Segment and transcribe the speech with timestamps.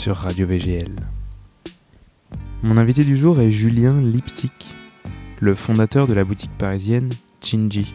[0.00, 0.96] sur Radio VGL.
[2.62, 4.74] Mon invité du jour est Julien Lipsic,
[5.40, 7.10] le fondateur de la boutique parisienne
[7.42, 7.94] Chinji.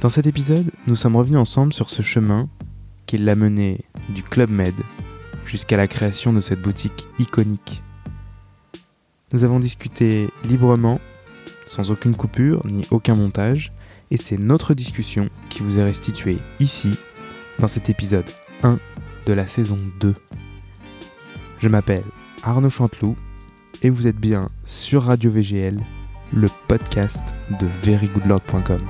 [0.00, 2.48] Dans cet épisode, nous sommes revenus ensemble sur ce chemin
[3.04, 4.72] qui l'a mené du Club Med
[5.44, 7.82] jusqu'à la création de cette boutique iconique.
[9.34, 11.02] Nous avons discuté librement,
[11.66, 13.74] sans aucune coupure ni aucun montage,
[14.10, 16.92] et c'est notre discussion qui vous est restituée ici,
[17.58, 18.24] dans cet épisode
[18.62, 18.78] 1
[19.26, 20.14] de la saison 2.
[21.62, 22.02] Je m'appelle
[22.42, 23.16] Arnaud Chanteloup
[23.82, 25.78] et vous êtes bien sur Radio VGL,
[26.32, 27.24] le podcast
[27.60, 28.80] de verygoodlord.com.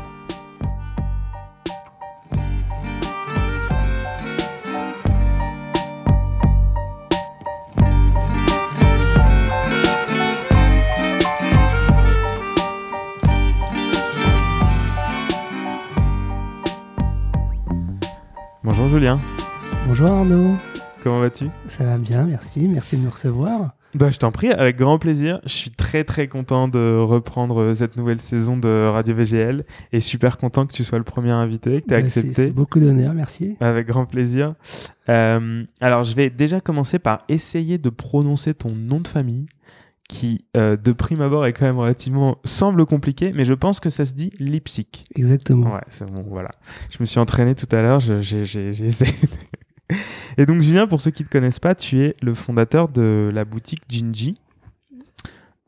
[18.65, 19.21] Bonjour Julien,
[19.87, 20.57] Bonjour Arnaud,
[21.03, 21.47] comment vas-tu?
[21.67, 23.75] Ça va bien, merci, merci de me recevoir.
[23.95, 25.41] Bah, je t'en prie, avec grand plaisir.
[25.45, 30.01] Je suis très très content de reprendre euh, cette nouvelle saison de Radio VGL et
[30.01, 32.33] super content que tu sois le premier invité, que tu aies Bah, accepté.
[32.33, 33.57] C'est beaucoup d'honneur, merci.
[33.61, 34.55] Avec grand plaisir.
[35.11, 39.47] Euh, alors, je vais déjà commencer par essayer de prononcer ton nom de famille,
[40.09, 43.91] qui euh, de prime abord est quand même relativement semble compliqué, mais je pense que
[43.91, 45.05] ça se dit Lipsic.
[45.17, 45.73] Exactement.
[45.75, 46.51] Ouais, c'est bon, voilà.
[46.91, 48.41] Je me suis entraîné tout à l'heure, j'ai
[48.87, 49.13] essayé.
[50.39, 53.31] Et donc, Julien, pour ceux qui ne te connaissent pas, tu es le fondateur de
[53.33, 54.35] la boutique Ginji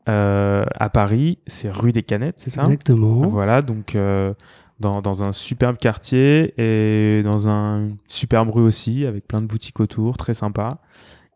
[0.07, 1.39] euh, à Paris.
[1.47, 2.63] C'est rue des Canettes, c'est ça?
[2.63, 3.27] Exactement.
[3.27, 4.33] Voilà, donc euh,
[4.79, 9.79] dans, dans un superbe quartier et dans un superbe rue aussi, avec plein de boutiques
[9.79, 10.79] autour, très sympa.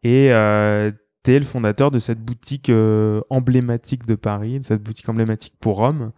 [0.04, 0.92] Et euh,
[1.24, 5.54] tu es le fondateur de cette boutique euh, emblématique de Paris, de cette boutique emblématique
[5.60, 6.12] pour hommes,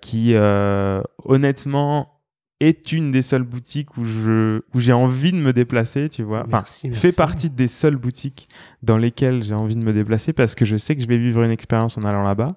[0.00, 0.34] qui
[1.24, 2.19] honnêtement
[2.60, 6.40] est une des seules boutiques où je où j'ai envie de me déplacer, tu vois.
[6.40, 7.00] Enfin, Merci, merci.
[7.00, 8.48] fait partie des seules boutiques
[8.82, 11.42] dans lesquelles j'ai envie de me déplacer parce que je sais que je vais vivre
[11.42, 12.56] une expérience en allant là-bas.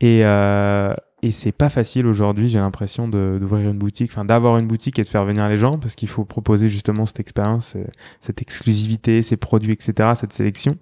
[0.00, 4.66] Et, euh, et c'est pas facile aujourd'hui, j'ai l'impression d'ouvrir une boutique, enfin d'avoir une
[4.66, 7.84] boutique et de faire venir les gens parce qu'il faut proposer justement cette expérience, euh,
[8.18, 10.76] cette exclusivité, ces produits, etc., cette sélection.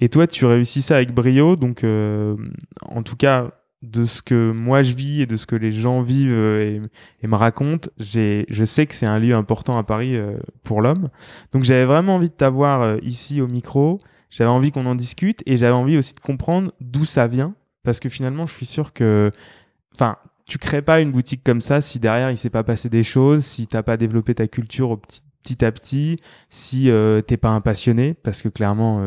[0.00, 2.34] Et toi, tu réussis ça avec brio, donc euh,
[2.80, 3.50] en tout cas,
[3.82, 6.86] de ce que moi je vis et de ce que les gens vivent euh,
[7.22, 10.80] et, me racontent, j'ai, je sais que c'est un lieu important à Paris euh, pour
[10.80, 11.08] l'homme.
[11.52, 14.00] Donc j'avais vraiment envie de t'avoir euh, ici au micro.
[14.30, 17.54] J'avais envie qu'on en discute et j'avais envie aussi de comprendre d'où ça vient.
[17.82, 19.32] Parce que finalement, je suis sûr que.
[19.96, 20.16] Enfin,
[20.46, 23.44] tu crées pas une boutique comme ça si derrière il s'est pas passé des choses,
[23.44, 26.90] si t'as pas développé ta culture au petit, petit à petit, si
[27.26, 28.14] t'es pas un passionné.
[28.14, 29.04] Parce que clairement,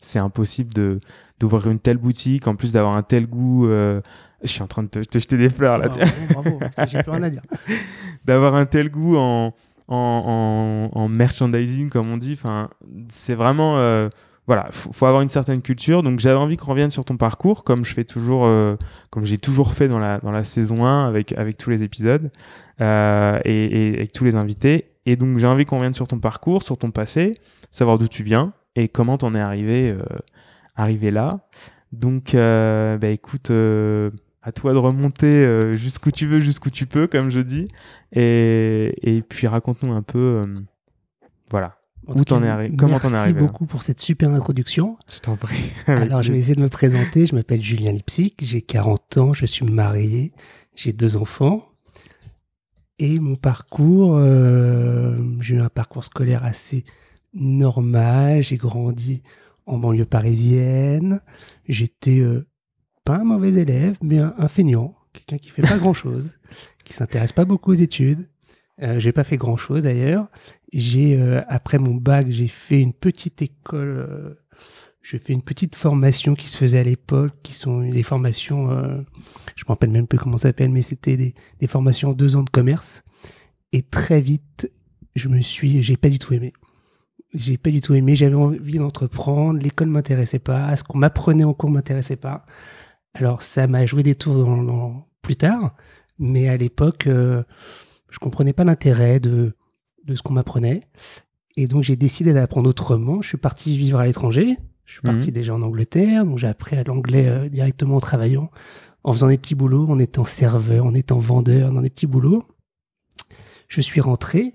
[0.00, 1.00] c'est impossible de
[1.38, 3.66] d'ouvrir une telle boutique, en plus d'avoir un tel goût.
[3.66, 4.00] euh,
[4.42, 5.88] je suis en train de te, te jeter des fleurs là.
[5.88, 6.58] tiens Bravo, bravo.
[6.68, 7.42] Putain, J'ai plus rien à dire.
[8.24, 9.54] d'avoir un tel goût en,
[9.88, 12.32] en, en, en merchandising, comme on dit.
[12.34, 12.68] Enfin,
[13.08, 13.78] c'est vraiment.
[13.78, 14.08] euh,
[14.46, 16.02] voilà, faut, faut avoir une certaine culture.
[16.02, 18.76] Donc, j'avais envie qu'on revienne sur ton parcours, comme je fais toujours, euh,
[19.10, 22.30] comme j'ai toujours fait dans la, dans la saison 1 avec, avec tous les épisodes
[22.80, 24.90] euh, et, et avec tous les invités.
[25.06, 27.34] Et donc, j'ai envie qu'on revienne sur ton parcours, sur ton passé,
[27.70, 30.02] savoir d'où tu viens et comment t'en es arrivé, euh,
[30.76, 31.46] arrivé là.
[31.92, 34.10] Donc, euh, bah, écoute, euh,
[34.42, 37.68] à toi de remonter jusqu'où tu veux, jusqu'où tu peux, comme je dis.
[38.12, 40.44] Et, et puis raconte-nous un peu,
[41.50, 41.76] voilà,
[42.06, 44.96] En Où t'en es arri- comment t'en es arrivé, Merci beaucoup pour cette super introduction.
[45.12, 45.72] je t'en prie.
[45.86, 47.26] Alors, je vais essayer de me présenter.
[47.26, 50.32] Je m'appelle Julien Lipsic, j'ai 40 ans, je suis marié,
[50.74, 51.66] j'ai deux enfants.
[52.98, 56.84] Et mon parcours, euh, j'ai eu un parcours scolaire assez
[57.34, 58.42] normal.
[58.42, 59.22] J'ai grandi
[59.66, 61.20] en banlieue parisienne.
[61.68, 62.46] J'étais euh,
[63.04, 66.32] pas un mauvais élève, mais un, un feignant, quelqu'un qui fait pas grand-chose,
[66.84, 68.28] qui s'intéresse pas beaucoup aux études.
[68.82, 70.28] Euh, j'ai pas fait grand-chose d'ailleurs.
[70.72, 74.36] J'ai euh, après mon bac, j'ai fait une petite école.
[75.02, 78.70] j'ai fait une petite formation qui se faisait à l'époque, qui sont des formations,
[79.56, 82.36] je me rappelle même plus comment ça s'appelle, mais c'était des, des formations en deux
[82.36, 83.02] ans de commerce.
[83.72, 84.70] Et très vite,
[85.14, 86.52] je me suis, j'ai pas du tout aimé.
[87.34, 88.16] J'ai pas du tout aimé.
[88.16, 89.60] J'avais envie d'entreprendre.
[89.60, 90.74] L'école m'intéressait pas.
[90.76, 92.44] Ce qu'on m'apprenait en cours m'intéressait pas.
[93.14, 95.74] Alors ça m'a joué des tours dans, dans- plus tard,
[96.18, 97.42] mais à l'époque, euh,
[98.08, 99.54] je comprenais pas l'intérêt de
[100.06, 100.88] de ce qu'on m'apprenait.
[101.56, 103.20] Et donc j'ai décidé d'apprendre autrement.
[103.20, 104.56] Je suis parti vivre à l'étranger.
[104.86, 105.34] Je suis parti Mhm.
[105.34, 108.50] déjà en Angleterre, donc j'ai appris à l'anglais euh, directement en travaillant,
[109.04, 112.42] en faisant des petits boulots, en étant serveur, en étant vendeur, dans des petits boulots.
[113.68, 114.54] Je suis rentré,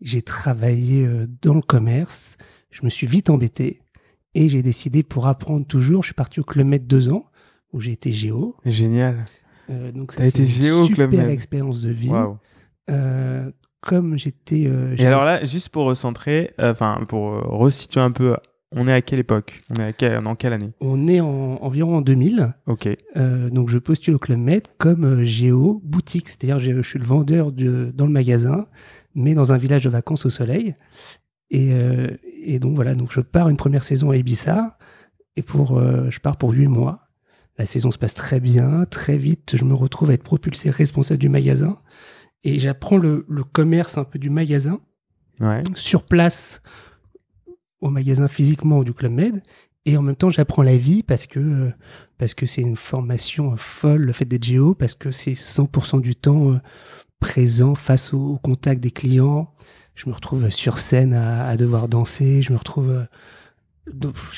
[0.00, 2.36] j'ai travaillé euh, dans le commerce,
[2.70, 3.80] je me suis vite embêté
[4.34, 7.26] et j'ai décidé pour apprendre toujours, je suis parti au Club Med deux ans
[7.72, 8.56] où j'ai été géo.
[8.64, 9.24] Génial.
[9.70, 12.10] Euh, donc ça, T'as été une géo Club super expérience de vie.
[12.90, 13.50] Euh,
[13.80, 14.64] comme j'étais.
[14.66, 18.36] euh, Et alors là, juste pour recentrer, euh, enfin pour resituer un peu,
[18.72, 19.62] on est à quelle époque?
[19.70, 20.72] On est à quelle, dans quelle année?
[20.80, 22.54] On est en, environ en 2000.
[22.66, 22.88] Ok.
[23.16, 27.52] Donc je postule au Club Med comme géo boutique, c'est-à-dire je, je suis le vendeur
[27.52, 28.66] de, dans le magasin,
[29.14, 30.74] mais dans un village de vacances au soleil.
[31.50, 32.08] Et, euh,
[32.42, 34.76] et donc voilà, donc je pars une première saison à Ibiza
[35.36, 37.00] et pour euh, je pars pour huit mois.
[37.58, 41.20] La saison se passe très bien, très vite, je me retrouve à être propulsé responsable
[41.20, 41.76] du magasin
[42.42, 44.80] et j'apprends le, le commerce un peu du magasin
[45.40, 45.62] Ouais.
[45.74, 46.62] sur place
[47.80, 49.42] au magasin physiquement du Club Med.
[49.84, 51.70] Et en même temps, j'apprends la vie parce que euh,
[52.18, 56.14] parce que c'est une formation folle, le fait d'être géo, parce que c'est 100% du
[56.16, 56.58] temps
[57.28, 59.48] présent face au, au contact des clients.
[59.94, 62.42] Je me retrouve sur scène à, à devoir danser.
[62.42, 62.90] Je me retrouve.
[62.90, 63.04] euh,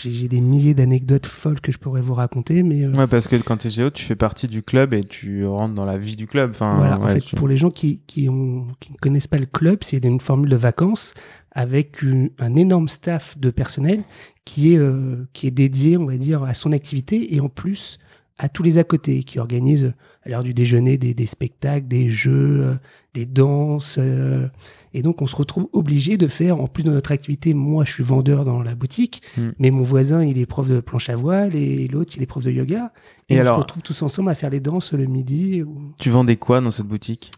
[0.02, 3.36] J'ai des milliers d'anecdotes folles que je pourrais vous raconter, mais euh, Ouais, parce que
[3.36, 6.14] quand tu es géo, tu fais partie du club et tu rentres dans la vie
[6.16, 6.50] du club.
[6.50, 9.38] Enfin, Voilà, en fait, tu- pour les gens qui, qui, ont, qui ne connaissent pas
[9.38, 11.14] le club, c'est une formule de vacances
[11.52, 14.02] avec une- un énorme staff de personnel
[14.44, 17.98] qui est, euh, qui est dédié, on va dire, à son activité et en plus
[18.38, 19.94] à tous les à côté, qui organisent
[20.24, 22.74] à l'heure du déjeuner des, des spectacles, des jeux, euh,
[23.14, 23.96] des danses.
[23.98, 24.48] euh,
[24.94, 27.92] et donc, on se retrouve obligé de faire, en plus de notre activité, moi, je
[27.92, 29.48] suis vendeur dans la boutique, Mm.
[29.58, 32.44] mais mon voisin, il est prof de planche à voile et l'autre, il est prof
[32.44, 32.92] de yoga.
[33.28, 35.62] Et, Et on alors- se retrouve tous ensemble à faire les danses le midi.
[35.62, 37.30] ou- tu vendais quoi dans cette boutique?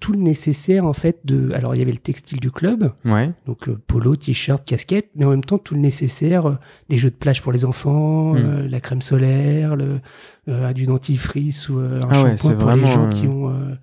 [0.00, 3.30] Tout le nécessaire en fait de alors il y avait le textile du club Ouais.
[3.46, 6.54] donc euh, polo t-shirt casquette mais en même temps tout le nécessaire euh,
[6.88, 8.36] les jeux de plage pour les enfants Mm.
[8.36, 10.00] euh, la crème solaire le
[10.48, 13.74] euh, du dentifrice ou euh, un Ah shampoing pour les gens euh, qui ont euh,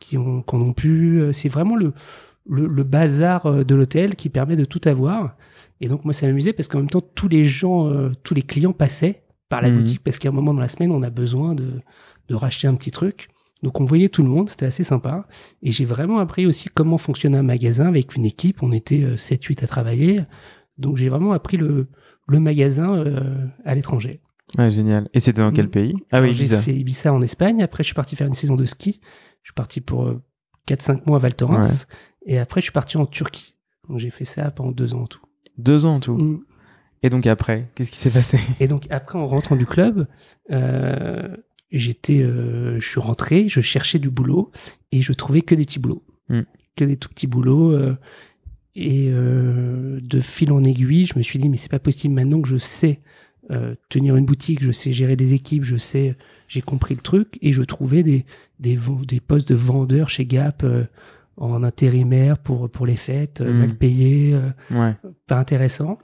[0.00, 1.92] qui ont qu'on ont pu Euh, c'est vraiment le,
[2.48, 5.36] le le bazar euh, de l'hôtel qui permet de tout avoir
[5.80, 8.42] et donc moi ça m'amusait parce qu'en même temps tous les gens euh, tous les
[8.42, 9.76] clients passaient par la Mhm.
[9.78, 11.68] boutique parce qu'à un moment dans la semaine on a besoin de
[12.28, 13.28] de racheter un petit truc
[13.62, 15.26] donc on voyait tout le monde, c'était assez sympa.
[15.62, 18.62] Et j'ai vraiment appris aussi comment fonctionnait un magasin avec une équipe.
[18.62, 20.20] On était euh, 7-8 à travailler.
[20.78, 21.88] Donc j'ai vraiment appris le,
[22.28, 24.20] le magasin euh, à l'étranger.
[24.56, 25.08] Ouais, génial.
[25.12, 25.70] Et c'était dans quel Mm.
[25.70, 25.94] pays?
[26.12, 26.58] Ah oui, Alors, J'ai Ibiza.
[26.62, 27.62] fait Ibiza en Espagne.
[27.62, 29.00] Après, je suis parti faire une saison de ski.
[29.42, 30.22] Je suis parti pour euh,
[30.68, 31.86] 4-5 mois à Val Thorens.
[32.24, 33.56] Et après, je suis parti en Turquie.
[33.88, 35.20] Donc j'ai fait ça pendant deux ans en tout.
[35.58, 36.16] Deux ans en tout?
[36.16, 36.40] Mm.
[37.02, 38.38] Et donc après, qu'est-ce qui s'est passé?
[38.60, 40.06] Et donc après, en rentrant du club,
[40.50, 41.28] euh,
[41.70, 44.50] j'étais, euh, je suis rentré, je cherchais du boulot
[44.92, 46.40] et je trouvais que des petits boulots, Mm.
[46.76, 47.72] que des tout petits boulots.
[47.72, 47.96] euh,
[48.74, 52.40] et euh, de fil en aiguille, je me suis dit mais c'est pas possible maintenant
[52.40, 53.00] que je sais
[53.50, 56.16] euh, tenir une boutique, je sais gérer des équipes, je sais,
[56.48, 58.24] j'ai compris le truc et je trouvais des
[58.60, 60.62] des, des postes de vendeur chez Gap.
[60.64, 60.84] euh,
[61.40, 63.58] en intérimaire pour, pour les fêtes, euh, Mm.
[63.58, 64.94] mal payés, euh, Ouais.
[65.28, 65.98] pas intéressant.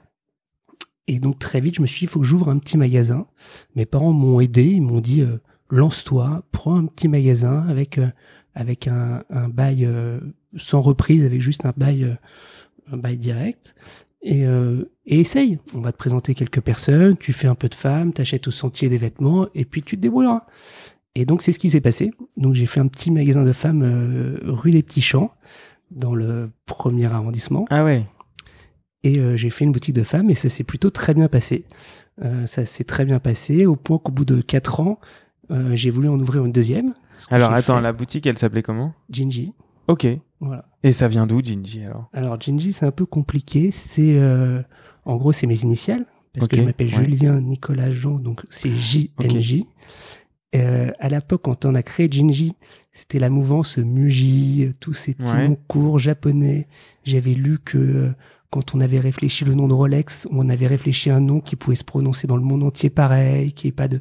[1.07, 3.27] Et donc très vite, je me suis dit, il faut que j'ouvre un petit magasin.
[3.75, 5.37] Mes parents m'ont aidé, ils m'ont dit, euh,
[5.69, 8.07] lance-toi, prends un petit magasin avec, euh,
[8.53, 10.19] avec un, un bail euh,
[10.55, 12.15] sans reprise, avec juste un bail, euh,
[12.91, 13.75] un bail direct.
[14.27, 14.41] Et,
[15.05, 15.59] et essaye.
[15.75, 18.89] On va te présenter quelques personnes, tu fais un peu de femmes, t'achètes au sentier
[18.89, 20.47] des vêtements, et puis tu te débrouilleras.
[21.13, 22.09] Et donc c'est ce qui s'est passé.
[22.35, 25.31] Donc j'ai fait un petit magasin de femmes rue des Petits Champs,
[25.91, 27.67] dans le premier arrondissement.
[27.69, 28.07] Ah ouais.
[29.03, 31.65] Et j'ai fait une boutique de femmes et ça s'est plutôt très bien passé.
[32.47, 34.99] Ça s'est très bien passé au point qu'au bout de 4 ans,
[35.51, 36.93] euh, j'ai voulu en ouvrir une deuxième.
[37.29, 37.81] Alors attends, fait.
[37.81, 38.93] la boutique, elle s'appelait comment?
[39.09, 39.53] Gingy.
[39.87, 40.07] Ok.
[40.39, 40.65] Voilà.
[40.83, 42.09] Et ça vient d'où, Gingy alors?
[42.13, 43.71] Alors Gingy, c'est un peu compliqué.
[43.71, 44.61] C'est euh,
[45.05, 47.03] en gros c'est mes initiales parce que je m'appelle ouais.
[47.05, 49.63] Julien Nicolas Jean, donc c'est JNJ.
[50.55, 52.53] Euh, à l'époque, quand on a créé Jinji,
[52.91, 55.47] c'était la mouvance Muji, tous ces petits Ouais.
[55.49, 56.67] noms courts japonais.
[57.03, 58.15] J'avais lu que euh,
[58.51, 61.55] quand on avait réfléchi le nom de Rolex, on avait réfléchi à un nom qui
[61.57, 63.99] pouvait se prononcer dans le monde entier pareil, qui est pas de.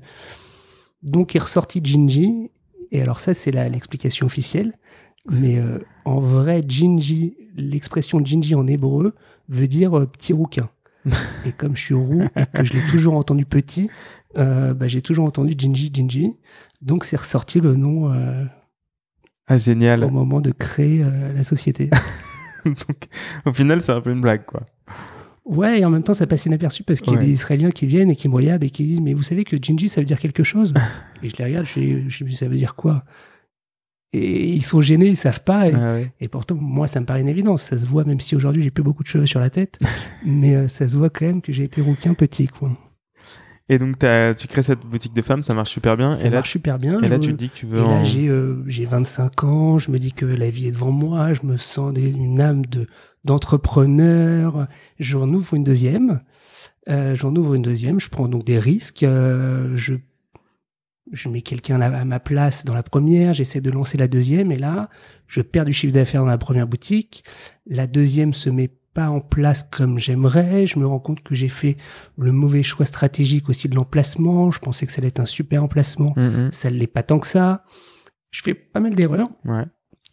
[1.05, 2.51] Donc est ressorti Jinji.
[2.91, 4.73] Et alors ça, c'est l'explication officielle.
[5.31, 9.15] Mais euh, en vrai, Jinji, l'expression Jinji en hébreu
[9.49, 10.69] veut dire euh, petit rouquin.
[11.47, 13.91] et comme je suis roux et que je l'ai toujours entendu petit,
[14.39, 16.39] euh, bah, j'ai toujours entendu Jinji, Jinji.
[16.81, 18.13] Donc c'est ressorti le nom
[19.47, 20.05] Ah, génial.
[20.05, 21.91] au moment de créer la société.
[22.65, 23.09] Donc,
[23.45, 24.63] au final, c'est un peu une blague, quoi.
[25.45, 27.27] Ouais, et en même temps, ça passe inaperçu parce qu'il y a Ouais.
[27.27, 29.57] des Israéliens qui viennent et qui me regardent et qui disent Mais vous savez que
[29.61, 30.73] Jinji, ça veut dire quelque chose?
[31.23, 33.05] Et je les regarde, je je dis, Ça veut dire quoi?
[34.13, 35.69] Et ils sont gênés, ils savent pas.
[35.69, 36.13] Et, Ah ouais.
[36.21, 37.63] et pourtant, moi, ça me paraît une évidence.
[37.65, 39.79] Ça se voit, même si aujourd'hui, j'ai plus beaucoup de cheveux sur la tête.
[40.25, 42.47] mais euh, ça se voit quand même que j'ai été rouquin petit.
[42.47, 42.71] Quoi.
[43.69, 46.13] Et donc, tu crées cette boutique de femmes, ça marche super bien.
[46.13, 47.01] Ça et là, marche super bien.
[47.03, 49.79] et là tu te dis que tu veux Et là, j'ai euh, j'ai 25 ans,
[49.79, 52.65] je me dis que la vie est devant moi, je me sens des- une âme
[52.67, 52.87] de
[53.25, 54.67] d'entrepreneur.
[54.99, 56.23] J'en ouvre une deuxième.
[56.89, 59.03] Euh, J'en ouvre une deuxième, je prends donc des risques.
[59.03, 59.95] euh, je
[61.13, 64.57] je mets quelqu'un à ma place dans la première, j'essaie de lancer la deuxième, et
[64.57, 64.89] là,
[65.27, 67.25] je perds du chiffre d'affaires dans la première boutique.
[67.67, 70.67] La deuxième se met pas en place comme j'aimerais.
[70.67, 71.77] Je me rends compte que j'ai fait
[72.17, 74.51] le mauvais choix stratégique aussi de l'emplacement.
[74.51, 76.15] Je pensais que ça allait être un super emplacement.
[76.17, 76.51] Mhm.
[76.53, 77.65] Ça ne l'est pas tant que ça.
[78.31, 79.29] Je fais pas mal d'erreurs.
[79.45, 79.65] Ouais.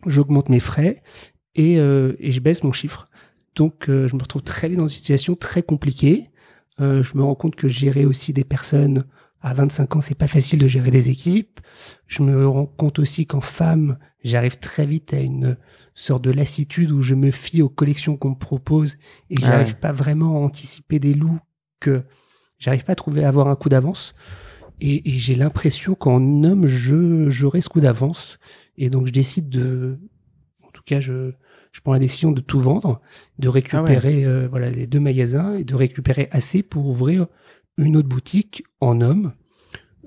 [0.08, 1.04] J'augmente mes frais
[1.56, 3.08] et, euh, et je baisse mon chiffre.
[3.56, 6.30] Donc, euh, je me retrouve très vite dans une situation très compliquée.
[6.80, 9.06] Euh, je me rends compte que gérer aussi des personnes
[9.42, 11.60] à 25 ans, c'est pas facile de gérer des équipes.
[12.08, 15.58] Je me rends compte aussi qu'en femme, j'arrive très vite à une
[15.96, 18.98] sorte de lassitude où je me fie aux collections qu'on me propose
[19.30, 19.80] et Ah j'arrive ouais.
[19.80, 21.40] pas vraiment à anticiper des loups
[21.80, 22.04] que
[22.60, 24.14] j'arrive pas à trouver à avoir un coup d'avance.
[24.80, 28.38] Et, et j'ai l'impression qu'en homme, je j'aurai ce coup d'avance.
[28.78, 30.00] Et donc je décide de,
[30.96, 31.32] cas, je
[31.72, 33.02] je prends la décision de tout vendre,
[33.40, 37.28] de récupérer euh, voilà les deux magasins et de récupérer assez pour ouvrir
[37.78, 39.34] une autre boutique en homme,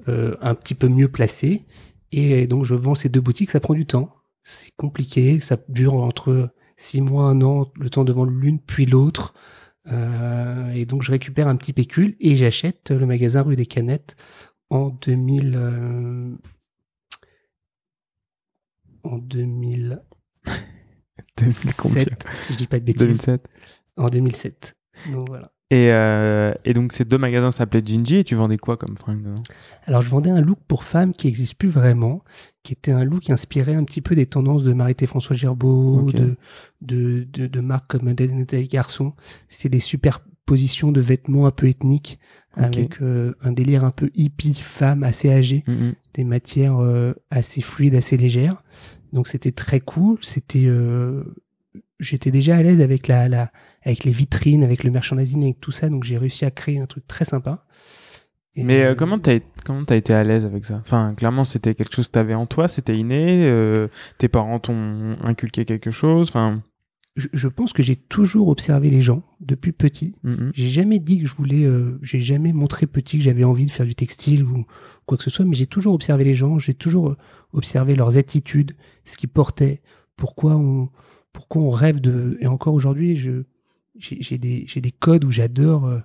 [0.08, 1.64] euh, un petit peu mieux placée.
[2.12, 4.14] Et donc je vends ces deux boutiques, ça prend du temps.
[4.42, 8.86] C'est compliqué, ça dure entre six mois, un an, le temps de vendre l'une puis
[8.86, 9.34] l'autre.
[9.90, 14.16] Euh, et donc je récupère un petit pécule et j'achète le magasin rue des Canettes
[14.70, 15.54] en 2000.
[15.56, 16.34] euh,
[19.02, 20.02] en 2007, 2000
[21.76, 23.06] combien si je dis pas de bêtises.
[23.06, 23.48] 2007.
[23.96, 24.76] En 2007.
[25.12, 25.50] Donc voilà.
[25.70, 29.22] Et, euh, et donc ces deux magasins s'appelaient Gingy et tu vendais quoi comme fringue
[29.22, 29.42] dedans?
[29.86, 32.22] Alors, je vendais un look pour femmes qui n'existe plus vraiment,
[32.62, 36.36] qui était un look inspiré un petit peu des tendances de Marité François Gerbeau, de,
[36.82, 39.14] de, de, de marques comme Nathalie Garçon.
[39.48, 42.20] C'était des superpositions de vêtements un peu ethniques,
[42.56, 45.64] avec euh, un délire un peu hippie, femme assez âgée,
[46.12, 48.62] des matières euh, assez fluides, assez légères.
[49.14, 50.18] Donc, c'était très cool.
[50.20, 50.66] C'était.
[50.66, 51.24] euh,
[52.00, 53.50] J'étais déjà à l'aise avec la, la,
[53.82, 56.86] avec les vitrines, avec le merchandising, avec tout ça, donc j'ai réussi à créer un
[56.86, 57.64] truc très sympa.
[58.56, 60.76] Et, Mais euh, euh, comment t'as comment été à l'aise avec ça?
[60.80, 63.46] Enfin, clairement, c'était quelque chose que t'avais en toi, c'était inné.
[63.46, 66.28] euh, tes parents t'ont inculqué quelque chose.
[66.28, 66.62] Enfin,
[67.16, 70.16] je, je pense que j'ai toujours observé les gens depuis petit.
[70.24, 70.50] mhm.
[70.54, 73.70] J'ai jamais dit que je voulais, euh, j'ai jamais montré petit que j'avais envie de
[73.70, 74.64] faire du textile ou
[75.06, 77.16] quoi que ce soit, mais j'ai toujours observé les gens, j'ai toujours euh,
[77.52, 78.72] observé leurs attitudes,
[79.04, 79.80] ce qu'ils portaient,
[80.16, 80.88] pourquoi on,
[81.32, 82.36] pourquoi on rêve de.
[82.40, 83.44] Et encore aujourd'hui, je,
[83.96, 86.00] j'ai des, j'ai des codes où j'adore euh,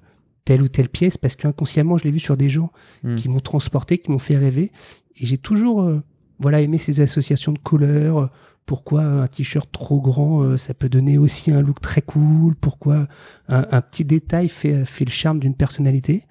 [0.46, 2.72] telle ou telle pièce parce qu'inconsciemment, je l'ai vu sur des gens
[3.04, 3.16] Mm.
[3.16, 4.72] qui m'ont transporté, qui m'ont fait rêver.
[5.16, 6.02] Et j'ai toujours euh,
[6.40, 8.32] voilà, aimé ces associations de couleurs.
[8.70, 12.56] Euh, Pourquoi un t-shirt trop grand, euh, ça peut donner aussi un look très cool
[12.56, 13.08] Pourquoi
[13.48, 16.24] un, un petit détail fait, fait le charme d'une personnalité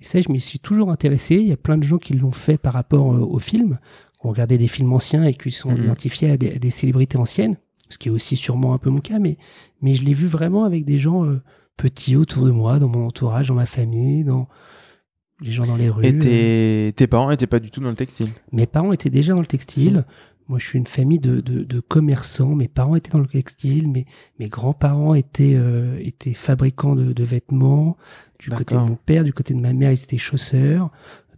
[0.00, 1.36] Et ça, je m'y suis toujours intéressé.
[1.36, 3.78] Il y a plein de gens qui l'ont fait par rapport euh, aux films.
[4.20, 5.82] qui ont regardé des films anciens et qui sont Mhm.
[5.84, 7.56] identifiés à des, à des célébrités anciennes,
[7.88, 9.36] ce qui est aussi sûrement un peu mon cas, mais,
[9.80, 11.40] mais je l'ai vu vraiment avec des gens euh,
[11.78, 14.46] petits autour de moi, dans mon entourage, dans ma famille, dans
[15.40, 16.04] les gens dans les rues.
[16.04, 18.28] Et tes, tes parents étaient pas du tout dans le textile?
[18.52, 20.04] Mes parents étaient déjà dans le textile.
[20.50, 22.54] Moi, je suis une famille de, de, de commerçants.
[22.56, 23.88] Mes parents étaient dans le textile.
[23.88, 24.04] Mes,
[24.38, 27.96] mes grands-parents étaient, euh, étaient fabricants de, de vêtements.
[28.40, 30.90] Du côté de mon père, du côté de ma mère, ils étaient chausseurs.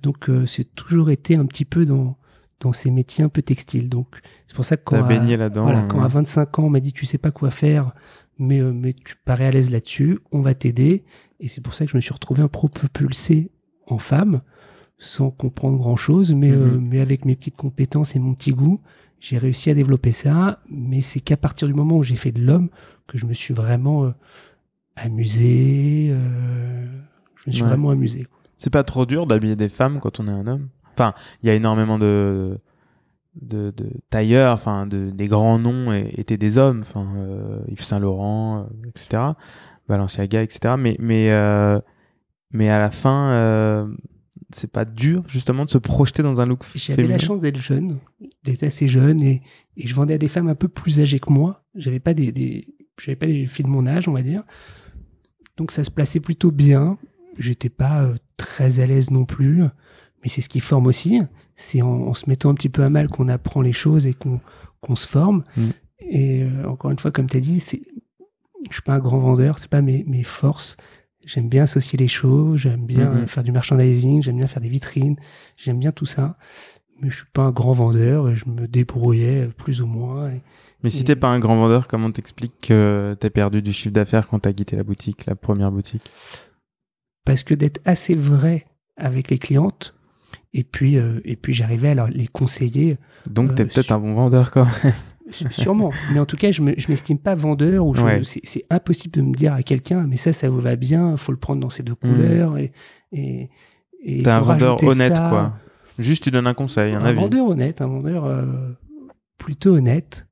[0.03, 2.17] Donc, euh, c'est toujours été un petit peu dans,
[2.61, 3.89] dans ces métiers un peu textiles.
[3.89, 4.07] Donc,
[4.47, 5.65] c'est pour ça que quand, à, baigné là-dedans.
[5.65, 7.93] voilà, euh, quand à 25 ans, on m'a dit tu sais pas quoi faire,
[8.39, 11.05] mais, euh, mais tu parais à l'aise là-dessus, on va t'aider.
[11.39, 13.51] Et c'est pour ça que je me suis retrouvé un propulsé
[13.87, 14.41] en femme,
[14.99, 16.89] sans comprendre grand-chose, mais, euh, Mhm.
[16.89, 18.81] mais avec mes petites compétences et mon petit goût,
[19.25, 20.59] j'ai réussi à développer ça.
[20.69, 22.69] Mais c'est qu'à partir du moment où j'ai fait de l'homme
[23.07, 24.11] que je me suis vraiment euh,
[24.97, 26.09] amusé.
[26.11, 26.87] euh,
[27.37, 27.69] je me suis Ouais.
[27.69, 28.27] vraiment amusé.
[28.59, 30.69] C'est pas trop dur d'habiller des femmes quand on est un homme?
[30.95, 32.59] Enfin, il y a énormément de
[33.41, 37.99] de, de tailleurs, enfin, de, des grands noms étaient des hommes, enfin, euh, Yves Saint
[37.99, 39.23] Laurent, etc.
[39.89, 40.75] Balenciaga, etc.
[40.79, 41.31] Mais mais
[42.53, 43.89] mais à la fin,
[44.55, 47.99] c'est pas dur justement de se projeter dans un look J'avais la chance d'être jeune,
[48.45, 49.43] d'être assez jeune, et,
[49.77, 51.65] et je vendais à des femmes un peu plus âgées que moi.
[51.75, 54.43] J'avais pas des, des j'avais pas des filles de mon âge, on va dire.
[55.57, 56.99] Donc ça se plaçait plutôt bien.
[57.39, 61.21] J'étais pas euh, très à l'aise non plus, mais c'est ce qui forme aussi.
[61.55, 64.15] C'est en, en se mettant un petit peu à mal qu'on apprend les choses et
[64.15, 64.41] qu'on
[64.81, 65.45] qu'on se forme.
[65.57, 65.63] Mm.
[66.01, 67.83] Et euh, encore une fois, comme tu as dit, c'est
[68.69, 70.77] je suis pas un grand vendeur, c'est pas mes, mes forces.
[71.25, 73.23] J'aime bien associer les choses, j'aime bien Mhm.
[73.23, 75.17] euh, faire du merchandising, j'aime bien faire des vitrines,
[75.57, 76.37] j'aime bien tout ça.
[77.01, 80.31] Mais je suis pas un grand vendeur, et je me débrouillais plus ou moins.
[80.31, 80.43] et-
[80.85, 83.93] Mais si Et- t'es pas un grand vendeur, comment t'expliques que t'as perdu du chiffre
[83.95, 86.11] d'affaires quand t'as quitté la boutique, la première boutique?
[87.25, 89.95] Parce que d'être assez vrai avec les clientes,
[90.55, 92.99] et puis, euh, et puis j'arrivais à les conseiller,
[93.31, 94.93] Donc Euh, t'es peut-être sur- un bon vendeur quand même.
[95.51, 95.91] Sûrement.
[96.13, 98.21] mais en tout cas, je me- je m'estime pas vendeur ou Ouais.
[98.25, 101.33] c'est, c'est impossible de me dire à quelqu'un, mais ça, ça vous va bien, faut
[101.33, 102.73] le prendre dans ces deux couleurs et,
[103.13, 103.51] et,
[104.05, 105.29] et T'es un vendeur honnête, ça.
[105.29, 105.55] quoi.
[105.99, 107.19] Juste, tu donnes un conseil, un, un avis.
[107.19, 108.73] vendeur honnête, un vendeur euh,
[109.39, 110.27] plutôt honnête.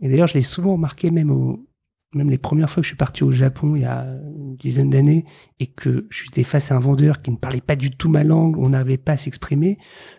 [0.00, 1.66] Et d'ailleurs, je l'ai souvent remarqué même au,
[2.14, 4.02] même les premières fois que je suis parti au Japon il y a
[4.36, 5.24] une dizaine d'années
[5.60, 8.24] et que je j'étais face à un vendeur qui ne parlait pas du tout ma
[8.24, 9.78] langue, on n'arrivait pas à s'exprimer,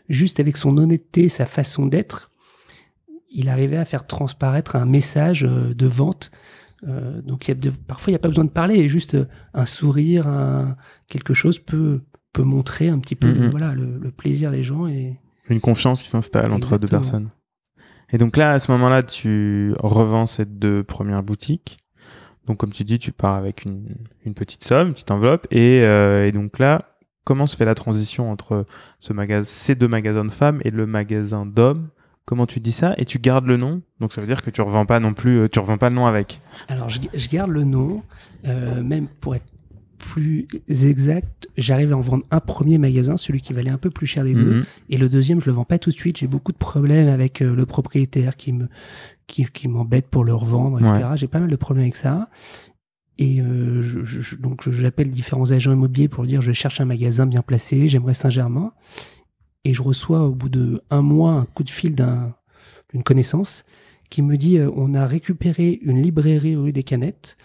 [0.10, 2.32] juste avec son honnêteté, sa façon d'être,
[3.34, 6.32] il arrivait à faire transparaître un message euh, de vente.
[6.88, 9.16] Euh, donc il y a de, parfois il n'y a pas besoin de parler, juste
[9.16, 10.76] euh, un sourire, un,
[11.08, 12.02] quelque chose peut
[12.34, 13.50] peut montrer un petit peu Mhm.
[13.52, 17.30] voilà le, le plaisir des gens et Une confiance qui s'installe entre deux personnes.
[18.12, 21.78] Et donc là, à ce moment-là, tu revends ces deux premières boutiques.
[22.46, 23.88] Donc, comme tu dis, tu pars avec une,
[24.26, 25.48] une petite somme, une petite enveloppe.
[25.52, 28.66] Et, euh, et donc là, comment se fait la transition entre
[29.00, 31.90] ce magasin, ces deux magasins de femmes et le magasin d'hommes
[32.26, 34.62] Comment tu dis ça Et tu gardes le nom Donc, ça veut dire que tu
[34.62, 36.40] revends pas non plus, euh, tu revends pas le nom avec.
[36.70, 38.02] Alors, je, je garde le nom,
[38.46, 39.46] euh, même pour être
[39.98, 44.06] plus exact, j'arrive à en vendre un premier magasin, celui qui valait un peu plus
[44.06, 44.64] cher des deux, Mhm.
[44.90, 46.18] et le deuxième, je le vends pas tout de suite.
[46.18, 48.68] J'ai beaucoup de problèmes avec euh, le propriétaire qui me
[49.28, 51.08] qui, qui m'embête pour le revendre, etc.
[51.16, 52.30] J'ai pas mal de problèmes avec ça.
[53.18, 56.86] Et euh, je, je- je- donc, j'appelle différents agents immobiliers pour dire je cherche un
[56.86, 58.74] magasin bien placé, j'aimerais Saint-Germain.
[59.66, 62.36] Et je reçois au bout de un mois un coup de fil d'un-
[62.92, 63.64] d'une connaissance
[64.10, 67.38] qui me dit euh, on a récupéré une librairie rue des Canettes.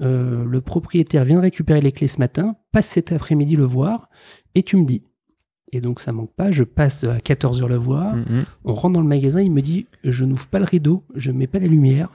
[0.00, 2.56] Euh, le propriétaire vient de récupérer les clés ce matin.
[2.72, 4.08] Passe cet après-midi le voir
[4.54, 5.02] et tu me dis.
[5.72, 6.50] Et donc ça manque pas.
[6.52, 8.14] Je passe à 14h le voir.
[8.16, 8.44] Mhm.
[8.64, 9.40] On rentre dans le magasin.
[9.42, 12.10] Il me dit je n'ouvre pas le rideau, je mets pas la lumière.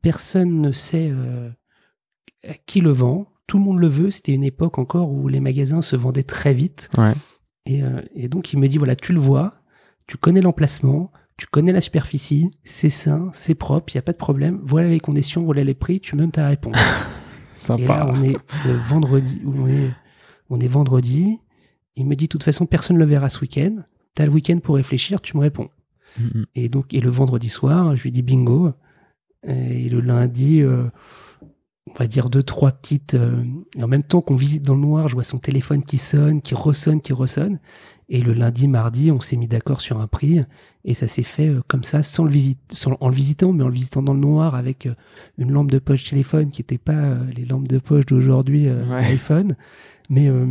[0.00, 1.50] Personne ne sait euh,
[2.48, 3.26] à qui le vend.
[3.46, 4.10] Tout le monde le veut.
[4.10, 6.88] C'était une époque encore où les magasins se vendaient très vite.
[6.96, 7.12] Ouais.
[7.66, 9.54] Et, euh, et donc il me dit voilà, tu le vois,
[10.06, 14.12] tu connais l'emplacement, tu connais la superficie, c'est sain, c'est propre, il n'y a pas
[14.12, 14.60] de problème.
[14.62, 16.78] Voilà les conditions, voilà les prix, tu me donnes ta réponse.
[17.54, 17.82] Sympa.
[17.82, 19.90] Et là, on est le vendredi, où on est,
[20.50, 21.40] on est vendredi.
[21.96, 23.82] Il me dit, de toute façon, personne ne le verra ce week-end.
[24.14, 25.68] Tu as le week-end pour réfléchir, tu me réponds.
[26.18, 26.46] Mhm.
[26.54, 28.72] Et donc, et le vendredi soir, je lui dis bingo.
[29.44, 30.88] Et le lundi, euh,
[31.90, 33.14] on va dire deux, trois petites.
[33.14, 33.42] euh,
[33.76, 36.40] et en même temps qu'on visite dans le noir, je vois son téléphone qui sonne,
[36.40, 37.58] qui ressonne, qui ressonne.
[38.08, 40.40] Et le lundi, mardi, on s'est mis d'accord sur un prix.
[40.84, 43.64] Et ça s'est fait euh, comme ça, sans le visite, sans, en le visitant, mais
[43.64, 44.94] en le visitant dans le noir avec euh,
[45.38, 48.84] une lampe de poche téléphone qui n'était pas euh, les lampes de poche d'aujourd'hui, euh,
[48.88, 49.04] Ouais.
[49.06, 49.56] iPhone.
[50.10, 50.46] Mais, euh,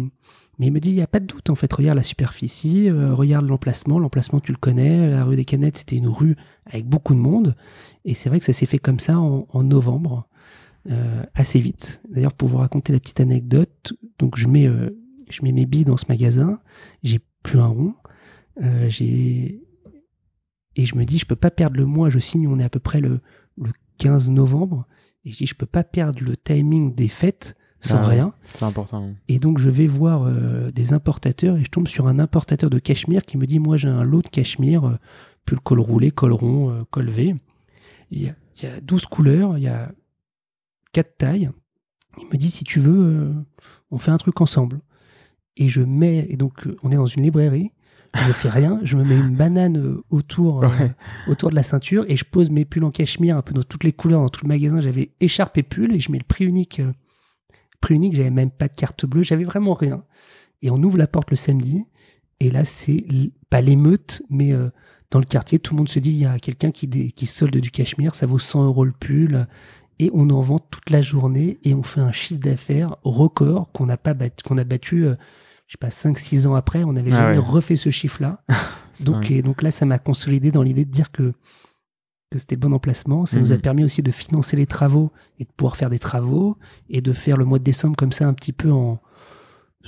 [0.59, 1.71] mais il me dit, il n'y a pas de doute, en fait.
[1.71, 3.99] Regarde la superficie, euh, regarde l'emplacement.
[3.99, 5.09] L'emplacement, tu le connais.
[5.11, 7.55] La rue des Canettes, c'était une rue avec beaucoup de monde.
[8.05, 10.27] Et c'est vrai que ça s'est fait comme ça en, en novembre,
[10.89, 12.01] euh, assez vite.
[12.09, 14.89] D'ailleurs, pour vous raconter la petite anecdote, donc je mets, euh,
[15.29, 16.59] je mets mes billes dans ce magasin.
[17.03, 17.93] J'ai plus un rond.
[18.61, 19.61] Euh, j'ai
[20.75, 22.09] et je me dis, je peux pas perdre le mois.
[22.09, 23.19] Je signe, on est à peu près le,
[23.57, 24.87] le 15 novembre.
[25.25, 28.33] Et je dis, je peux pas perdre le timing des fêtes sans Ah rien.
[28.53, 29.11] C'est important.
[29.27, 32.79] Et donc, je vais voir euh, des importateurs et je tombe sur un importateur de
[32.79, 34.97] cachemire qui me dit Moi, j'ai un lot de cachemire, euh,
[35.45, 37.35] pull col roulé, col rond, euh, col V.
[38.11, 39.91] Il y, a, il y a 12 couleurs, il y a
[40.93, 41.51] 4 tailles.
[42.19, 43.33] Il me dit Si tu veux, euh,
[43.91, 44.81] on fait un truc ensemble.
[45.57, 47.71] Et je mets, et donc, euh, on est dans une librairie.
[48.27, 50.67] Je fais rien, je me mets une banane euh, autour, euh,
[51.27, 53.93] de la ceinture et je pose mes pulls en cachemire un peu dans toutes les
[53.93, 54.81] couleurs, dans tout le magasin.
[54.81, 56.81] J'avais écharpe et pull et je mets le prix unique.
[56.81, 56.91] euh,
[57.79, 60.03] prix unique, j'avais même pas de carte bleue, j'avais vraiment rien.
[60.61, 61.85] Et on ouvre la porte le samedi
[62.39, 63.05] et là, c'est
[63.49, 64.51] pas l'émeute, mais
[65.09, 67.55] dans le quartier, tout le monde se dit il y a quelqu'un qui, qui solde
[67.57, 69.47] du cachemire, ça vaut 100 euros le pull.
[70.01, 73.85] Et on en vend toute la journée et on fait un chiffre d'affaires record qu'on
[73.85, 75.15] n'a pas battu, qu'on a battu, euh,
[75.67, 76.83] je sais pas, 5-6 ans après.
[76.83, 77.43] On n'avait Ah jamais ouais.
[77.45, 78.43] refait ce chiffre-là.
[79.01, 81.33] Donc, et donc là, ça m'a consolidé dans l'idée de dire que,
[82.31, 83.25] que c'était bon emplacement.
[83.25, 83.61] Ça nous a Mhm.
[83.61, 86.57] permis aussi de financer les travaux et de pouvoir faire des travaux
[86.89, 88.99] et de faire le mois de décembre comme ça un petit peu en.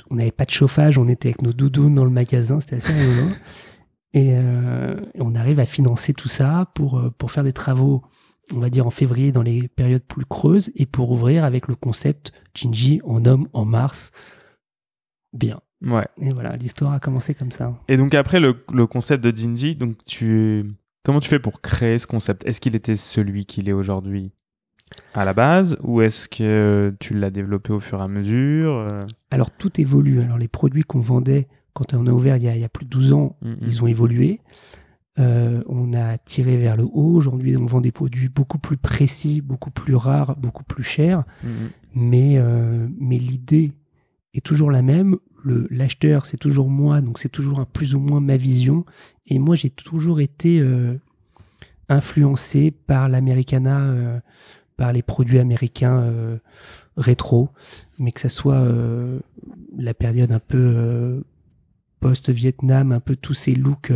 [0.10, 2.94] On n'avait pas de chauffage, on était avec nos doudounes dans le magasin, c'était assez
[2.94, 3.30] rigolo.
[4.16, 8.04] Et, euh, et on arrive à financer tout ça pour, euh, pour faire des travaux,
[8.54, 11.76] on va dire en février, dans les périodes plus creuses, et pour ouvrir avec le
[11.76, 14.12] concept Ginji en homme en mars.
[15.34, 15.60] Bien.
[15.86, 16.08] Ouais.
[16.22, 17.78] Et voilà, l'histoire a commencé comme ça.
[17.88, 20.66] Et donc après le, le concept de Jinji, donc tu
[21.04, 22.46] comment tu fais pour créer ce concept?
[22.46, 24.32] Est-ce qu'il était celui qu'il est aujourd'hui
[25.14, 28.86] à la base ou est-ce que tu l'as développé au fur et à mesure?
[29.32, 30.22] Alors tout évolue.
[30.22, 32.70] Alors les produits qu'on vendait quand on a ouvert il y a, il y a
[32.70, 33.58] plus de 12 ans, Mhm.
[33.64, 34.40] ils ont évolué.
[35.20, 37.14] Euh, on a tiré vers le haut.
[37.16, 41.24] Aujourd'hui, on vend des produits beaucoup plus précis, beaucoup plus rares, beaucoup plus chers.
[41.44, 41.52] Mhm.
[41.94, 43.74] Mais, euh, mais l'idée
[44.34, 45.18] est toujours la même.
[45.44, 48.86] Le- L'acheteur, c'est toujours moi, donc c'est toujours un plus ou moins ma vision.
[49.28, 50.96] Et moi, j'ai toujours été euh,
[51.90, 54.22] influencé par l'Americana,
[54.78, 56.10] par les produits américains
[56.98, 57.50] rétro,
[58.00, 58.66] mais que ça soit
[59.78, 61.24] la période un peu
[62.00, 63.92] post-Vietnam, un peu tous ces looks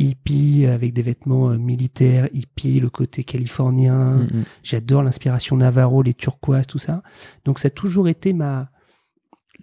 [0.00, 4.16] euh, hippies avec des vêtements euh, militaires, hippies, le côté californien.
[4.16, 4.44] Mm, mm.
[4.62, 7.02] J'adore l'inspiration Navarro, les turquoises, tout ça.
[7.44, 8.70] Donc ça a toujours été ma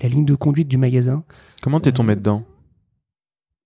[0.02, 1.24] la ligne de conduite du magasin.
[1.62, 2.44] Comment t'es tombé Euh, dedans?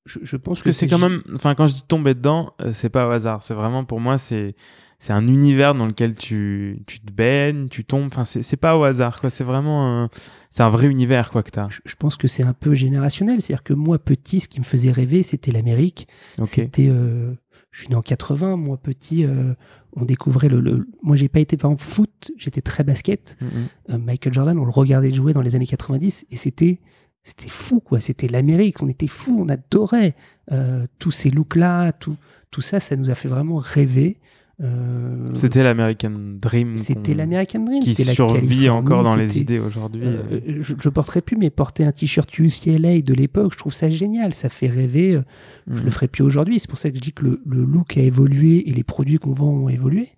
[0.05, 2.71] Je, je pense Parce que c'est quand même, enfin, quand je dis tomber dedans, euh,
[2.73, 3.43] c'est pas au hasard.
[3.43, 4.55] C'est vraiment pour moi, c'est
[4.99, 8.07] c'est un univers dans lequel tu, tu te baignes, tu tombes.
[8.07, 9.29] Enfin, c'est pas au hasard, quoi.
[9.29, 10.09] C'est vraiment, un-
[10.51, 11.69] c'est un vrai univers, quoi, que t'as.
[11.69, 13.41] je, je pense que c'est un peu générationnel.
[13.41, 16.07] C'est-à-dire que moi, petit, ce qui me faisait rêver, c'était l'Amérique.
[16.45, 17.33] C'était, euh,
[17.71, 19.53] je suis né en 80, moi petit, euh,
[19.93, 23.37] on découvrait le, le- Moi, j'ai pas été par exemple foot, j'étais très basket.
[23.41, 23.49] Mm, mm.
[23.91, 26.79] Euh, Michael Jordan, on le regardait jouer dans les années 90 et c'était
[27.23, 27.99] c'était fou quoi.
[27.99, 30.15] C'était l'Amérique, on était fou, on adorait
[30.51, 32.15] euh, tous ces looks là, tout
[32.51, 34.17] tout ça, ça nous a fait vraiment rêver.
[34.61, 36.75] Euh, C'était l'American Dream.
[36.75, 40.01] c'était l'American Dream, qui la survit encore dans les idées aujourd'hui.
[40.03, 43.73] euh, euh, je, je porterai plus, mais porter un t-shirt UCLA de l'époque, je trouve
[43.73, 44.33] ça génial.
[44.33, 45.15] Ça fait rêver.
[45.15, 45.21] euh,
[45.67, 45.85] Je Mm.
[45.85, 46.59] le ferai plus aujourd'hui.
[46.59, 49.17] C'est pour ça que je dis que le, le look a évolué et les produits
[49.17, 50.09] qu'on vend ont évolué.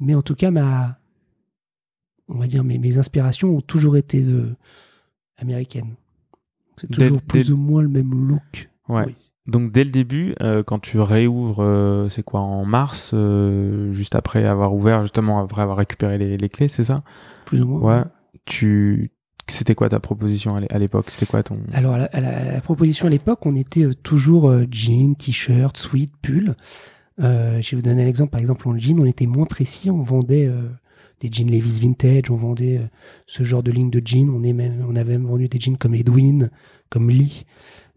[0.00, 0.98] Mais en tout cas, ma,
[2.28, 4.54] on va dire mes, mes inspirations ont toujours été de,
[5.36, 5.94] américaines.
[6.80, 8.68] C'est toujours plus ou moins le même look.
[8.88, 9.04] Ouais.
[9.06, 9.14] Oui.
[9.46, 14.14] Donc dès le début, euh, quand tu réouvres, euh, c'est quoi, en mars, euh, juste
[14.14, 17.02] après avoir ouvert, justement après avoir récupéré les, les clés, c'est ça?
[17.44, 17.80] Plus ou moins.
[17.98, 18.04] Ouais.
[18.44, 19.04] Tu,
[19.48, 21.06] c'était quoi ta proposition à l'é- à l'époque?
[21.10, 23.86] C'était quoi ton Alors, à la, à la- à la proposition à l'époque, on était
[24.02, 26.54] toujours jean, t-shirt, sweat, pull.
[27.18, 27.24] Je
[27.70, 28.30] vais vous donner un exemple.
[28.30, 29.90] Par exemple, en jean, on était moins précis.
[29.90, 30.50] On vendait
[31.20, 32.80] des jeans Levi's vintage, on vendait
[33.26, 34.28] ce genre de ligne de jeans.
[34.28, 36.50] On, est même, on avait même vendu des jeans comme Edwin,
[36.90, 37.46] comme Lee.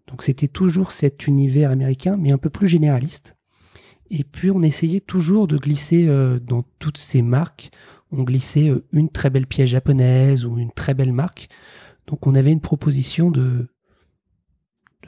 [0.09, 3.35] Donc, c'était toujours cet univers américain, mais un peu plus généraliste.
[4.09, 7.69] Et puis, on essayait toujours de glisser euh, dans toutes ces marques.
[8.11, 11.47] On glissait euh, une très belle pièce japonaise ou une très belle marque.
[12.07, 13.67] Donc, on avait une proposition de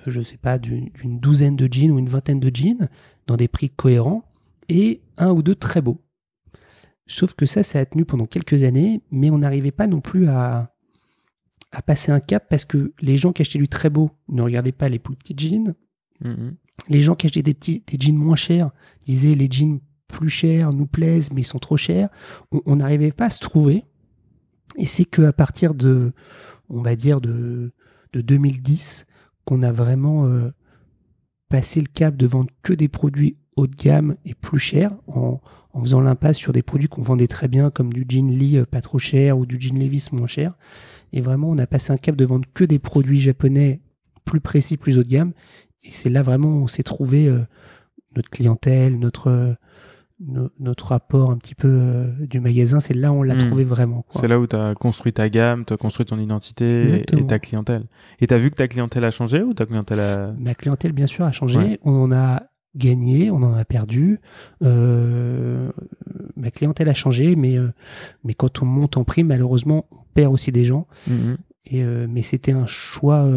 [0.08, 2.90] je sais pas, d'une douzaine de jeans ou une vingtaine de jeans
[3.28, 4.24] dans des prix cohérents
[4.70, 6.02] et un ou deux très beaux.
[7.08, 10.28] Sauf que ça, ça a tenu pendant quelques années, mais on n'arrivait pas non plus
[10.28, 10.71] à,
[11.72, 14.72] à passer un cap parce que les gens qui achetaient du très beau ne regardaient
[14.72, 15.74] pas les plus petits jeans.
[16.22, 16.56] Mhm.
[16.90, 18.72] Les gens qui achetaient des, petits, des jeans moins chers
[19.06, 22.10] disaient les jeans plus chers nous plaisent, mais ils sont trop chers.
[22.52, 23.86] On on n'arrivait pas à se trouver.
[24.78, 26.14] Et c'est qu'à partir de,
[26.70, 27.74] on va dire, de,
[28.14, 29.06] de 2010,
[29.46, 30.52] qu'on a vraiment euh,
[31.50, 35.40] passé le cap de vendre que des produits haut de gamme et plus chers, en,
[35.74, 38.66] en faisant l'impasse sur des produits qu'on vendait très bien, comme du jean Lee euh,
[38.66, 40.54] pas trop cher ou du jean Levi's moins cher.
[41.14, 43.82] Et vraiment, on a passé un cap de vendre que des produits japonais
[44.26, 45.34] plus précis, plus haut de gamme.
[45.84, 47.42] Et c'est là vraiment où on s'est trouvé euh,
[48.16, 49.54] notre clientèle, notre, euh,
[50.26, 52.80] no- notre rapport un petit peu euh, du magasin.
[52.80, 53.40] C'est là où on l'a Mm.
[53.40, 54.06] trouvé vraiment.
[54.10, 57.22] C'est là où tu as construit ta gamme, tu as construit ton identité et, Exactement.
[57.22, 57.84] et ta clientèle.
[58.20, 60.34] Et tu as vu que ta clientèle a changé ou ta clientèle a...
[60.40, 61.58] Ma clientèle, bien sûr, a changé.
[61.58, 61.80] Ouais.
[61.84, 62.44] On en a
[62.76, 64.20] gagné, on en a perdu.
[64.64, 65.70] Euh,
[66.36, 67.70] ma clientèle a changé, mais, euh,
[68.24, 70.88] mais quand on monte en prix, malheureusement, on perd aussi des gens.
[71.08, 71.38] Mhm.
[71.66, 73.30] Et, euh, mais c'était un choix.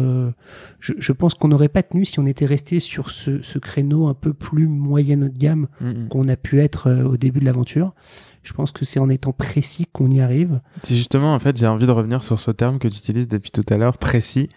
[0.79, 4.07] je, je pense qu'on n'aurait pas tenu si on était resté sur ce, ce créneau
[4.07, 6.07] un peu plus moyen haut de gamme Mhm.
[6.09, 7.93] qu'on a pu être au début de l'aventure.
[8.41, 10.59] Je pense que c'est en étant précis qu'on y arrive.
[10.83, 13.51] C'est justement, en fait, j'ai envie de revenir sur ce terme que tu utilises depuis
[13.51, 14.49] tout à l'heure, précis.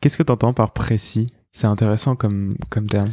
[0.00, 1.32] Qu'est-ce que tu entends par précis?
[1.52, 3.10] C'est intéressant comme, comme terme.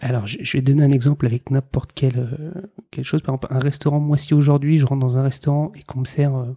[0.00, 2.52] Alors, je, vais donner un exemple avec n'importe quelle, euh,
[2.90, 3.22] quelque chose.
[3.22, 4.00] Par exemple, un restaurant.
[4.00, 6.56] Moi, si aujourd'hui, je rentre dans un restaurant et qu'on me sert euh,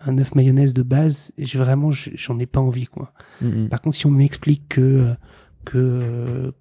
[0.00, 3.12] un œuf mayonnaise de base, j'ai vraiment, je- j'en ai pas envie, quoi.
[3.40, 3.68] Mhm.
[3.68, 5.14] Par contre, si on m'explique que euh,
[5.64, 6.52] que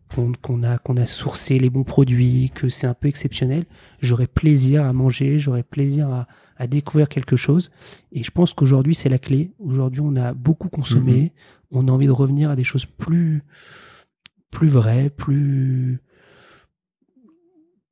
[0.41, 3.65] qu'on a qu'on a sourcé les bons produits, que c'est un peu exceptionnel,
[4.01, 7.69] j'aurais plaisir à manger, j'aurais plaisir à, à découvrir quelque chose.
[8.11, 9.51] Et je pense qu'aujourd'hui, c'est la clé.
[9.59, 11.33] Aujourd'hui, on a beaucoup consommé,
[11.71, 13.43] on a envie de revenir à des choses plus
[14.55, 15.99] plus vraies, plus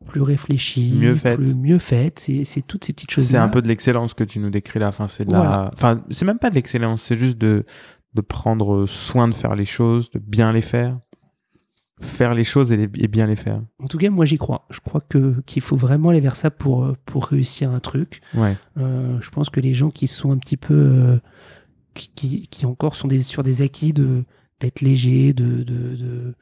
[0.05, 2.19] plus réfléchies, Mieux plus- mieux faites.
[2.19, 3.25] C'est toutes ces petites choses.
[3.25, 4.89] C'est un peu de l'excellence que tu nous décris là.
[4.89, 5.37] Enfin, c'est de la...
[5.37, 5.69] Voilà.
[5.73, 7.65] enfin, c'est même pas de l'excellence, c'est juste de,
[8.13, 10.99] de prendre soin de faire les choses, de bien les faire.
[12.01, 13.61] Faire les choses et, les- et bien les faire.
[13.81, 14.65] En tout cas, moi, j'y crois.
[14.71, 18.19] Je crois que qu'il faut vraiment aller vers ça pour pour réussir un truc.
[18.33, 18.57] Ouais.
[18.77, 21.19] Euh, je pense que les gens qui sont un petit peu euh,
[21.93, 24.25] qui, qui, qui encore sont des, sur des acquis de
[24.63, 26.35] d'être léger, de de, de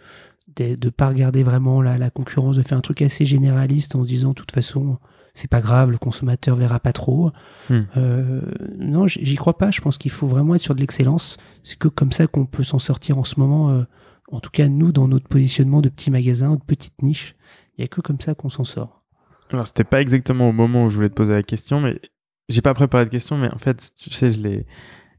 [0.55, 4.03] de de pas regarder vraiment la, la concurrence, de faire un truc assez généraliste en
[4.03, 4.97] se disant de toute façon
[5.33, 7.31] c'est pas grave, le consommateur verra pas trop.
[7.69, 7.81] Hmm.
[7.97, 8.41] Euh,
[8.77, 9.71] non, j'y crois pas.
[9.71, 11.37] Je pense qu'il faut vraiment être sur de l'excellence.
[11.63, 13.69] C'est que comme ça qu'on peut s'en sortir en ce moment.
[13.69, 13.83] euh,
[14.31, 17.35] en tout cas, nous, dans notre positionnement de petit magasin, de petite niche,
[17.77, 19.03] il y a que comme ça qu'on s'en sort.
[19.51, 21.99] Alors, c'était pas exactement au moment où je voulais te poser la question, mais
[22.47, 24.65] j'ai pas préparé de question, mais en fait, tu sais, je l'ai,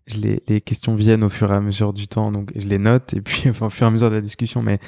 [0.07, 2.79] je les, les questions viennent au fur et à mesure du temps, donc je les
[2.79, 4.63] note et puis enfin, au fur et à mesure de la discussion.
[4.63, 4.79] Mais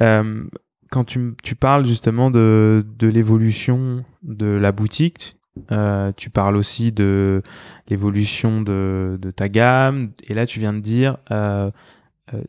[0.00, 0.44] euh,
[0.90, 5.36] quand tu, tu, parles justement de, de l'évolution de la boutique,
[5.70, 7.42] euh, tu parles aussi de
[7.88, 11.70] l'évolution de, de, ta gamme, et là tu viens de dire euh,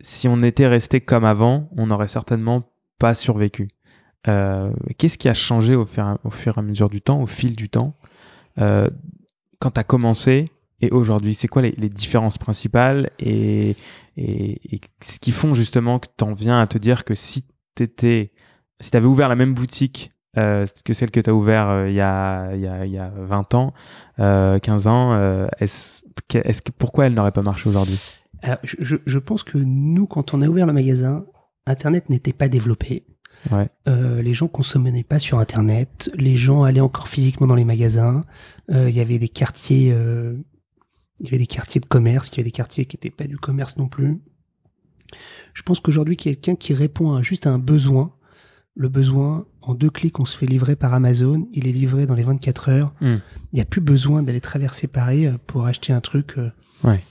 [0.01, 2.63] si on était resté comme avant, on n'aurait certainement
[2.97, 3.69] pas survécu.
[4.97, 7.55] Qu'est-ce qui a changé au fur, au fur, et à mesure du temps, au fil
[7.55, 7.95] du temps,
[8.57, 10.49] quand tu as commencé
[10.85, 13.75] et aujourd'hui C'est quoi les, les, différences principales et,
[14.17, 17.45] et, et, ce qui font justement que tu en viens à te dire que si
[17.75, 18.29] tu
[18.79, 21.95] si avais ouvert la même boutique euh, que celle que tu as ouvert euh, il,
[21.95, 23.73] y a, il, y a, il y a 20 ans,
[24.19, 26.01] euh, 15 ans, euh, est-ce,
[26.33, 27.99] est-ce que, pourquoi elle n'aurait pas marché aujourd'hui?
[28.41, 31.25] Alors, je, je, pense que nous, quand on a ouvert le magasin,
[31.65, 33.05] Internet n'était pas développé.
[33.51, 33.69] Ouais.
[33.87, 36.11] Euh, les gens consommaient pas sur Internet.
[36.15, 38.23] Les gens allaient encore physiquement dans les magasins.
[38.71, 40.35] Euh, il y avait des quartiers, euh,
[41.19, 42.29] il y avait des quartiers de commerce.
[42.29, 44.21] Il y avait des quartiers qui n'étaient pas du commerce non plus.
[45.53, 48.13] Je pense qu'aujourd'hui, quelqu'un qui répond à, juste à un besoin,
[48.75, 51.47] le besoin, en deux clics, on se fait livrer par Amazon.
[51.53, 52.93] Il est livré dans les 24 heures.
[52.99, 53.15] Mm.
[53.53, 56.35] Il n'y a plus besoin d'aller traverser Paris pour acheter un truc.
[56.83, 57.01] Ouais.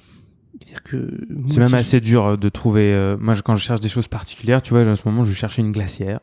[1.49, 2.05] C'est même assez je...
[2.05, 2.93] dur de trouver.
[2.93, 5.63] Euh, moi, quand je cherche des choses particulières, tu vois, en ce moment, je cherchais
[5.63, 6.21] une glacière.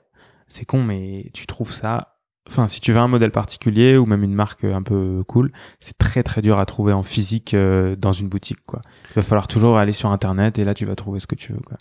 [0.48, 2.11] C'est con, mais tu trouves ça.
[2.48, 5.98] Enfin, si tu veux un modèle particulier ou même une marque un peu cool, c'est
[5.98, 8.64] très très dur à trouver en physique euh, dans une boutique.
[8.66, 8.82] Quoi.
[9.12, 11.54] Il va falloir toujours aller sur Internet et là tu vas trouver ce que tu
[11.54, 11.60] veux.
[11.60, 11.78] Quoi.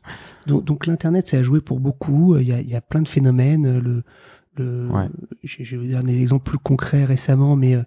[0.46, 2.36] Donc, donc l'Internet, ça a joué pour beaucoup.
[2.36, 3.78] Il y a, il y a plein de phénomènes.
[3.78, 4.04] Le,
[4.56, 5.08] le, ouais.
[5.42, 7.78] je, je, vais vous dire des exemples plus concrets récemment, mais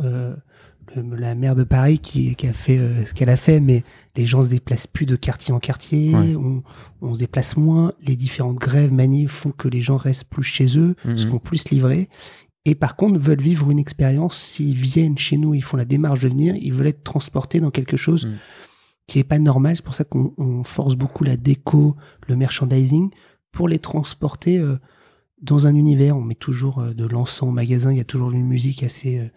[0.00, 0.34] euh,
[0.96, 3.84] la maire de Paris qui, qui a fait euh, ce qu'elle a fait, mais
[4.16, 6.36] les gens se déplacent plus de quartier en quartier, ouais.
[6.36, 6.62] on,
[7.00, 10.78] on, se déplace moins, les différentes grèves, manifs font que les gens restent plus chez
[10.78, 11.16] eux, Mhm.
[11.16, 12.08] se font plus livrer,
[12.64, 16.20] et par contre veulent vivre une expérience, s'ils viennent chez nous, ils font la démarche
[16.20, 18.32] de venir, ils veulent être transportés dans quelque chose Mhm.
[19.06, 21.96] qui est pas normal, c'est pour ça qu'on on force beaucoup la déco,
[22.28, 23.10] le merchandising,
[23.50, 24.76] pour les transporter euh,
[25.42, 28.30] dans un univers, on met toujours euh, de l'encens au magasin, il y a toujours
[28.30, 29.28] une musique assez, euh,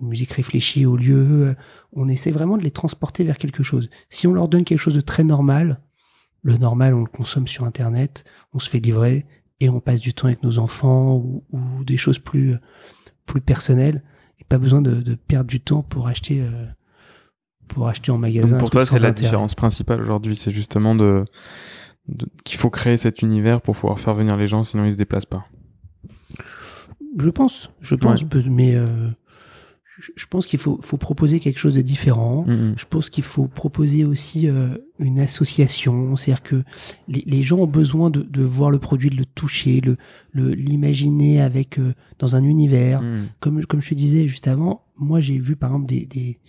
[0.00, 1.48] une musique réfléchie au lieu.
[1.48, 1.54] Euh,
[1.92, 3.88] on essaie vraiment de les transporter vers quelque chose.
[4.10, 5.80] Si on leur donne quelque chose de très normal,
[6.42, 9.24] le normal, on le consomme sur Internet, on se fait livrer
[9.60, 12.56] et on passe du temps avec nos enfants ou, ou des choses plus,
[13.24, 14.02] plus personnelles.
[14.38, 16.66] Et pas besoin de, de perdre du temps pour acheter, euh,
[17.68, 18.50] pour acheter en magasin.
[18.50, 21.24] Donc pour toi, c'est la différence principale aujourd'hui, c'est justement de,
[22.08, 24.98] de qu'il faut créer cet univers pour pouvoir faire venir les gens, sinon ils se
[24.98, 25.44] déplacent pas.
[27.18, 28.42] Je pense, je pense, Ouais.
[28.50, 29.08] mais euh,
[30.16, 32.44] je- pense qu'il faut, faut proposer quelque chose de différent.
[32.48, 32.74] Mhm.
[32.76, 36.62] Je pense qu'il faut proposer aussi euh, une association, c'est-à-dire que
[37.06, 39.96] les, les gens ont besoin de, de voir le produit, de le toucher, le
[40.32, 43.02] le- l'imaginer avec euh, dans un univers.
[43.02, 43.28] Mhm.
[43.40, 46.40] Comme comme je te disais juste avant, moi j'ai vu par exemple des des,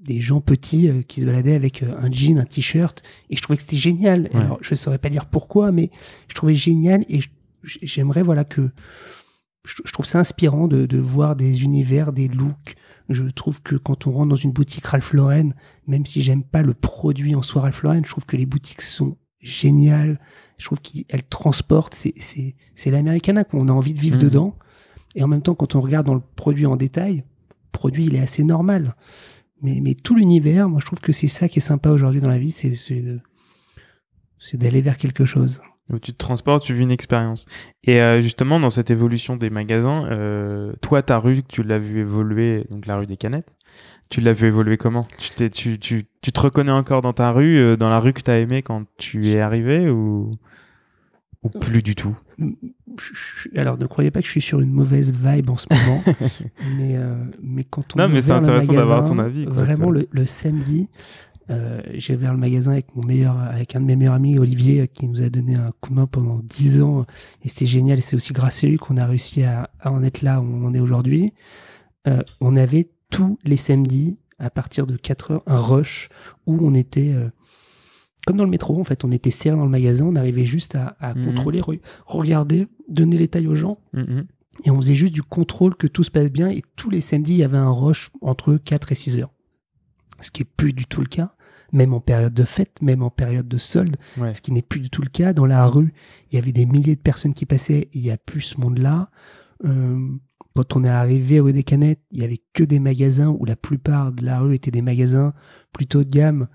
[0.00, 3.42] des gens petits euh, qui se baladaient avec euh, un jean, un t-shirt, et je
[3.42, 4.22] trouvais que c'était génial.
[4.34, 4.40] Ouais.
[4.40, 5.90] Alors je saurais pas dire pourquoi, mais
[6.28, 7.20] je trouvais génial et
[7.64, 8.70] j'aimerais voilà que
[9.68, 12.76] je, je trouve ça inspirant de, de voir des univers, des looks.
[13.08, 15.50] Je trouve que quand on rentre dans une boutique Ralph Lauren,
[15.86, 18.82] même si j'aime pas le produit en soi Ralph Lauren, je trouve que les boutiques
[18.82, 20.20] sont géniales.
[20.58, 21.94] Je trouve qu'elles transportent.
[21.94, 24.22] C'est, c'est, c'est l'Americana qu'on a envie de vivre Mhm.
[24.22, 24.56] dedans.
[25.14, 28.14] Et en même temps, quand on regarde dans le produit en détail, le produit, il
[28.14, 28.94] est assez normal.
[29.62, 32.28] Mais, mais tout l'univers, moi, je trouve que c'est ça qui est sympa aujourd'hui dans
[32.28, 33.20] la vie, c'est, c'est, de-
[34.38, 35.60] c'est d'aller vers quelque chose.
[35.90, 37.46] Où tu te transportes, tu vis une expérience.
[37.82, 42.00] Et euh, justement, dans cette évolution des magasins, euh, toi, ta rue, tu l'as vu
[42.00, 43.56] évoluer, donc la rue des Canettes,
[44.10, 45.06] tu l'as vu évoluer comment?
[45.16, 48.12] Tu, t'es, tu, tu, tu te reconnais encore dans ta rue, euh, dans la rue
[48.12, 50.30] que tu as aimée quand tu es arrivé ou,
[51.42, 52.18] ou plus du tout?
[53.56, 56.04] Alors, ne croyez pas que je suis sur une mauvaise vibe en ce moment,
[56.78, 60.06] mais, euh, mais quand on Non, mais c'est intéressant d'avoir ton avis, quoi, vraiment, le,
[60.10, 60.88] le samedi,
[61.50, 64.88] euh, j'ai ouvert le magasin avec mon meilleur, avec un de mes meilleurs amis, Olivier,
[64.88, 67.06] qui nous a donné un coup de main pendant 10 ans,
[67.42, 67.98] et c'était génial.
[67.98, 70.44] Et c'est aussi grâce à lui qu'on a réussi à, à en être là où
[70.44, 71.32] on en est aujourd'hui.
[72.06, 76.08] Euh, on avait tous les samedis, à partir de 4 heures, un rush
[76.46, 77.28] où on était euh,
[78.26, 80.74] comme dans le métro, en fait, on était serré dans le magasin, on arrivait juste
[80.74, 81.24] à, à Mhm.
[81.24, 84.26] contrôler, re- regarder, donner les tailles aux gens, Mhm.
[84.66, 87.32] et on faisait juste du contrôle que tout se passe bien, et tous les samedis,
[87.32, 89.32] il y avait un rush entre 4 et 6 heures.
[90.20, 91.32] Ce qui est plus du tout le cas,
[91.72, 94.34] même en période de fête, même en période de solde, Ouais.
[94.34, 95.32] ce qui n'est plus du tout le cas.
[95.32, 95.92] Dans la rue,
[96.30, 99.10] il y avait des milliers de personnes qui passaient, il n'y a plus ce monde-là.
[99.64, 100.08] Euh,
[100.54, 103.54] quand on est arrivé au des Canettes, il y avait que des magasins où la
[103.56, 105.32] plupart de la rue étaient des magasins
[105.72, 106.48] plutôt de gamme.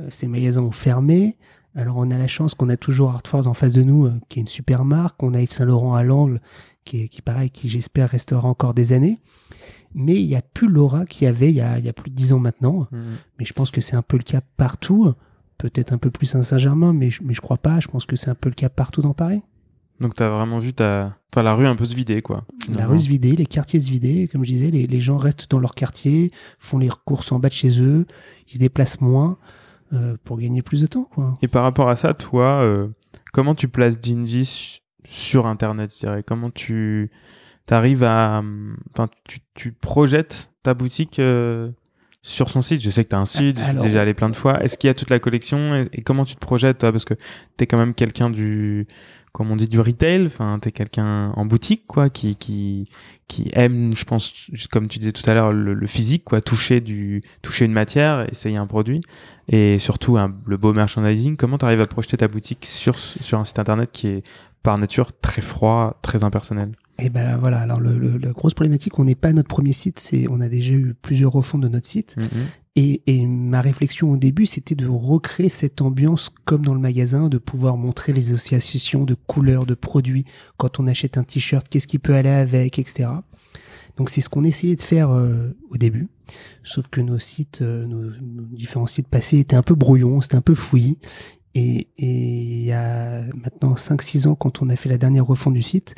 [0.00, 1.36] Euh, ces magasins ont fermé.
[1.76, 4.12] Alors on a la chance qu'on a toujours Art Force en face de nous, euh,
[4.28, 5.22] qui est une super marque.
[5.22, 6.40] On a Yves Saint Laurent à l'angle,
[6.84, 9.18] qui est qui pareil, qui j'espère restera encore des années.
[9.94, 11.92] Mais il n'y a plus l'aura qu'il y avait il y, a, il y a
[11.92, 12.86] plus de dix ans maintenant.
[12.92, 13.00] Mhm.
[13.38, 15.12] Mais je pense que c'est un peu le cas partout.
[15.58, 17.78] Peut-être un peu plus à Saint-Germain, mais je, mais je crois pas.
[17.80, 19.42] Je pense que c'est un peu le cas partout dans Paris.
[20.00, 21.16] Donc, tu as vraiment vu ta...
[21.32, 22.44] enfin, la rue un peu se vider, quoi.
[22.74, 24.26] La rue se vider, les quartiers se vider.
[24.26, 27.48] Comme je disais, les, les gens restent dans leur quartier, font les courses en bas
[27.48, 28.04] de chez eux,
[28.48, 29.38] ils se déplacent moins
[29.92, 31.04] euh, pour gagner plus de temps.
[31.14, 31.38] Quoi.
[31.42, 32.88] Et par rapport à ça, toi, euh,
[33.32, 36.24] comment tu places Gingy su- sur Internet, je dirais?
[36.26, 37.12] Comment tu
[37.72, 38.42] arrives à...
[38.92, 41.70] Enfin, tu, tu projettes ta boutique euh,
[42.20, 44.12] sur son site Je sais que tu as un site, je suis Alors- déjà allé
[44.12, 44.62] plein de fois.
[44.62, 46.92] Est-ce qu'il y a toute la collection et, et comment tu te projettes, toi?
[46.92, 48.86] Parce que tu es quand même quelqu'un du...
[49.32, 50.26] Comme on dit, du retail.
[50.26, 52.88] Enfin, tu es quelqu'un en boutique, quoi, qui, qui,
[53.26, 56.40] qui aime, je pense, juste comme tu disais tout à l'heure, le, le physique, quoi,
[56.40, 59.00] toucher, du, toucher une matière, essayer un produit
[59.48, 61.36] et surtout le beau merchandising.
[61.36, 64.22] Comment tu arrives à projeter ta boutique sur, sur un site internet qui est
[64.62, 66.70] par nature très froid, très impersonnel?
[66.98, 69.98] Et ben voilà, alors le, le- la grosse problématique, on n'est pas notre premier site,
[69.98, 72.14] c'est on a déjà eu plusieurs refonds de notre site.
[72.76, 77.28] Et, et ma réflexion au début, c'était de recréer cette ambiance comme dans le magasin,
[77.28, 80.24] de pouvoir montrer les associations de couleurs, de produits.
[80.56, 83.08] Quand on achète un t-shirt, qu'est-ce qui peut aller avec, etc.
[83.96, 86.08] Donc c'est ce qu'on essayait de faire euh, au début.
[86.64, 90.34] Sauf que nos sites, euh, nos, nos différents sites passés étaient un peu brouillons, c'était
[90.36, 90.98] un peu fouillis.
[91.56, 95.54] Et, et il y a maintenant 5-6 ans, quand on a fait la dernière refonte
[95.54, 95.94] du site,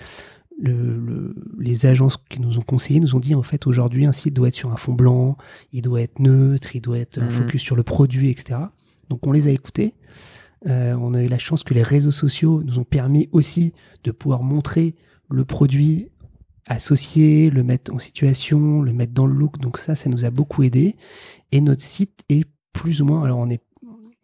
[0.59, 4.12] le, le- les agences qui nous ont conseillé nous ont dit en fait aujourd'hui un
[4.12, 5.37] site doit être sur un fond blanc,
[5.73, 7.31] il doit être neutre, il doit être Mhm.
[7.31, 8.61] focus sur le produit, etc.
[9.11, 9.95] Donc on les a écoutés.
[10.66, 13.73] Euh, on a eu la chance que les réseaux sociaux nous ont permis aussi
[14.05, 14.95] de pouvoir montrer
[15.31, 16.09] le produit
[16.66, 19.59] associé, le mettre en situation, le mettre dans le look.
[19.59, 20.97] Donc ça, ça nous a beaucoup aidé.
[21.53, 23.61] Et notre site est plus ou moins, alors on est,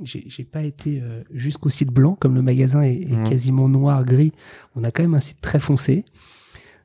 [0.04, 4.32] j'ai pas été euh, jusqu'au site blanc comme le magasin est, est quasiment noir gris.
[4.76, 6.04] On a quand même un site très foncé.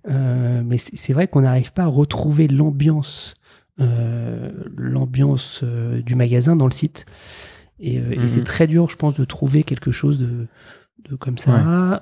[0.10, 3.34] Euh, mais c'est c'est vrai qu'on n'arrive pas à retrouver l'ambiance,
[3.82, 7.06] euh, l'ambiance euh, du magasin dans le site.
[7.80, 8.28] Et, et Mhm.
[8.28, 10.48] c'est très dur, je pense, de trouver quelque chose de,
[11.10, 12.00] de comme ça.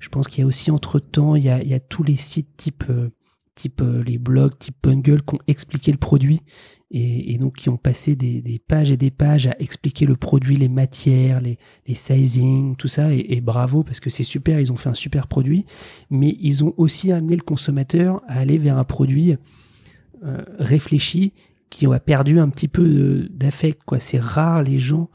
[0.00, 2.02] Je pense qu'il y a aussi entre temps, il y a, il y a tous
[2.02, 2.84] les sites type,
[3.54, 6.40] type les blogs, type Bungle, qui ont expliqué le produit
[6.90, 10.16] et, et donc qui ont passé des, des pages et des pages à expliquer le
[10.16, 13.12] produit, les matières, les, les sizing, tout ça.
[13.12, 15.66] Et, et bravo parce que c'est super, ils ont fait un super produit,
[16.10, 19.36] mais ils ont aussi amené le consommateur à aller vers un produit
[20.24, 21.32] euh, réfléchi
[21.70, 23.82] qui a perdu un petit peu d'affect.
[23.84, 23.98] quoi.
[23.98, 25.10] C'est rare les gens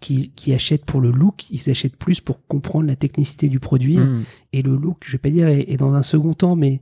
[0.00, 3.98] qui, qui achètent pour le look, ils achètent plus pour comprendre la technicité du produit.
[3.98, 4.24] Mhm.
[4.54, 6.80] Et le look, je vais pas dire, est, est dans un second temps, mais,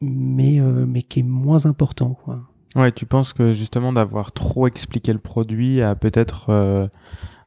[0.00, 2.14] mais, euh, mais qui est moins important.
[2.24, 2.48] Quoi.
[2.74, 6.88] Ouais, tu penses que justement d'avoir trop expliqué le produit a peut-être euh,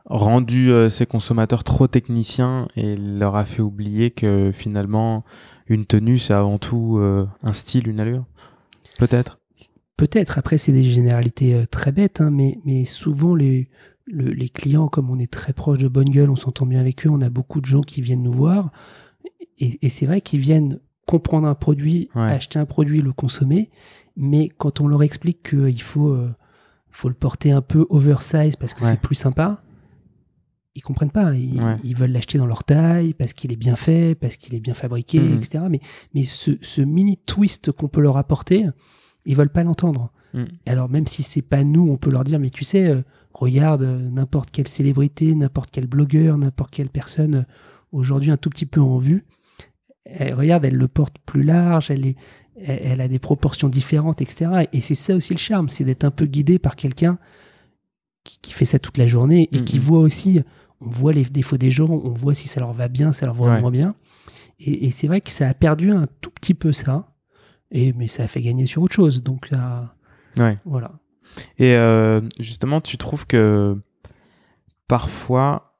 [0.05, 5.25] rendu euh, ces consommateurs trop techniciens et leur a fait oublier que finalement
[5.67, 8.25] une tenue c'est avant tout euh, un style, une allure?
[8.99, 9.39] Peut-être?
[9.97, 13.67] Peut-être, après, c'est des généralités très bêtes, hein, mais, souvent, les,
[14.05, 17.05] le- les clients, comme on est très proche de Bonne Gueule, on s'entend bien avec
[17.07, 18.71] eux, on a beaucoup de gens qui viennent nous voir.
[19.59, 22.21] Et, et c'est vrai qu'ils viennent comprendre un produit, Ouais.
[22.31, 23.71] acheter un produit, le consommer.
[24.15, 26.29] Mais quand on leur explique qu'il faut, euh,
[26.91, 28.89] faut le porter un peu oversize parce que Ouais.
[28.89, 29.63] c'est plus sympa,
[30.75, 31.33] ils comprennent pas.
[31.33, 31.75] Ils, Ouais.
[31.83, 34.73] ils veulent l'acheter dans leur taille parce qu'il est bien fait, parce qu'il est bien
[34.75, 35.37] fabriqué, Mhm.
[35.37, 35.63] etc.
[35.69, 35.79] Mais,
[36.13, 38.65] mais ce, ce mini twist qu'on peut leur apporter,
[39.25, 40.11] ils veulent pas l'entendre.
[40.33, 40.43] Mm.
[40.65, 43.01] Alors même si c'est pas nous, on peut leur dire mais tu sais, euh,
[43.33, 47.43] regarde euh, n'importe quelle célébrité, n'importe quel blogueur, n'importe quelle personne euh,
[47.91, 49.25] aujourd'hui un tout petit peu en vue.
[50.09, 52.15] Elle- regarde, elle le porte plus large, elle est,
[52.63, 54.67] elle, elle a des proportions différentes, etc.
[54.73, 57.17] Et c'est ça aussi le charme, c'est d'être un peu guidé par quelqu'un
[58.23, 59.83] qui, qui fait ça toute la journée et qui Mhm.
[59.83, 60.41] voit aussi,
[60.81, 63.35] on voit les défauts des gens, on voit si ça leur va bien, ça leur
[63.35, 63.61] va Ouais.
[63.61, 63.95] moins bien.
[64.59, 67.13] Et, et c'est vrai que ça a perdu un tout petit peu ça,
[67.71, 69.23] et mais ça a fait gagner sur autre chose.
[69.23, 69.93] Donc là,
[70.37, 70.57] Ouais.
[70.65, 70.91] voilà.
[71.59, 73.77] Et euh, justement, tu trouves que
[74.87, 75.77] parfois,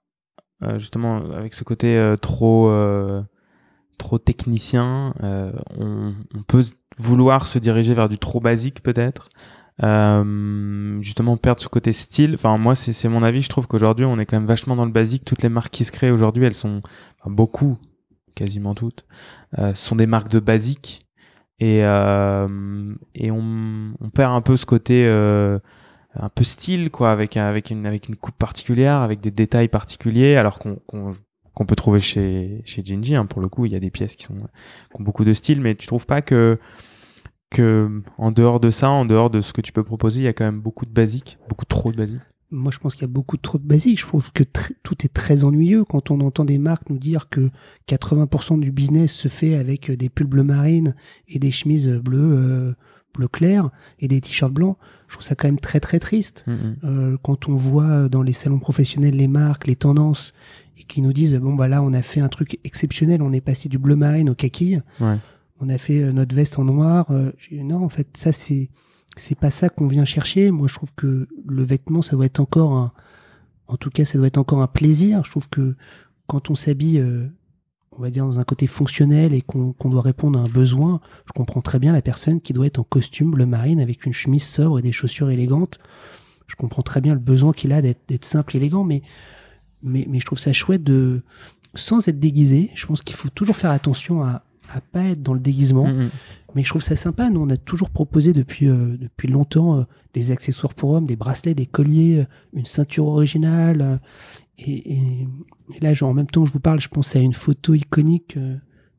[0.64, 2.70] euh, justement, avec ce côté euh, trop,
[3.98, 6.64] trop technicien, euh, on, on peut
[6.98, 9.30] vouloir se diriger vers du trop basique peut-être.
[9.84, 12.34] Euh, justement perdre ce côté style.
[12.34, 13.42] Enfin moi c'est mon avis.
[13.42, 15.24] Je trouve qu'aujourd'hui on est quand même vachement dans le basique.
[15.26, 16.82] Toutes les marques qui se créent aujourd'hui elles sont
[17.20, 17.78] enfin, beaucoup
[18.36, 19.06] quasiment toutes
[19.58, 21.06] euh, sont des marques de basique.
[21.60, 25.60] Et euh, et on, on perd un peu ce côté euh,
[26.16, 30.36] un peu style quoi avec avec une avec une coupe particulière avec des détails particuliers
[30.36, 31.14] alors qu'on
[31.58, 32.84] qu'on peut trouver chez chez
[33.16, 35.34] hein, pour le coup il y a des pièces qui sont qui ont beaucoup de
[35.34, 36.60] style mais tu trouves pas que
[37.50, 40.28] que en dehors de ça en dehors de ce que tu peux proposer il y
[40.28, 42.22] a quand même beaucoup de basiques beaucoup trop de basiques?
[42.50, 44.00] Moi, je pense qu'il y a beaucoup trop de basiques.
[44.00, 44.44] Je trouve que
[44.82, 47.50] tout est très ennuyeux quand on entend des marques nous dire que
[47.90, 50.96] 80% du business se fait avec des pulls bleu marine
[51.28, 52.74] et des chemises bleues, euh,
[53.14, 54.78] bleu clair et des t-shirts blancs.
[55.10, 56.46] Je trouve ça quand même très très triste.
[56.48, 56.76] Mm, mm.
[56.86, 60.32] Euh, quand on voit dans les salons professionnels les marques, les tendances
[60.78, 63.42] et qui nous disent bon bah là on a fait un truc exceptionnel, on est
[63.42, 65.18] passé du bleu marine au kaki, Ouais.
[65.60, 67.08] on a fait euh, notre veste en noir.
[67.12, 68.70] Euh, non, en fait ça c'est
[69.16, 70.52] c'est pas ça qu'on vient chercher.
[70.52, 72.92] Moi je trouve que le vêtement ça doit être encore un,
[73.68, 75.24] en tout cas ça doit être encore un plaisir.
[75.26, 75.76] Je trouve que
[76.28, 77.28] quand on s'habille euh,
[77.98, 81.32] on va dire dans un côté fonctionnel et qu'on doit répondre à un besoin, je
[81.34, 84.46] comprends très bien la personne qui doit être en costume bleu marine avec une chemise
[84.46, 85.80] sobre et des chaussures élégantes.
[86.46, 89.02] Je comprends très bien le besoin qu'il a d'être d'être simple et élégant, mais,
[89.84, 91.22] mais, mais je trouve ça chouette de,
[91.76, 95.34] sans être déguisé, je pense qu'il faut toujours faire attention à, à pas être dans
[95.34, 95.86] le déguisement.
[96.56, 97.30] Mais je trouve ça sympa.
[97.30, 101.16] Nous, on a toujours proposé depuis, euh, depuis longtemps euh, des accessoires pour hommes, des
[101.16, 104.00] bracelets, des colliers, euh, une ceinture originale.
[104.58, 105.28] et, et-
[105.76, 108.38] et là, genre, en même temps je vous parle, je pense à une photo iconique,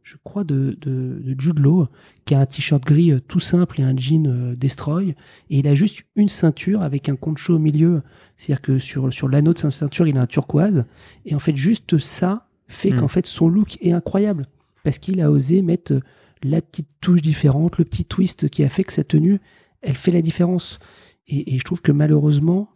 [0.09, 1.87] je crois, de, de, de Jude Law,
[2.25, 5.11] qui a un t-shirt gris euh, tout simple et un jean euh, Destroy.
[5.51, 8.01] Et il a juste une ceinture avec un concho au milieu.
[8.39, 10.87] C'est-à-dire que sur, sur l'anneau de sa ceinture, il a un turquoise.
[11.27, 13.01] Et en fait, juste ça fait Mm.
[13.01, 14.47] qu'en fait, son look est incroyable.
[14.83, 16.01] Parce qu'il a osé mettre euh,
[16.43, 19.41] la petite touche différente, le petit twist qui a fait que sa tenue,
[19.83, 20.79] elle fait la différence.
[21.27, 22.73] Et, et je trouve que malheureusement,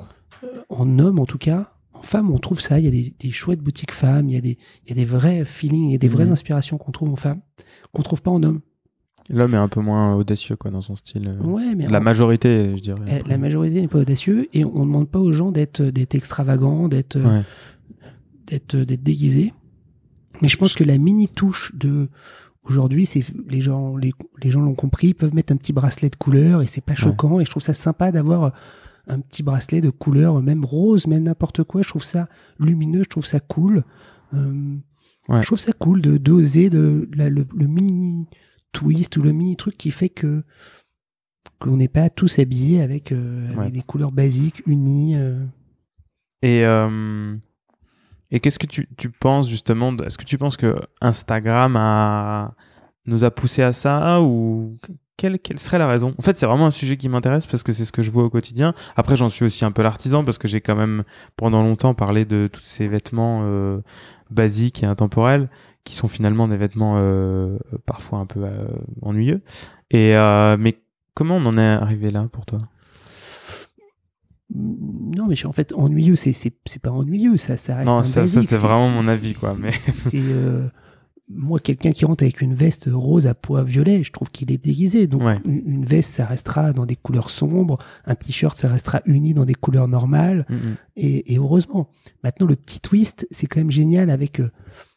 [0.69, 1.72] en homme en tout cas,
[2.03, 2.79] en femme, on trouve ça.
[2.81, 4.95] Il y a des, des chouettes boutiques femmes, il y, a des, il y a
[4.97, 6.33] des vrais feelings, il y a des vraies Mhm.
[6.33, 7.41] inspirations qu'on trouve en femme,
[7.93, 8.61] qu'on trouve pas en homme.
[9.31, 11.29] L'homme est un peu moins audacieux quoi dans son style.
[11.29, 11.43] euh.
[11.45, 13.01] Ouais, mais La en- majorité, je dirais.
[13.25, 16.15] eh, la majorité n'est pas audacieux et on ne demande pas aux gens d'être d'être
[16.17, 17.43] extravagants, d'être Ouais.
[18.47, 19.53] d'être déguisés.
[20.41, 22.09] Mais je pense que la mini touche de
[22.65, 26.11] aujourd'hui, c'est les gens les, les gens l'ont compris, ils peuvent mettre un petit bracelet
[26.11, 28.53] de couleur et c'est pas choquant et je trouve ça sympa d'avoir
[29.09, 32.29] un petit bracelet de couleur même rose, même n'importe quoi, je trouve ça
[32.59, 33.85] lumineux, je trouve ça cool.
[34.35, 34.77] Euh,
[35.29, 35.41] Ouais.
[35.41, 38.27] Je trouve ça cool de d'oser de, la- le, le mini
[38.73, 40.43] twist ou le mini truc qui fait que
[41.61, 43.71] qu'on n'est pas tous habillés avec, euh, avec Ouais.
[43.71, 45.15] des couleurs basiques unies.
[45.17, 45.45] euh.
[46.43, 46.63] Et,
[48.33, 52.57] et qu'est-ce que tu, tu penses justement Est-ce que tu penses que Instagram a,
[53.07, 54.77] nous a poussé à ça ou
[55.23, 56.15] quelle, quelle serait la raison?
[56.19, 58.25] En fait, c'est vraiment un sujet qui m'intéresse parce que c'est ce que je vois
[58.25, 58.75] au quotidien.
[58.97, 61.05] Après, j'en suis aussi un peu l'artisan parce que j'ai quand même
[61.37, 63.79] pendant longtemps parlé de tous ces vêtements euh,
[64.33, 65.49] basiques et intemporels
[65.85, 67.57] qui sont finalement des vêtements euh,
[67.87, 68.67] parfois un peu euh,
[69.03, 69.43] ennuyeux.
[69.93, 70.15] Et
[70.59, 70.81] mais
[71.15, 72.63] comment on en est arrivé là pour toi?
[74.55, 76.33] Non, mais en fait, ennuyeux, c'est
[76.83, 79.71] pas ennuyeux, ça, ça reste Non, un ça- ça, c'est vraiment mon avis, quoi, mais-
[79.73, 80.21] c'est-
[81.29, 84.63] moi quelqu'un qui rentre avec une veste rose à pois violet, je trouve qu'il est
[84.63, 85.07] déguisé.
[85.07, 85.41] Donc Ouais.
[85.45, 89.45] une, une veste, ça restera dans des couleurs sombres, un t-shirt, ça restera uni dans
[89.45, 90.45] des couleurs normales.
[90.49, 90.77] Mm, mm.
[90.97, 91.89] Et, et heureusement.
[92.23, 94.51] Maintenant, le petit twist, c'est quand même génial avec, euh,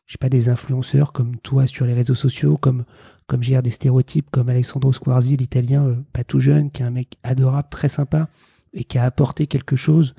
[0.07, 2.83] je sais pas, des influenceurs comme toi sur les réseaux sociaux, comme
[3.27, 6.91] comme j'ai des stéréotypes comme Alessandro Squarzi, l'italien, euh, pas tout jeune, qui est un
[6.91, 8.29] mec adorable, très sympa,
[8.73, 10.13] et qui a apporté quelque chose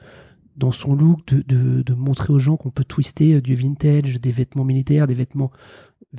[0.57, 4.20] dans son look de, de, de montrer aux gens qu'on peut twister euh, du vintage,
[4.20, 5.52] des vêtements militaires, des vêtements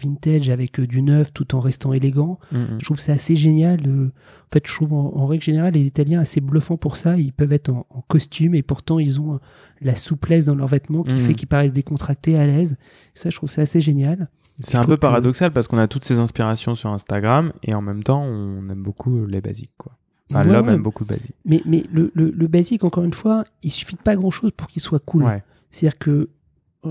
[0.01, 2.39] vintage avec euh, du neuf tout en restant élégant.
[2.51, 2.67] Mm, mm.
[2.79, 3.81] Je trouve ça assez génial.
[3.87, 7.17] euh, En fait, je trouve en, en règle générale les Italiens assez bluffants pour ça.
[7.17, 9.37] Ils peuvent être en, en costume et pourtant ils ont euh,
[9.81, 11.19] la souplesse dans leurs vêtements qui Mhm.
[11.19, 12.77] fait qu'ils paraissent décontractés, à l'aise.
[13.13, 14.29] Ça, je trouve ça assez génial.
[14.59, 17.81] C'est un peu que- paradoxal parce qu'on a toutes ces inspirations sur Instagram et en
[17.81, 19.91] même temps on aime beaucoup les basiques quoi.
[20.31, 20.73] Enfin, Ouais, l'homme ouais.
[20.73, 21.35] aime beaucoup le basique.
[21.45, 24.51] Mais, mais le, le, le basique, encore une fois, il suffit de pas grand chose
[24.57, 25.23] pour qu'il soit cool.
[25.23, 25.41] Ouais.
[25.71, 26.29] C'est-à-dire que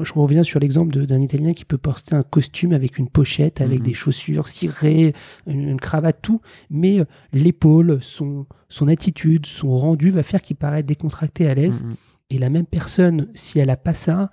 [0.05, 3.79] je reviens sur l'exemple d'un Italien qui peut porter un costume avec une pochette, avec
[3.81, 3.85] Mhm.
[3.85, 5.13] des chaussures cirées,
[5.47, 6.41] une, une cravate, tout,
[6.71, 11.83] mais euh, l'épaule, son, son attitude, son rendu va faire qu'il paraît décontracté, à l'aise.
[11.83, 11.93] Mm.
[12.31, 14.31] Et la même personne, si elle a pas ça,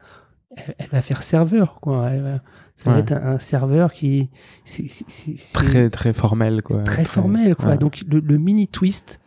[0.56, 1.80] elle, elle va faire serveur.
[1.82, 2.10] Quoi.
[2.12, 2.42] Elle va-
[2.76, 4.30] ça va être un, un serveur qui
[4.66, 4.88] c'est
[5.54, 6.80] Très très formel quoi.
[6.80, 7.56] très formel.
[7.56, 7.70] Quoi.
[7.70, 7.78] ouais.
[7.78, 9.20] Donc le, le mini twist,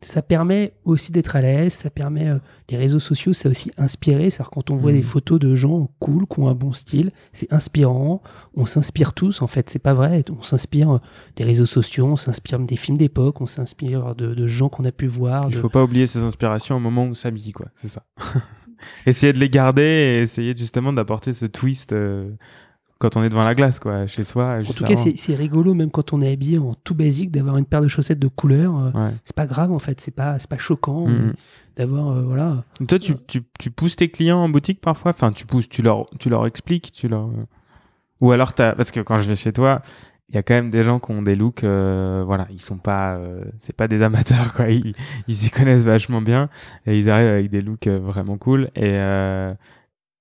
[0.00, 1.72] ça permet aussi d'être à l'aise.
[1.72, 2.38] Ça permet euh,
[2.70, 4.30] les réseaux sociaux, ça a aussi inspiré.
[4.30, 7.52] C'est-à-dire quand on voit des photos de gens cool, qui ont un bon style, c'est
[7.52, 8.22] inspirant.
[8.54, 9.42] On s'inspire tous.
[9.42, 10.24] En fait, c'est pas vrai.
[10.30, 10.98] On s'inspire euh,
[11.36, 14.92] des réseaux sociaux, on s'inspire des films d'époque, on s'inspire de, de gens qu'on a
[14.92, 15.44] pu voir.
[15.48, 17.66] Il de- faut pas oublier ses inspirations au moment où on s'habille quoi.
[17.74, 18.04] C'est ça.
[19.06, 22.30] essayer de les garder et essayer justement d'apporter ce twist euh,
[22.98, 24.58] quand on est devant la glace quoi, chez soi.
[24.60, 24.96] En tout cas, avant.
[25.02, 27.88] c'est c'est rigolo, même quand on est habillé en tout basique, d'avoir une paire de
[27.88, 28.76] chaussettes de couleur.
[28.76, 29.12] euh, Ouais.
[29.24, 31.28] C'est pas grave en fait, c'est pas, pas choquant Mhm.
[31.28, 31.32] euh,
[31.76, 32.08] d'avoir.
[32.08, 32.64] euh, voilà.
[32.88, 35.12] Toi, tu, tu, tu pousses tes clients en boutique parfois?
[35.12, 37.28] Enfin, tu pousses, tu leur, tu leur expliques, tu leur...
[38.20, 38.74] Ou alors, t'as...
[38.74, 39.80] parce que quand je vais chez toi,
[40.28, 42.76] il y a quand même des gens qui ont des looks, euh, voilà, ils sont
[42.78, 44.94] pas, euh, c'est pas des amateurs quoi, ils,
[45.28, 46.50] ils s'y connaissent vachement bien
[46.84, 49.54] et ils arrivent avec des looks euh, vraiment cool et euh,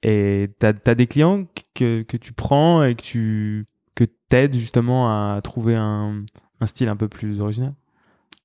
[0.04, 5.10] et t'as as des clients que que tu prends et que tu que t'aides justement
[5.10, 6.24] à trouver un
[6.60, 7.74] un style un peu plus original?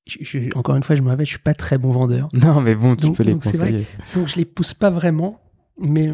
[0.07, 2.29] Je- je- encore une fois, je me rappelle, je suis pas très bon vendeur.
[2.33, 3.87] Non, mais bon, tu Donc- peux les donc c'est vrai conseiller.
[4.15, 5.41] Donc je les pousse pas vraiment,
[5.79, 6.13] mais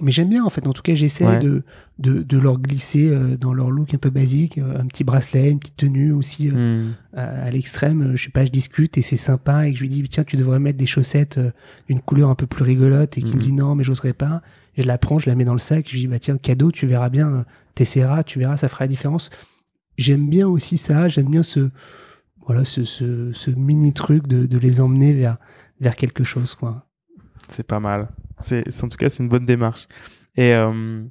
[0.00, 0.66] mais j'aime bien en fait.
[0.66, 1.38] En tout cas, j'essaie Ouais.
[1.40, 1.62] de,
[1.98, 5.50] de de leur glisser euh, dans leur look un peu basique, euh, un petit bracelet,
[5.50, 6.92] une petite tenue aussi euh, Hmm.
[7.14, 8.12] à, à l'extrême.
[8.16, 10.36] Je sais pas, je discute et c'est sympa et que je lui dis tiens, tu
[10.36, 11.50] devrais mettre des chaussettes euh,
[11.88, 14.42] d'une couleur un peu plus rigolote et qui me dit non, mais j'oserais pas.
[14.76, 15.86] Je la prends, je la mets dans le sac.
[15.88, 17.44] Je lui dis bah tiens, cadeau, tu verras bien,
[17.74, 19.30] t'essaieras, tu verras, ça fera la différence.
[19.96, 21.08] J'aime bien aussi ça.
[21.08, 21.70] J'aime bien ce
[22.46, 25.36] voilà ce, ce, ce mini truc de, de les emmener vers
[25.80, 26.87] vers quelque chose quoi.
[27.48, 28.08] C'est pas mal.
[28.38, 29.88] C'est, en tout cas, c'est une bonne démarche.
[30.36, 31.02] Et euh,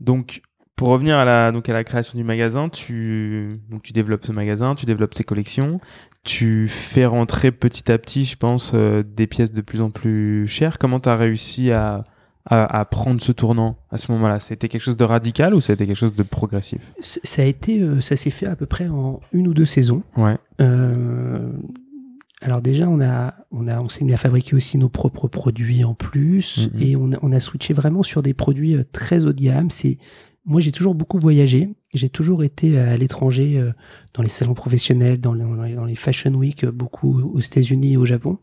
[0.00, 0.42] donc,
[0.76, 4.32] pour revenir à la, donc à la création du magasin, tu, donc tu développes ce
[4.32, 5.80] magasin, tu développes ces collections,
[6.24, 10.46] tu fais rentrer petit à petit, je pense, euh, des pièces de plus en plus
[10.48, 10.78] chères.
[10.78, 12.04] Comment tu as réussi à,
[12.46, 14.40] à, à prendre ce tournant à ce moment-là?
[14.40, 16.80] C'était quelque chose de radical ou c'était quelque chose de progressif?
[17.00, 20.02] Ça a été, euh, ça s'est fait à peu près en une ou deux saisons.
[20.16, 20.34] Ouais.
[20.60, 21.52] Euh,
[22.44, 25.82] alors déjà, on a, on a, on s'est mis à fabriquer aussi nos propres produits
[25.84, 26.80] en plus, Mhm.
[26.82, 29.70] et on a, on a switché vraiment sur des produits euh, très haut de gamme.
[29.70, 29.98] C'est,
[30.44, 31.74] moi, j'ai toujours beaucoup voyagé.
[31.94, 33.72] J'ai toujours été à l'étranger, euh,
[34.12, 37.96] dans les salons professionnels, dans les, dans les fashion week, euh, beaucoup aux États-Unis et
[37.96, 38.38] au Japon.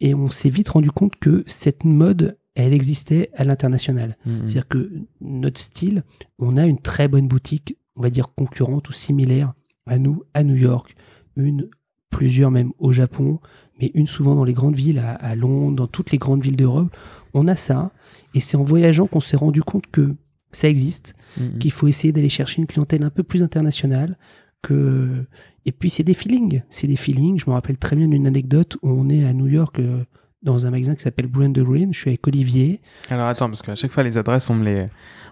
[0.00, 4.16] Et on s'est vite rendu compte que cette mode, elle existait à l'international.
[4.26, 4.40] Mhm.
[4.42, 4.90] C'est-à-dire que
[5.20, 6.02] notre style,
[6.38, 9.52] on a une très bonne boutique, on va dire concurrente ou similaire
[9.86, 10.94] à nous, à New York,
[11.36, 11.68] une,
[12.12, 13.40] plusieurs même au Japon,
[13.80, 16.56] mais une souvent dans les grandes villes, à, à Londres, dans toutes les grandes villes
[16.56, 16.94] d'Europe.
[17.34, 17.90] On a ça,
[18.34, 20.14] et c'est en voyageant qu'on s'est rendu compte que
[20.52, 21.58] ça existe, Mhm.
[21.58, 24.16] qu'il faut essayer d'aller chercher une clientèle un peu plus internationale.
[24.60, 25.24] Que...
[25.64, 27.38] Et puis c'est des feelings, c'est des feelings.
[27.40, 30.04] Je me rappelle très bien d'une anecdote où on est à New York euh,
[30.42, 31.92] dans un magasin qui s'appelle Blue and the Green.
[31.94, 32.80] Je suis avec Olivier.
[33.10, 34.86] Alors attends, parce qu'à chaque fois les adresses, on me les,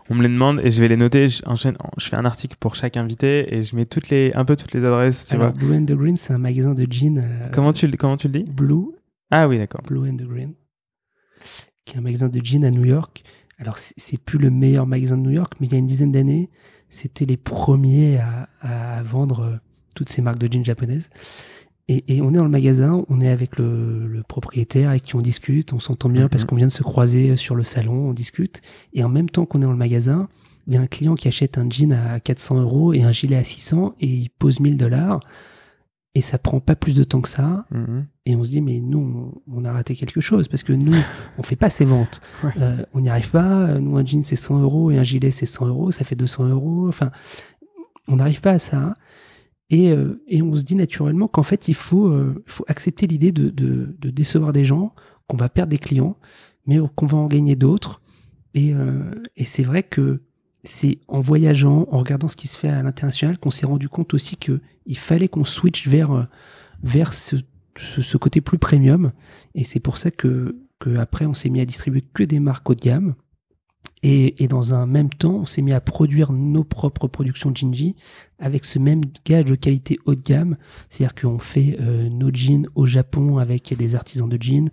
[0.09, 1.29] on me les demande et je vais les noter.
[1.29, 4.45] Je, enchaîne, je fais un article pour chaque invité et je mets toutes les, un
[4.45, 5.59] peu toutes les adresses, tu Alors, vois.
[5.59, 7.19] Blue and the Green, c'est un magasin de jeans.
[7.19, 8.45] euh, Comment tu, le- comment tu le dis?
[8.51, 8.87] Blue,
[9.31, 9.83] Ah oui, d'accord.
[9.83, 10.55] Blue and the Green,
[11.85, 13.23] qui est un magasin de jeans à New York.
[13.59, 15.87] Alors, c'est- c'est plus le meilleur magasin de New York, mais il y a une
[15.87, 16.51] dizaine d'années,
[16.89, 19.57] c'était les premiers à, à vendre euh,
[19.95, 21.11] toutes ces marques de jeans japonaises.
[21.93, 25.17] Et, et on est dans le magasin, on est avec le, le propriétaire avec qui
[25.17, 26.29] on discute, on s'entend bien Mhm.
[26.29, 28.61] parce qu'on vient de se croiser sur le salon, on discute.
[28.93, 30.29] Et en même temps qu'on est dans le magasin,
[30.69, 33.37] il y a un client qui achète un jean à 400 euros et un gilet
[33.37, 35.19] à 600 et il pose 1000 dollars.
[36.15, 37.67] Et ça prend pas plus de temps que ça.
[37.73, 38.07] Mhm.
[38.27, 40.93] Et on se dit, mais nous, on, on a raté quelque chose parce que nous,
[41.39, 42.21] on fait pas ces ventes.
[42.45, 42.51] Ouais.
[42.61, 43.79] Euh, on n'y arrive pas.
[43.81, 45.91] Nous, un jean, c'est 100 euros et un gilet, c'est 100 euros.
[45.91, 46.87] Ça fait 200 euros.
[46.89, 47.11] Enfin,
[48.07, 48.95] on n'arrive pas à ça.
[49.71, 53.33] Et, euh, et on se dit naturellement qu'en fait, il faut, euh, faut accepter l'idée
[53.33, 54.95] de, de, de décevoir des gens,
[55.29, 56.17] qu'on va perdre des clients,
[56.67, 58.01] mais qu'on va en gagner d'autres.
[58.55, 60.23] Et, euh, et c'est vrai que
[60.65, 64.13] c'est en voyageant, en regardant ce qui se fait à l'international, qu'on s'est rendu compte
[64.13, 66.25] aussi que il fallait qu'on switch vers, euh,
[66.83, 67.37] vers ce,
[67.77, 69.13] ce, ce côté plus premium.
[69.55, 72.69] Et c'est pour ça que, que après, on s'est mis à distribuer que des marques
[72.69, 73.15] haut de gamme.
[74.03, 77.97] Et, et dans un même temps, on s'est mis à produire nos propres productions Jinji
[78.39, 80.57] avec ce même gage de qualité haut de gamme.
[80.89, 84.71] C'est-à-dire qu'on fait euh, nos jeans au Japon avec des artisans de jeans.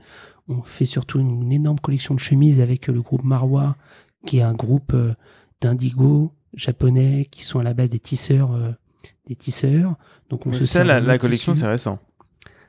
[0.47, 3.75] On fait surtout une, énorme collection de chemises avec euh, le groupe Marwa,
[4.25, 5.13] qui est un groupe euh,
[5.59, 8.53] d'indigo japonais qui sont à la base des tisseurs.
[8.53, 8.71] euh,
[9.27, 9.95] des tisseurs.
[10.29, 11.99] Donc on Mais se ça, la, collection, c'est récent.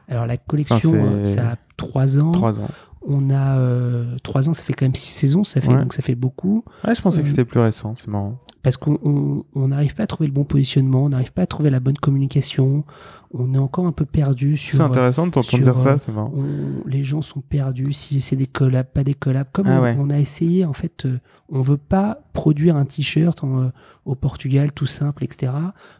[0.08, 2.32] Alors la collection, Enfin, ça a trois ans.
[2.32, 2.68] Trois ans.
[3.06, 5.78] On a euh, trois ans, ça fait quand même six saisons, ça fait Ouais.
[5.78, 7.94] donc ça fait beaucoup Ouais, je pensais que Euh, c'était plus récent.
[7.94, 8.38] C'est marrant.
[8.62, 11.46] Parce qu'on on- on n'arrive pas à trouver le bon positionnement, on n'arrive pas à
[11.46, 12.84] trouver la bonne communication,
[13.32, 14.74] on est encore un peu perdu sur.
[14.76, 15.90] C'est intéressant de t'entendre dire ça.
[15.90, 16.32] euh, C'est marrant.
[16.34, 19.46] on- les gens sont perdus si c'est des collabs, pas des collabs.
[19.52, 19.96] Comme Ah on, ouais.
[19.98, 21.18] on a essayé, en fait, euh,
[21.50, 23.70] on veut pas produire un t-shirt euh,
[24.04, 25.52] au Portugal tout simple, etc.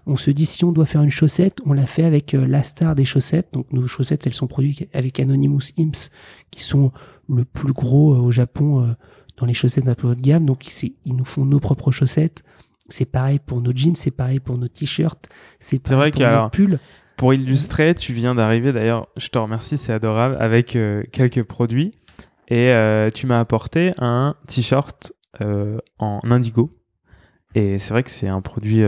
[0.06, 2.62] On se dit si on doit faire une chaussette, on l'a fait avec euh, la
[2.62, 3.48] star des chaussettes.
[3.52, 6.10] Donc nos chaussettes, elles sont produites avec Anonymous Imps,
[6.50, 6.92] qui sont
[7.28, 8.92] le plus gros euh, au Japon euh,
[9.38, 10.46] dans les chaussettes un peu haut de gamme.
[10.46, 12.42] Donc ils nous font nos propres chaussettes.
[12.88, 15.28] C'est pareil pour nos jeans, c'est pareil pour nos t-shirts,
[15.58, 16.78] c'est pareil vrai pour nos alors, pulls.
[17.18, 18.72] Pour illustrer, tu viens d'arriver.
[18.72, 20.36] D'ailleurs, je te remercie, c'est adorable.
[20.38, 21.92] Avec euh, quelques produits.
[22.46, 26.74] Et euh, tu m'as apporté un t-shirt euh, en indigo.
[27.56, 28.82] Et c'est vrai que c'est un produit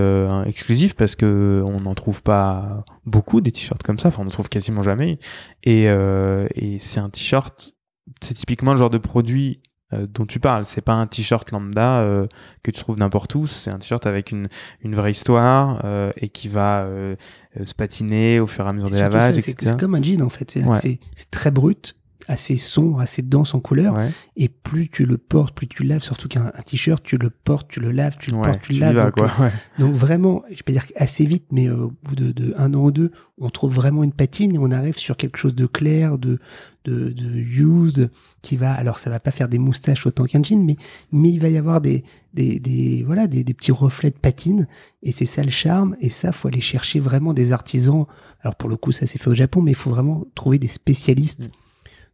[0.47, 4.09] exclusif parce que on n'en trouve pas beaucoup des t-shirts comme ça.
[4.09, 5.19] Enfin, on en trouve quasiment jamais.
[5.65, 7.75] Et, et c'est un t-shirt.
[8.21, 9.61] C'est typiquement le genre de produit
[9.93, 10.65] dont tu parles.
[10.65, 12.27] C'est pas un t-shirt lambda euh,
[12.63, 13.47] que tu trouves n'importe où.
[13.47, 14.49] C'est un t-shirt avec une,
[14.83, 17.17] une vraie histoire euh, et qui va euh,
[17.59, 19.57] euh, se patiner au fur et à mesure des lavages, etc.
[19.61, 20.57] C'est comme un jean en fait.
[20.57, 20.99] Ouais.
[21.15, 21.97] c'est très brut,
[22.29, 23.95] assez sombre, assez dense en couleur.
[23.95, 26.03] Ouais, Et plus tu le portes, plus tu laves.
[26.03, 28.73] Surtout qu'un un t-shirt, tu le portes, tu le laves, tu le ouais, portes, tu
[28.75, 28.95] le laves.
[28.97, 29.31] vas, donc, quoi.
[29.41, 29.53] euh, Ouais.
[29.79, 32.85] Donc vraiment, je pas dire assez vite, mais euh, au bout de, de un an
[32.85, 36.19] ou deux, on trouve vraiment une patine et on arrive sur quelque chose de clair,
[36.19, 36.39] de
[36.87, 38.11] de, de used,
[38.41, 38.73] qui va.
[38.73, 40.77] Alors ça va pas faire des moustaches autant qu'un jean, mais
[41.13, 44.67] mais il va y avoir des des, des voilà des, des petits reflets de patine
[45.03, 45.97] et c'est ça le charme.
[46.01, 48.07] Et ça, faut aller chercher vraiment des artisans.
[48.43, 50.69] Alors pour le coup, ça s'est fait au Japon, mais il faut vraiment trouver des
[50.69, 51.51] spécialistes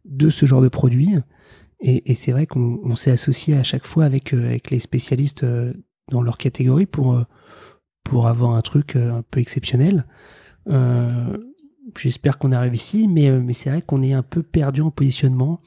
[0.07, 1.15] de ce genre de produit.
[1.79, 4.79] Et, et c'est vrai qu'on on s'est associé à chaque fois avec, euh, avec les
[4.79, 5.73] spécialistes euh,
[6.11, 7.23] dans leur catégorie pour, euh,
[8.03, 10.05] pour avoir un truc un peu exceptionnel.
[10.69, 11.37] Euh,
[11.97, 15.61] J'espère qu'on arrive ici, mais, mais c'est vrai qu'on est un peu perdu en positionnement.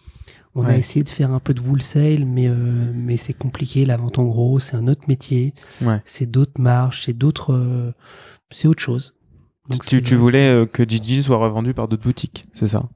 [0.55, 3.87] On a essayé de faire un peu de wholesale, mais, euh, mais c'est compliqué.
[3.87, 5.55] La vente en gros, c'est un autre métier.
[5.81, 6.03] Ouais.
[6.05, 7.55] C'est d'autres marges, c'est d'autres.
[7.55, 7.93] euh,
[8.51, 9.15] c'est autre chose.
[9.71, 12.89] Donc tu, tu voulais que Gigi soit revendu par d'autres boutiques, c'est ça?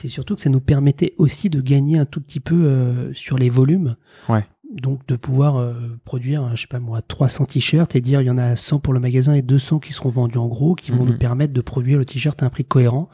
[0.00, 3.36] C'est surtout que ça nous permettait aussi de gagner un tout petit peu euh, sur
[3.38, 3.96] les volumes.
[4.28, 4.44] Ouais.
[4.72, 5.74] Donc de pouvoir euh,
[6.04, 8.92] produire, je sais pas moi, 300 t-shirts et dire il y en a 100 pour
[8.94, 11.10] le magasin et 200 qui seront vendus en gros, qui vont Mhm.
[11.10, 13.08] nous permettre de produire le t-shirt à un prix cohérent.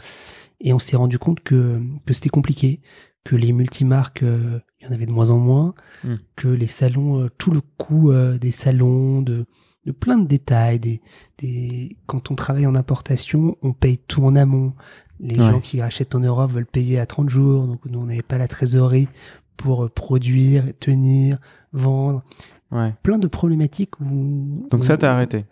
[0.61, 2.81] Et on s'est rendu compte que, que c'était compliqué,
[3.25, 5.75] que les multimarques, euh, il y en avait de moins en moins,
[6.05, 6.19] Mhm.
[6.37, 9.47] que les salons, euh, tout le coût euh, des salons, de,
[9.87, 11.01] de plein de détails, des,
[11.39, 11.97] des...
[12.07, 14.75] quand on travaille en importation, on paye tout en amont.
[15.21, 15.51] Les Ouais.
[15.51, 18.39] gens qui achètent en Europe veulent payer à 30 jours, donc nous on n'avait pas
[18.39, 19.09] la trésorerie
[19.57, 21.39] pour euh, produire, tenir,
[21.73, 22.23] vendre.
[22.71, 22.93] Ouais.
[23.03, 25.45] Plein de problématiques où Donc ça, t'as arrêté.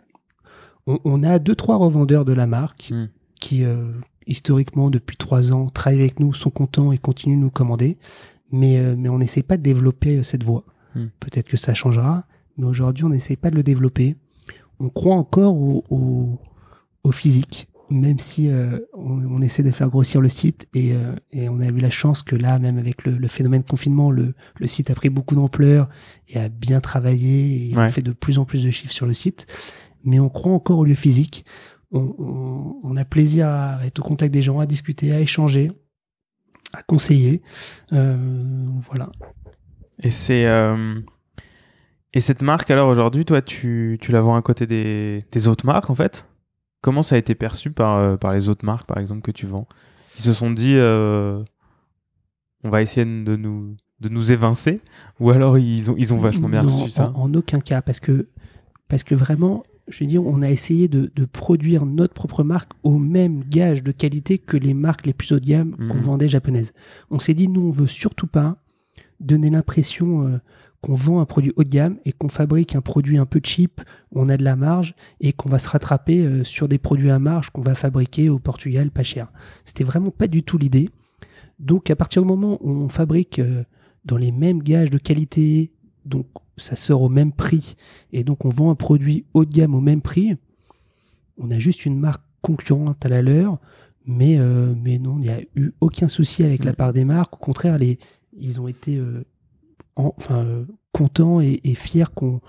[0.86, 3.06] on, on a deux trois revendeurs de la marque Hmm.
[3.40, 3.92] qui euh,
[4.26, 7.96] historiquement depuis trois ans travaillent avec nous, sont contents et continuent de nous commander,
[8.52, 10.64] mais euh, mais on n'essaie pas de développer euh, cette voie.
[10.94, 11.06] Hmm.
[11.20, 12.24] Peut-être que ça changera,
[12.58, 14.16] mais aujourd'hui on n'essaie pas de le développer.
[14.80, 16.38] On croit encore au, au,
[17.04, 21.14] au physique, même si euh, on, on essaie de faire grossir le site et, euh,
[21.32, 24.34] et on a eu la chance que là, même avec le, le phénomène confinement, le,
[24.58, 25.88] le site a pris beaucoup d'ampleur
[26.28, 27.84] et a bien travaillé et Ouais.
[27.84, 29.46] on fait de plus en plus de chiffres sur le site.
[30.04, 31.44] Mais on croit encore au lieu physique.
[31.92, 35.70] On, on- on a plaisir à être au contact des gens, à discuter, à échanger,
[36.72, 37.42] à conseiller.
[37.92, 38.16] Euh,
[38.90, 39.10] voilà.
[40.02, 40.46] Et c'est
[42.16, 45.66] et cette marque alors aujourd'hui, toi, tu, tu la vends à côté des, des autres
[45.66, 46.26] marques en fait?
[46.84, 49.46] Comment ça a été perçu par euh, par les autres marques par exemple que tu
[49.46, 49.66] vends?
[50.18, 51.42] Ils se sont dit, euh,
[52.62, 54.80] on va essayer de nous de nous évincer,
[55.20, 57.10] ou alors ils ont ils ont vachement bien Non, reçu ça?
[57.14, 58.28] En, en aucun cas, parce que,
[58.88, 62.72] parce que vraiment, je veux dire, on a essayé de, de produire notre propre marque
[62.82, 66.00] au même gage de qualité que les marques les plus haut de gamme qu'on Mhm.
[66.02, 66.72] vendait japonaises.
[67.10, 68.56] On s'est dit, nous, on veut surtout pas
[69.20, 70.38] donner l'impression euh,
[70.84, 73.80] qu'on vend un produit haut de gamme et qu'on fabrique un produit un peu cheap,
[74.12, 77.18] on a de la marge et qu'on va se rattraper euh, sur des produits à
[77.18, 79.32] marge qu'on va fabriquer au Portugal pas cher.
[79.64, 80.90] C'était vraiment pas du tout l'idée.
[81.58, 83.64] Donc à partir du moment où on fabrique euh,
[84.04, 85.72] dans les mêmes gages de qualité,
[86.04, 86.26] donc
[86.58, 87.76] ça sort au même prix,
[88.12, 90.36] et donc on vend un produit haut de gamme au même prix,
[91.38, 93.58] on a juste une marque concurrente à la leur,
[94.04, 96.76] mais, euh, mais non, il n'y a eu aucun souci avec la Mm.
[96.76, 97.32] part des marques.
[97.32, 97.98] Au contraire, les,
[98.36, 99.24] ils ont été euh,
[99.96, 102.40] en- enfin, euh, contents et, et fiers qu'on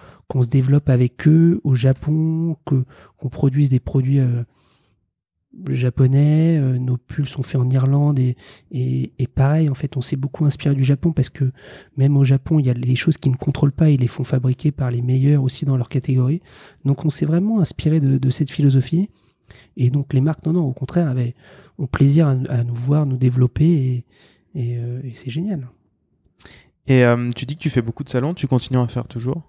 [0.41, 4.43] se développe avec eux au Japon, qu'on produise des produits euh,
[5.69, 6.57] japonais.
[6.57, 8.35] euh, nos pulls sont faits en Irlande et,
[8.71, 11.51] et, pareil, en fait, on s'est beaucoup inspiré du Japon parce que
[11.97, 14.23] même au Japon, il y a les choses qu'ils ne contrôlent pas, ils les font
[14.23, 16.41] fabriquer par les meilleurs aussi dans leur catégorie.
[16.83, 19.09] Donc on s'est vraiment inspiré de, cette philosophie.
[19.77, 21.35] Et donc les marques, non, non, au contraire, avaient,
[21.77, 24.05] ont plaisir à, nous voir, nous développer
[24.55, 25.67] et, euh, et c'est génial.
[26.87, 29.41] Et euh, tu dis que tu fais beaucoup de salons, tu continues à faire toujours?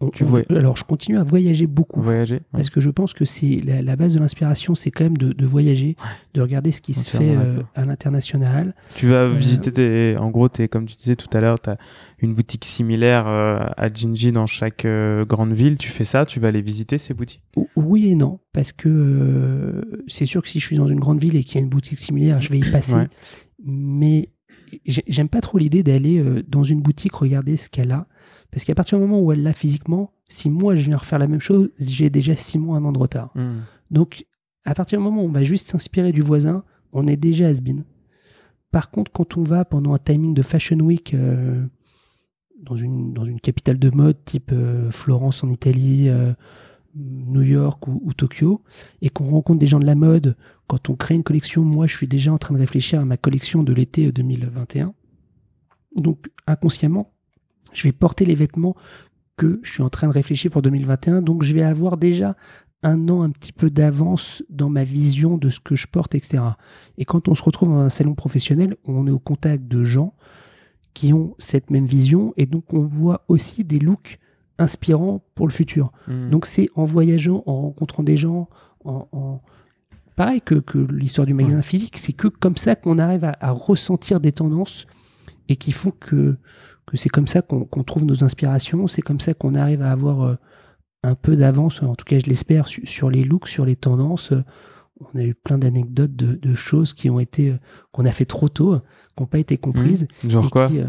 [0.00, 2.02] On- Tu on- vois- alors je continue à voyager beaucoup.
[2.02, 2.42] Voyager ouais.
[2.52, 5.32] Parce que je pense que c'est la, la base de l'inspiration, c'est quand même de,
[5.32, 5.94] de voyager,
[6.34, 8.74] de regarder ce qui se fait euh, à l'international.
[8.96, 10.16] Tu vas Euh, visiter tes...
[10.18, 11.78] En gros, es, comme tu disais tout à l'heure, tu as
[12.18, 14.84] une boutique similaire à Jinji dans chaque
[15.28, 15.78] grande ville.
[15.78, 17.42] Tu fais ça, tu vas aller visiter ces boutiques?
[17.76, 21.36] Oui et non, parce que c'est sûr que si je suis dans une grande ville
[21.36, 22.92] et qu'il y a une boutique similaire, je vais y passer.
[22.94, 23.08] Ouais.
[23.64, 24.30] Mais
[24.84, 28.06] j'aime pas trop l'idée d'aller euh, dans une boutique regarder ce qu'elle a.
[28.50, 31.26] Parce qu'à partir du moment où elle l'a physiquement, si moi je viens refaire la
[31.26, 33.30] même chose, j'ai déjà six mois, un an de retard.
[33.34, 33.60] Hmm.
[33.90, 34.26] Donc,
[34.64, 37.84] à partir du moment où on va juste s'inspirer du voisin, on est déjà has-been.
[38.70, 41.62] Par contre, quand on va pendant un timing de Fashion Week euh,
[42.62, 46.32] dans, une, dans une capitale de mode type euh, Florence en Italie, euh,
[46.94, 48.62] New York ou, Tokyo,
[49.00, 50.36] et qu'on rencontre des gens de la mode,
[50.66, 53.16] quand on crée une collection, moi je suis déjà en train de réfléchir à ma
[53.16, 54.94] collection de l'été 2021.
[55.96, 57.12] Donc inconsciemment,
[57.72, 58.76] je vais porter les vêtements
[59.36, 61.22] que je suis en train de réfléchir pour 2021.
[61.22, 62.36] Donc je vais avoir déjà
[62.82, 66.42] un an un petit peu d'avance dans ma vision de ce que je porte, etc.
[66.98, 70.14] Et quand on se retrouve dans un salon professionnel, on est au contact de gens
[70.94, 74.18] qui ont cette même vision et donc on voit aussi des looks
[74.62, 75.92] inspirants pour le futur.
[76.08, 76.30] Hmm.
[76.30, 78.48] Donc c'est en voyageant, en rencontrant des gens,
[78.84, 79.40] en,
[80.16, 84.20] pareil que, que l'histoire du magasin physique, c'est que comme ça qu'on arrive à, ressentir
[84.20, 84.86] des tendances
[85.48, 86.36] et qui font que,
[86.86, 90.22] que c'est comme ça qu'on trouve nos inspirations, c'est comme ça qu'on arrive à avoir
[90.22, 90.34] euh,
[91.02, 94.32] un peu d'avance, en tout cas je l'espère, sur, les looks, sur les tendances.
[95.00, 97.58] On a eu plein d'anecdotes de, choses qui ont été euh,
[97.90, 98.78] qu'on a fait trop tôt,
[99.16, 100.06] qui n'ont pas été comprises.
[100.24, 100.30] Mmh.
[100.30, 100.84] genre quoi euh,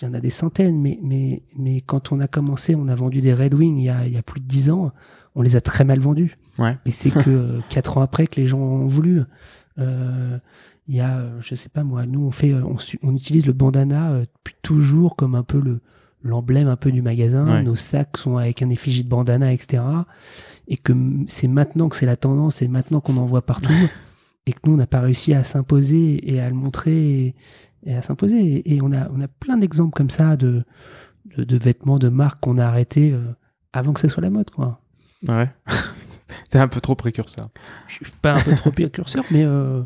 [0.00, 2.94] Il y en a des centaines, mais, mais, mais quand on a commencé, on a
[2.94, 4.92] vendu des Red Wings il y a, il y a plus de dix ans,
[5.34, 6.36] on les a très mal vendus.
[6.58, 6.76] Ouais.
[6.84, 9.22] Et c'est que quatre ans après que les gens ont voulu.
[9.78, 10.38] Euh,
[10.88, 14.20] il y a, je sais pas moi, nous on fait, on, on utilise le bandana
[14.20, 15.80] depuis toujours comme un peu le,
[16.24, 17.62] l'emblème un peu du magasin.
[17.62, 19.82] Nos sacs sont avec un effigie de bandana, etc.
[20.68, 20.92] Et que
[21.28, 23.72] c'est maintenant que c'est la tendance, c'est maintenant qu'on en voit partout.
[24.46, 27.34] et que nous, on n'a pas réussi à s'imposer et à le montrer et,
[27.86, 28.62] à s'imposer.
[28.72, 30.64] Et, on, a, on a plein d'exemples comme ça de,
[31.36, 33.22] de, vêtements, de marques qu'on a arrêtés euh,
[33.72, 34.80] avant que ça soit la mode, quoi.
[35.26, 35.48] Ouais.
[36.50, 37.50] T'es un peu trop précurseur.
[37.88, 39.44] Je suis pas un peu trop précurseur, mais.
[39.44, 39.82] Euh,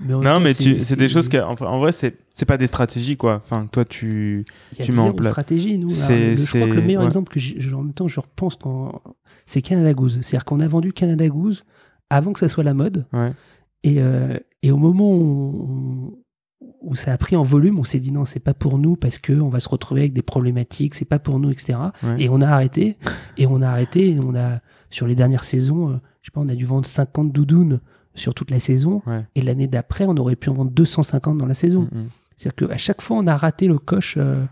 [0.00, 3.40] non, mais c'est des choses qui, en, en vrai, c'est pas des stratégies, quoi.
[3.42, 5.32] Enfin, toi, tu, Il y a tu place.
[5.32, 5.90] stratégie, nous.
[5.90, 9.02] je crois que le meilleur exemple que, je, en même temps, je repense quand
[9.46, 10.20] c'est Canada Goose.
[10.22, 11.64] C'est-à-dire qu'on a vendu Canada Goose
[12.10, 13.06] avant que ça soit la mode.
[13.12, 13.32] Ouais.
[13.84, 16.21] Et, euh, et, au moment où,
[16.82, 19.18] où, ça a pris en volume, on s'est dit non, c'est pas pour nous parce
[19.18, 21.78] que on va se retrouver avec des problématiques, c'est pas pour nous, etc.
[22.18, 22.96] Et on a arrêté.
[23.36, 24.10] Et on a arrêté.
[24.10, 24.60] Et on a,
[24.90, 27.80] sur les dernières saisons, euh, je sais pas, on a dû vendre 50 doudounes
[28.14, 29.02] sur toute la saison.
[29.34, 31.88] Et l'année d'après, on aurait pu en vendre 250 dans la saison.
[31.92, 32.02] Mm.
[32.36, 34.16] C'est-à-dire qu'à chaque fois, on a raté le coche.
[34.18, 34.44] Euh,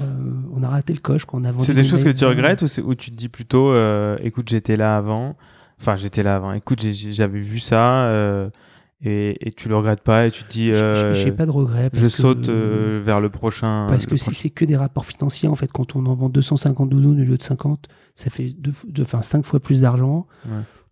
[0.00, 0.04] euh,
[0.52, 1.64] on a raté le coche qu'on a vendu.
[1.64, 4.96] C'est des choses que tu regrettes ou, tu te dis plutôt, euh, écoute, j'étais là
[4.96, 5.36] avant?
[5.80, 6.52] Enfin, j'étais là avant.
[6.52, 8.50] Écoute, j'avais vu ça.
[9.04, 10.72] Et, et, tu le regrettes pas et tu te dis
[11.12, 14.76] j'ai pas de regrets je saute vers le prochain parce que si c'est que des
[14.76, 18.30] rapports financiers en fait quand on en vend 250 doudounes au lieu de 50 ça
[18.30, 20.26] fait deux, enfin 5 fois plus d'argent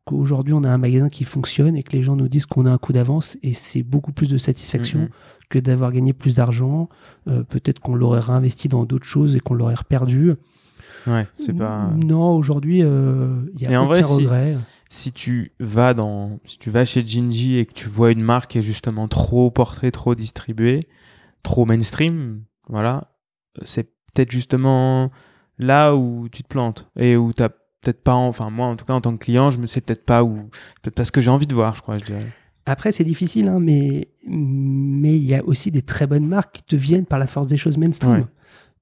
[0.05, 2.71] qu'aujourd'hui on a un magasin qui fonctionne et que les gens nous disent qu'on a
[2.71, 5.09] un coup d'avance et c'est beaucoup plus de satisfaction
[5.53, 6.89] que d'avoir gagné plus d'argent.
[7.29, 10.33] Euh, peut-être qu'on l'aurait réinvesti dans d'autres choses et qu'on l'aurait perdu.
[11.07, 11.91] Ouais, c'est pas.
[12.05, 14.55] Non, aujourd'hui, il euh, y a aucun regret.
[14.55, 14.59] Si,
[15.13, 18.59] tu vas dans, si tu vas chez Gingy et que tu vois une marque qui
[18.59, 20.87] est justement trop portée, trop distribuée,
[21.43, 23.13] trop mainstream, voilà,
[23.65, 25.11] c'est peut-être justement
[25.59, 28.85] là où tu te plantes et où tu as peut-être pas, enfin moi en tout
[28.85, 30.35] cas en tant que client, je me sais peut-être pas où,
[30.83, 32.27] peut-être pas ce que j'ai envie de voir, je crois, je dirais.
[32.65, 36.63] Après, c'est difficile, hein, mais mais il y a aussi des très bonnes marques qui
[36.63, 38.27] te viennent par la force des choses mainstream.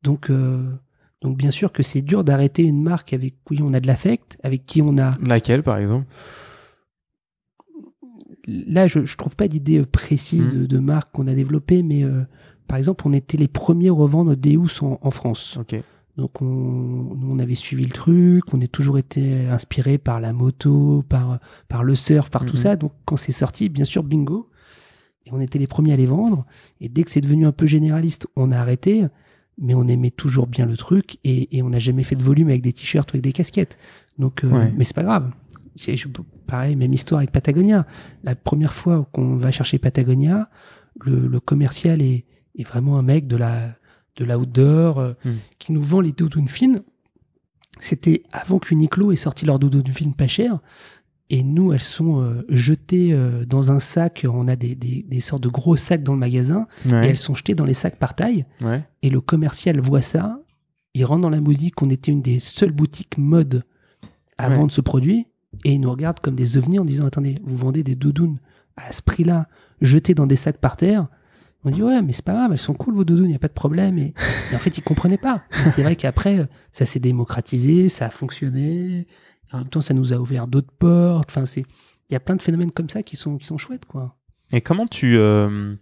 [0.03, 0.71] Donc euh,
[1.23, 4.39] donc bien sûr que c'est dur d'arrêter une marque avec qui on a de l'affect,
[4.43, 5.11] avec qui on a.
[5.23, 6.07] Laquelle, par exemple?
[8.47, 10.66] Là, je, je trouve pas d'idée précise mmh.
[10.66, 12.23] de, marque qu'on a développée, mais euh,
[12.66, 15.59] par exemple, on était les premiers à revendre Deus en, en France.
[16.16, 21.05] Donc on, on avait suivi le truc, on est toujours été inspiré par la moto,
[21.09, 22.62] par, par le surf, par tout mhm.
[22.62, 22.77] ça.
[22.77, 24.49] Donc quand c'est sorti, bien sûr, bingo.
[25.27, 26.47] Et on était les premiers à les vendre.
[26.81, 29.05] Et dès que c'est devenu un peu généraliste, on a arrêté.
[29.59, 32.48] Mais on aimait toujours bien le truc et, et on n'a jamais fait de volume
[32.48, 33.76] avec des t-shirts ou avec des casquettes.
[34.18, 35.32] Donc, euh, mais c'est pas grave.
[36.46, 37.86] pareil, même histoire avec Patagonia.
[38.24, 40.51] La première fois qu'on va chercher Patagonia,
[41.01, 42.24] le, le commercial est,
[42.57, 43.76] est vraiment un mec de la
[44.16, 45.36] de l'outdoor, euh, hmm.
[45.59, 46.82] qui nous vend les doudounes fines.
[47.80, 50.59] C'était avant qu'Uniqlo ait sorti leurs doudounes fines pas chères.
[51.33, 54.26] Et nous, elles sont euh, jetées euh, dans un sac.
[54.28, 56.66] On a des, des, sortes de gros sacs dans le magasin.
[56.87, 58.45] Et elles sont jetées dans les sacs par taille.
[59.03, 60.41] Et le commercial voit ça.
[60.95, 61.81] Il rentre dans la musique.
[61.83, 63.64] On était une des seules boutiques mode
[64.39, 65.28] à vendre ce produit.
[65.64, 68.39] Et il nous regarde comme des ovnis en disant Attendez, vous vendez des doudounes
[68.76, 69.47] à ce prix-là,
[69.81, 71.07] jetées dans des sacs par terre.
[71.64, 73.41] On dit ouais, mais c'est pas grave, elles sont cool vos doudounes, il n'y a
[73.41, 73.99] pas de problème.
[73.99, 74.14] Et,
[74.55, 75.43] en fait, ils comprenaient pas.
[75.66, 79.07] C'est vrai qu'après, ça s'est démocratisé, ça a fonctionné.
[79.53, 81.30] En même temps, ça nous a ouvert d'autres portes.
[81.30, 81.64] Enfin, c'est,
[82.09, 84.16] il y a plein de phénomènes comme ça qui sont, qui sont chouettes, quoi.
[84.53, 85.76] Et comment tu, euh,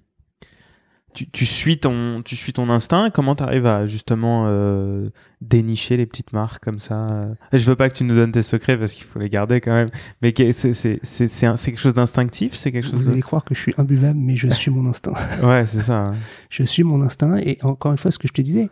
[1.32, 3.10] tu, suis ton, tu suis ton instinct.
[3.10, 5.10] Comment tu arrives à justement euh,
[5.40, 7.28] dénicher les petites marques comme ça?
[7.52, 9.72] Je veux pas que tu nous donnes tes secrets parce qu'il faut les garder quand
[9.72, 9.88] même.
[10.22, 13.74] Mais c'est, c'est, quelque chose d'instinctif C'est quelque chose Vous allez croire que je suis
[13.78, 15.14] imbuvable, mais je suis mon instinct.
[15.42, 15.98] ouais, c'est ça.
[15.98, 16.14] Hein.
[16.50, 17.36] Je suis mon instinct.
[17.38, 18.68] Et encore une fois, ce que je te disais,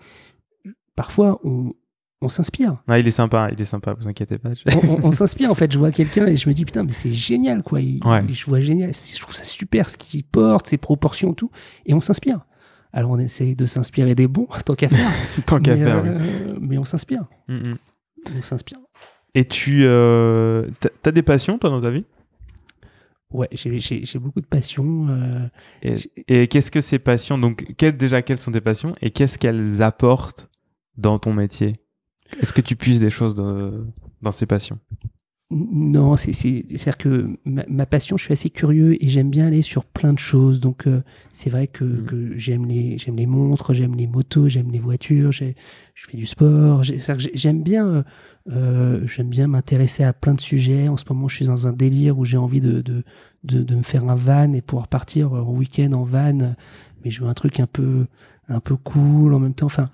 [0.94, 1.72] parfois on,
[2.22, 2.82] on s'inspire.
[2.88, 4.50] Ah, il est sympa, il est sympa, vous inquiétez pas.
[5.02, 5.70] on, s'inspire en fait.
[5.70, 7.80] Je vois quelqu'un et je me dis putain, mais c'est génial quoi.
[7.80, 11.50] je vois génial, je trouve ça super ce qu'il porte, ses proportions, tout,
[11.84, 12.40] et on s'inspire.
[12.92, 15.10] Alors on essaie de s'inspirer des bons, tant qu'à faire.
[15.46, 16.08] Tant qu'à mais, faire, oui.
[16.10, 17.24] euh, mais on s'inspire.
[17.48, 17.76] Mm, mm.
[18.38, 18.78] On s'inspire.
[19.34, 20.66] Et tu euh,
[21.02, 22.04] t'as- des passions, toi, dans ta vie?
[23.30, 25.08] Ouais, j'ai- beaucoup de passion.
[25.10, 25.98] euh,
[26.28, 29.82] Et, qu'est-ce que ces passions Donc, quelles- déjà, quelles sont tes passions et qu'est-ce qu'elles
[29.82, 30.48] apportent
[30.96, 31.74] dans ton métier?
[32.40, 33.86] Est-ce que tu puisses des choses de-
[34.22, 34.78] dans ces passions?
[35.52, 39.46] Non, c'est c'est- c'est-à-dire que ma, ma passion, je suis assez curieux et j'aime bien
[39.46, 40.58] aller sur plein de choses.
[40.58, 41.02] Donc euh,
[41.32, 45.30] c'est vrai que, que j'aime les j'aime les montres, j'aime les motos, j'aime les voitures,
[45.30, 45.52] je
[45.94, 46.82] fais du sport.
[46.82, 48.02] J'aime bien euh,
[48.50, 50.88] euh, j'aime bien m'intéresser à plein de sujets.
[50.88, 53.04] En ce moment, je suis dans un délire où j'ai envie de, de,
[53.44, 56.56] de, de me faire un van et pouvoir partir en week-end en van.
[57.04, 58.06] Mais je veux un truc un peu
[58.48, 59.66] un peu cool en même temps.
[59.66, 59.90] Enfin,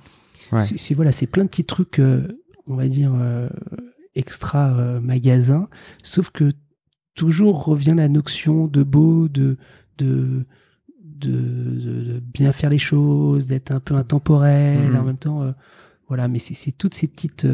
[0.52, 0.60] Ouais.
[0.60, 2.28] c'est voilà, c'est plein de petits trucs, euh,
[2.66, 3.48] on va dire euh,
[4.14, 5.68] extra euh, magasin,
[6.02, 6.50] sauf que
[7.14, 9.56] toujours revient la notion de beau, de
[9.98, 10.44] de
[11.02, 14.96] de, de- de bien faire les choses, d'être un peu intemporel, Mhm.
[14.96, 15.52] en même temps, euh,
[16.08, 16.26] voilà.
[16.28, 17.46] Mais c'est toutes ces petites.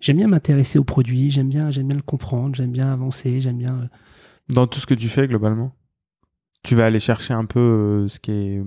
[0.00, 3.58] j'aime bien m'intéresser au produit, j'aime bien j'aime bien le comprendre, j'aime bien avancer, j'aime
[3.58, 3.88] bien.
[4.48, 5.74] Dans tout ce que tu fais, globalement?
[6.64, 8.62] Tu vas aller chercher un peu euh, ce qui est.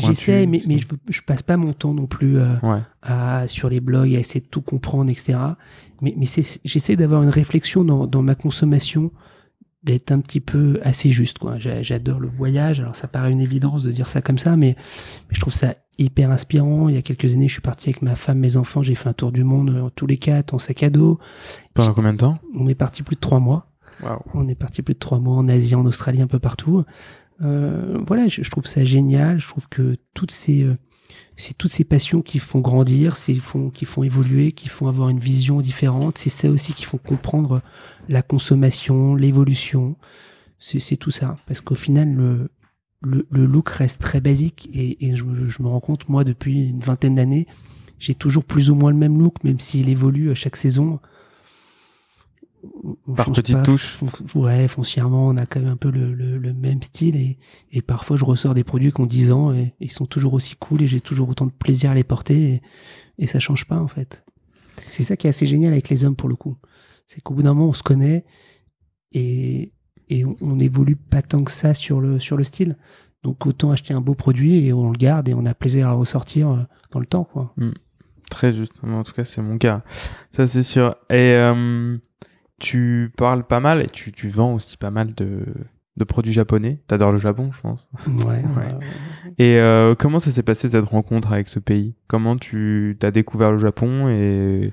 [0.00, 2.38] J'essaie, mais, je, je passe pas mon temps non plus.
[2.38, 2.80] euh, Ouais.
[3.02, 5.38] à, sur les blogs, à essayer de tout comprendre, etc.
[6.02, 6.26] Mais, mais
[6.64, 9.10] j'essaie d'avoir une réflexion dans, dans ma consommation,
[9.82, 11.38] d'être un petit peu assez juste.
[11.38, 11.56] quoi.
[11.58, 15.34] J'adore le voyage, alors ça paraît une évidence de dire ça comme ça, mais, mais
[15.34, 16.88] je trouve ça hyper inspirant.
[16.88, 19.08] Il y a quelques années, je suis parti avec ma femme, mes enfants, j'ai fait
[19.08, 21.18] un tour du monde euh, tous les quatre en sac à dos.
[21.74, 22.38] Pendant combien de temps?
[22.54, 23.68] On est parti plus de trois mois.
[24.02, 24.18] Waouh.
[24.34, 26.84] On est parti plus de trois mois en Asie, en Australie, un peu partout.
[27.42, 29.38] Euh, voilà, je, je trouve ça génial.
[29.38, 30.76] Je trouve que toutes ces, euh,
[31.36, 35.08] c'est toutes ces passions qui font grandir, c'est font, qui font évoluer, qui font avoir
[35.08, 36.18] une vision différente.
[36.18, 37.62] C'est ça aussi qui font comprendre
[38.08, 39.96] la consommation, l'évolution.
[40.58, 41.36] C'est tout ça.
[41.46, 42.48] Parce qu'au final, le,
[43.02, 46.68] le, le look reste très basique et, et je, je me rends compte, moi, depuis
[46.70, 47.46] une vingtaine d'années,
[47.98, 51.00] j'ai toujours plus ou moins le même look, même s'il évolue à chaque saison.
[53.16, 53.98] Par petites touches.
[54.34, 57.38] Ouais, foncièrement, on a quand même un peu le, le- le même style et,
[57.70, 60.56] et parfois je ressors des produits qui ont 10 ans et, ils sont toujours aussi
[60.56, 62.62] cool et j'ai toujours autant de plaisir à les porter et,
[63.18, 64.24] et ça change pas en fait.
[64.90, 66.56] C'est ça qui est assez génial avec les hommes pour le coup.
[67.06, 68.24] C'est qu'au bout d'un moment on se connaît
[69.12, 69.72] et,
[70.08, 72.76] et on, on évolue pas tant que ça sur le, sur le style.
[73.22, 75.92] Donc autant acheter un beau produit et on le garde et on a plaisir à
[75.92, 77.54] le ressortir euh, dans le temps quoi.
[78.30, 78.72] Très juste.
[78.82, 79.84] En tout cas, c'est mon cas.
[80.32, 80.96] Ça, c'est sûr.
[81.10, 81.96] Et euh,
[82.60, 85.44] tu parles pas mal et tu, tu vends aussi pas mal de,
[85.96, 86.80] de produits japonais.
[86.86, 87.88] T'adores le Japon, je pense.
[88.06, 88.42] Ouais.
[88.56, 88.68] Ouais.
[88.72, 88.80] euh,
[89.38, 91.94] Et euh, comment ça s'est passé cette rencontre avec ce pays?
[92.06, 94.72] Comment tu as découvert le Japon et,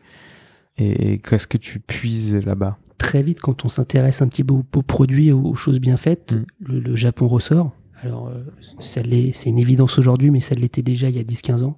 [0.77, 2.77] et qu'est-ce que tu puises là-bas?
[2.97, 5.97] Très vite, quand on s'intéresse un petit peu aux, aux produits, aux, aux choses bien
[5.97, 6.45] faites, Mm.
[6.71, 7.71] le, le Japon ressort.
[8.01, 8.43] Alors, euh,
[8.79, 11.77] ça l'est- c'est une évidence aujourd'hui, mais ça l'était déjà il y a 10-15 ans.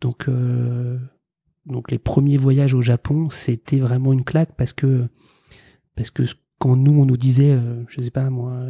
[0.00, 0.98] Donc, euh,
[1.68, 5.06] donc, les premiers voyages au Japon, c'était vraiment une claque parce que,
[5.96, 6.22] parce que
[6.58, 8.60] quand nous, on nous disait, euh, je sais pas moi,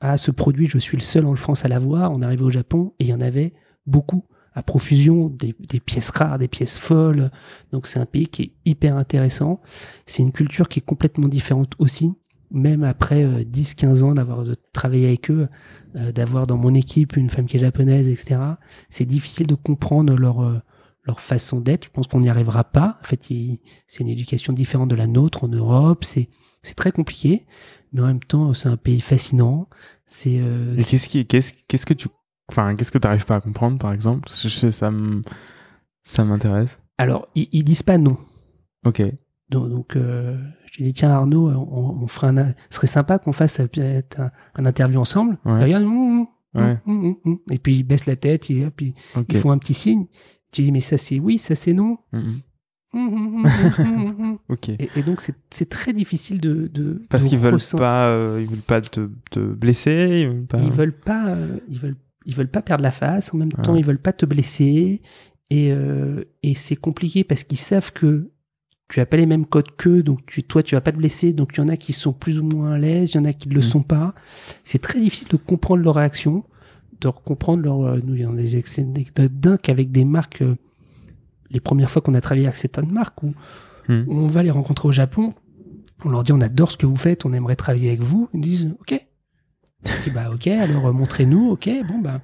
[0.00, 2.92] ah, ce produit, je suis le seul en France à l'avoir, on arrivait au Japon
[2.98, 3.54] et il y en avait
[3.86, 4.24] beaucoup
[4.58, 7.30] à profusion, des, pièces rares, des pièces folles.
[7.70, 9.60] Donc, c'est un pays qui est hyper intéressant.
[10.04, 12.12] C'est une culture qui est complètement différente aussi.
[12.50, 15.48] Même après euh, 10-15 ans d'avoir de travailler avec eux,
[15.94, 18.40] euh, d'avoir dans mon équipe une femme qui est japonaise, etc.
[18.88, 20.58] C'est difficile de comprendre leur, euh,
[21.08, 21.84] leur façon d'être.
[21.86, 22.98] Je pense qu'on n'y arrivera pas.
[23.00, 26.04] En fait, c'est une éducation différente de la nôtre en Europe.
[26.04, 26.28] C'est
[26.76, 27.46] très compliqué,
[27.92, 29.68] mais en même temps, c'est un pays fascinant.
[30.06, 32.08] C'est euh, Et qu'est-ce qui, qu'est-ce, qu'est-ce que tu,
[32.48, 34.28] enfin, qu'est-ce que tu n'arrives pas à comprendre, par exemple?
[34.30, 35.22] Je- Ça me,
[36.04, 36.78] ça m'intéresse.
[36.98, 38.16] alors ils, ils disent pas non.
[38.86, 39.02] Ok.
[39.50, 40.36] Donc, donc euh,
[40.70, 43.60] je lui ai dit, tiens Arnaud, on, on fera un, ce serait sympa qu'on fasse
[43.60, 45.38] euh, peut-être un, un interview ensemble.
[45.46, 45.60] Ouais.
[45.60, 45.84] Il regarde,
[46.54, 46.78] Ouais.
[46.86, 47.38] hum, hum, hum.
[47.50, 48.94] et puis il baisse la tête, il, puis
[49.28, 50.06] ils font un petit signe.
[50.50, 51.98] Tu dis, mais ça c'est oui, ça c'est non.
[52.12, 52.40] Hum,
[52.94, 53.44] hum,
[54.18, 54.38] hum.
[54.48, 54.70] Ok.
[54.70, 55.20] Et, et donc
[55.50, 56.68] c'est très difficile de...
[56.68, 60.20] de Parce qu'ils veulent pas, euh, ils veulent pas te, te blesser.
[60.22, 60.58] Ils veulent pas.
[60.58, 63.34] Ils veulent pas, euh, ils veulent, ils veulent pas perdre la face.
[63.34, 65.02] En même temps, ils veulent pas te blesser.
[65.50, 68.30] Et, euh, et c'est compliqué parce qu'ils savent que
[68.88, 71.34] tu as pas les mêmes codes qu'eux, donc tu, toi, tu vas pas te blesser.
[71.34, 73.24] Donc il y en a qui sont plus ou moins à l'aise, il y en
[73.26, 73.64] a qui ne le Mm.
[73.64, 74.14] sont pas.
[74.64, 76.44] C'est très difficile de comprendre leur réaction,
[77.00, 77.80] de comprendre leur.
[77.82, 80.42] euh, Nous, il y en a des anecdotes dingues avec des marques.
[80.42, 80.56] euh,
[81.50, 83.32] les premières fois qu'on a travaillé avec certaines marques où
[83.88, 84.04] Mm.
[84.08, 85.32] on va les rencontrer au Japon,
[86.04, 88.28] on leur dit on adore ce que vous faites, on aimerait travailler avec vous.
[88.34, 89.06] Ils disent ok.
[89.84, 92.20] Je dis bah ok, alors euh, montrez-nous, ok, bon bah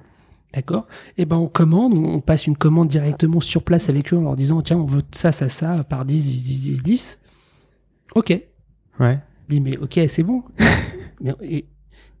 [0.53, 0.85] d'accord.
[1.17, 4.35] Et ben on commande, on, passe une commande directement sur place avec eux en leur
[4.35, 7.19] disant tiens on veut ça, ça, ça par 10, 10, 10, 10, 10.
[8.13, 8.39] Ok.
[8.99, 9.19] Ouais.
[9.49, 10.43] Dis mais ok c'est bon.
[11.21, 11.65] Mais- et,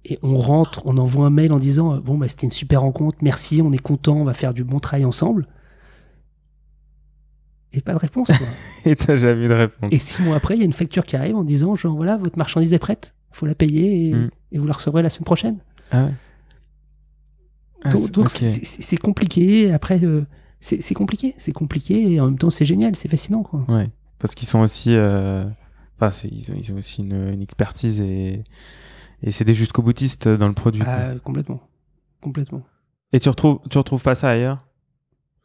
[0.07, 3.17] et on rentre, on envoie un mail en disant bon bah c'était une super rencontre,
[3.21, 5.47] merci, on est content, on va faire du bon travail ensemble.
[7.73, 8.27] Et pas de réponse.
[8.29, 8.47] Quoi.
[8.85, 9.89] et t'as jamais eu de réponse.
[9.91, 12.15] Et six mois après, il y a une facture qui arrive en disant genre voilà
[12.17, 14.29] votre marchandise est prête, faut la payer et, Mm.
[14.53, 15.57] et vous la recevrez la semaine prochaine.
[15.91, 16.11] Ah ouais.
[17.83, 19.71] Ah, donc c'est- compliqué.
[19.73, 20.25] Après euh,
[20.59, 23.63] c'est compliqué, c'est compliqué et en même temps c'est génial, c'est fascinant quoi.
[23.67, 23.87] Ouais,
[24.19, 25.45] parce qu'ils sont aussi, euh,
[25.99, 28.43] enfin, ils, ont, ils ont aussi une, une expertise et,
[29.25, 30.81] et c'est des jusqu'au boutistes dans le produit.
[30.85, 31.61] Ah, complètement,
[32.21, 32.63] complètement.
[33.11, 34.65] Et tu retrouves, tu retrouves pas ça ailleurs?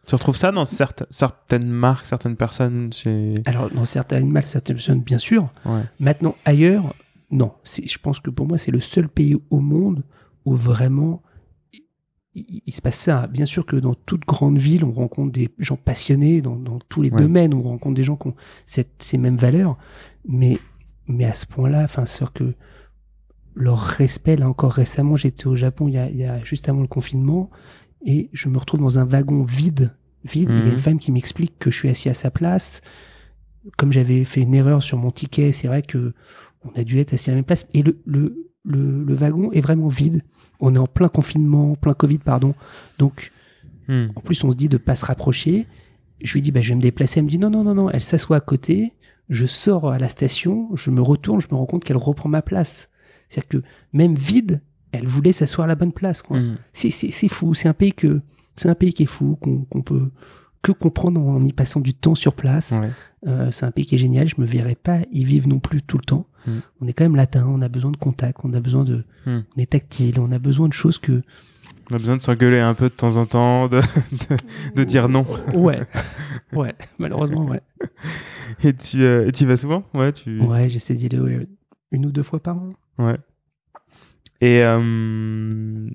[0.06, 3.34] Tu retrouves ça dans certes- certaines marques, certaines personnes chez.
[3.44, 5.50] Alors dans certaines marques, certaines personnes, bien sûr.
[5.64, 5.82] Ouais.
[5.98, 6.94] Maintenant, ailleurs,
[7.30, 7.52] non.
[7.64, 10.02] Je pense que pour moi, c'est le seul pays au monde
[10.44, 11.22] où vraiment
[11.72, 11.82] il,
[12.34, 13.26] il- il se passe ça.
[13.28, 17.02] Bien sûr que dans toute grande ville, on rencontre des gens passionnés dans, dans tous
[17.02, 17.18] les Ouais.
[17.18, 17.54] domaines.
[17.54, 18.34] On rencontre des gens qui ont
[18.66, 19.76] cette- ces mêmes valeurs.
[20.26, 20.58] Mais,
[21.06, 22.54] mais à ce point-là, enfin, c'est que
[23.60, 26.68] leur respect, là encore récemment, j'étais au Japon il y, a, il y a juste
[26.68, 27.50] avant le confinement
[28.04, 29.94] et je me retrouve dans un wagon vide.
[30.24, 30.50] Vide.
[30.50, 30.72] Il y a Mhm.
[30.72, 32.80] une femme qui m'explique que je suis assis à sa place.
[33.76, 36.14] Comme j'avais fait une erreur sur mon ticket, c'est vrai que
[36.64, 37.66] on a dû être assis à la même place.
[37.74, 40.22] Et le, le, le, le wagon est vraiment vide.
[40.60, 42.54] On est en plein confinement, plein Covid, pardon.
[42.98, 43.32] Donc,
[43.88, 44.08] Hmm.
[44.14, 45.66] en plus, on se dit de pas se rapprocher.
[46.22, 47.18] Je lui dis, bah, je vais me déplacer.
[47.18, 47.90] Elle me dit, non, non, non, non.
[47.90, 48.92] Elle s'assoit à côté.
[49.30, 50.68] Je sors à la station.
[50.76, 51.40] Je me retourne.
[51.40, 52.88] Je me rends compte qu'elle reprend ma place.
[53.30, 53.62] C'est-à-dire que
[53.94, 54.60] même vide,
[54.92, 56.20] elle voulait s'asseoir à la bonne place.
[56.20, 56.38] quoi.
[56.38, 56.56] Hmm.
[56.74, 57.54] C'est- C'est c'est fou.
[57.54, 58.20] C'est un pays que
[58.56, 60.10] c'est un pays qui est fou, qu'on qu'on peut
[60.62, 62.72] que comprendre en y passant du temps sur place.
[62.72, 62.90] Ouais.
[63.28, 64.28] Euh, c'est un pays qui est génial.
[64.28, 66.26] Je me verrais pas y vivre non plus tout le temps.
[66.46, 66.50] Mm.
[66.82, 67.46] On est quand même latin.
[67.48, 68.40] On a besoin de contact.
[68.44, 69.04] On a besoin de.
[69.24, 69.38] Mm.
[69.56, 70.20] On est tactile.
[70.20, 71.22] On a besoin de choses que.
[71.90, 74.36] On a besoin de s'engueuler un peu de temps en temps, de, de,
[74.76, 75.24] de dire non.
[75.54, 75.80] Ouais.
[76.52, 76.74] Ouais.
[76.98, 77.60] Malheureusement, ouais.
[78.62, 79.84] Et tu, euh, et tu y vas souvent?
[79.94, 80.40] Ouais, tu.
[80.42, 81.48] Ouais, j'essaie d'y aller ouais,
[81.90, 82.72] une ou deux fois par an.
[82.98, 83.18] Ouais.
[84.40, 85.88] Et euh...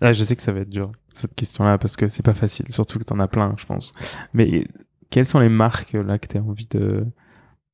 [0.00, 2.66] ah, je sais que ça va être dur cette question-là parce que c'est pas facile,
[2.70, 3.92] surtout que t'en as plein, je pense.
[4.32, 4.66] Mais
[5.10, 7.06] quelles sont les marques là que t'as envie de,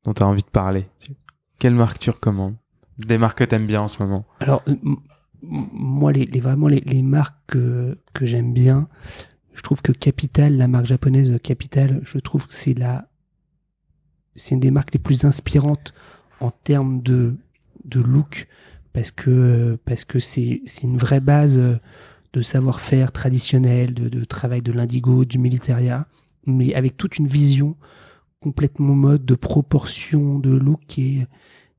[0.04, 0.88] dont t'as envie de parler?
[1.60, 2.56] Quelles marques tu recommandes?
[2.98, 4.64] Des marques que t'aimes bien en ce moment Alors,
[5.42, 8.88] moi, les, les- vraiment, les, les marques que, que j'aime bien,
[9.54, 13.08] je trouve que Capital, la marque japonaise Capital, je trouve que c'est la,
[14.34, 15.94] c'est une des marques les plus inspirantes
[16.40, 17.36] en termes de,
[17.88, 18.46] de look,
[18.92, 21.76] parce que, parce que c'est, c'est une vraie base euh,
[22.32, 26.06] de savoir-faire traditionnel, de, de travail de l'indigo, du militaria,
[26.46, 27.76] mais avec toute une vision
[28.40, 31.26] complètement mode, de proportion, de look qui est,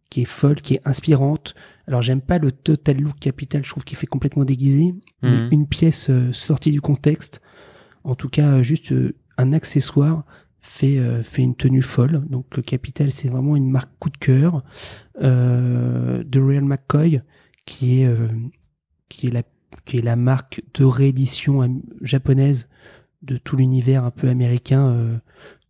[0.09, 1.55] qui est folle, qui est inspirante.
[1.87, 4.93] Alors j'aime pas le total look capital, je trouve qu'il fait complètement déguisé.
[5.21, 5.49] Mais Mhm.
[5.51, 7.41] une pièce euh, sortie du contexte,
[8.03, 8.93] en tout cas euh, juste
[9.37, 10.25] un accessoire,
[10.61, 12.25] fait, euh, fait une tenue folle.
[12.29, 14.63] Donc le capital, c'est vraiment une marque coup de cœur.
[15.21, 17.21] Euh, de Real McCoy,
[17.65, 18.27] qui est, euh,
[19.09, 19.43] qui, est la,
[19.85, 22.69] qui est la marque de réédition japonaise
[23.21, 25.17] de tout l'univers un peu américain, euh,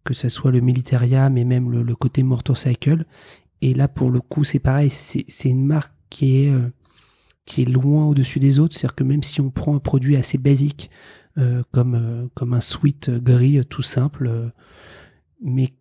[0.03, 3.05] que ce soit le militaria, mais même le, le côté motorcycle.
[3.61, 6.71] Et là, pour le coup, c'est pareil, c'est c'est une marque qui est, euh,
[7.45, 8.75] qui est loin au-dessus des autres.
[8.75, 10.89] C'est-à-dire que même si on prend un produit assez basique,
[11.71, 14.49] comme, euh, comme un sweat gris euh, tout simple, euh,
[15.41, 15.73] mais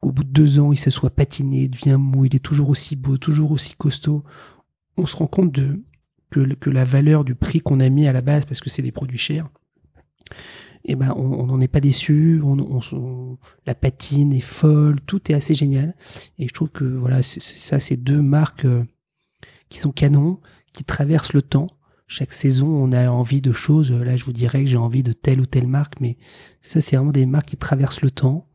[0.00, 2.96] au bout de deux ans, il se soit patiné, devient mou, il est toujours aussi
[2.96, 4.24] beau, toujours aussi costaud,
[4.96, 5.58] on se rend compte
[6.30, 8.82] que, que la valeur du prix qu'on a mis à la base, parce que c'est
[8.82, 9.48] des produits chers,
[10.84, 12.40] eh ben, on n'en est pas déçu,
[13.66, 15.94] la patine est folle, tout est assez génial.
[16.38, 18.82] Et je trouve que voilà, c'est- ça, c'est deux marques euh,
[19.68, 20.40] qui sont canons,
[20.72, 21.68] qui traversent le temps.
[22.14, 23.90] Chaque saison, on a envie de choses.
[23.90, 26.18] Là, je vous dirais que j'ai envie de telle ou telle marque, mais
[26.60, 28.46] ça, c'est vraiment des marques qui traversent le temps.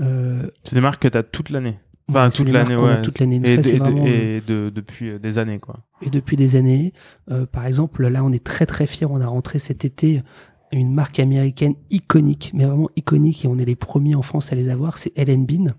[0.00, 1.78] Euh, C'est des marques que t'as toute l'année.
[2.08, 3.00] Enfin, ouais, toute l'année, ouais.
[3.02, 3.20] toute.
[3.20, 5.84] Et, Ça, et- vraiment, euh, et de, depuis euh, des années, quoi.
[6.02, 6.92] et depuis des années.
[7.30, 9.06] Euh, par exemple, là, on est très très fiers.
[9.08, 10.22] On a rentré cet été
[10.72, 14.56] une marque américaine iconique, mais vraiment iconique, et on est les premiers en France à
[14.56, 14.98] les avoir.
[14.98, 15.74] C'est Ellen Bean.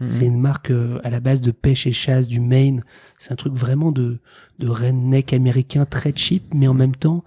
[0.00, 0.06] Mhm.
[0.06, 2.82] C'est une marque euh, à la base de pêche et chasse du Maine.
[3.18, 4.18] C'est un truc vraiment de,
[4.58, 7.22] de redneck américain très cheap, mais en même temps,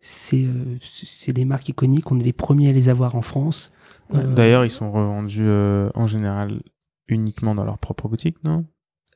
[0.00, 2.10] c'est euh, c'est des marques iconiques.
[2.10, 3.72] On est les premiers à les avoir en France.
[4.14, 6.62] Euh, D'ailleurs, ils sont revendus euh, en général
[7.08, 8.64] uniquement dans leur propre boutique, non?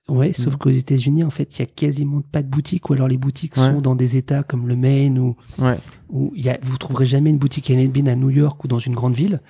[0.09, 0.59] Ouais, sauf Mhm.
[0.59, 3.57] qu'aux États-Unis, en fait, il y a quasiment pas de boutiques, ou alors les boutiques
[3.57, 3.69] Ouais.
[3.71, 5.79] sont dans des États comme le Maine ou Ouais.
[6.11, 8.81] où il y a, vous trouverez jamais une boutique Bean à New York ou dans
[8.81, 9.41] une grande ville.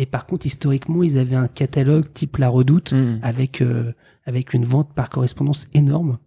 [0.00, 3.18] Et par contre, historiquement, ils avaient un catalogue type La Redoute Mhm.
[3.22, 3.92] avec euh,
[4.24, 6.18] avec une vente par correspondance énorme.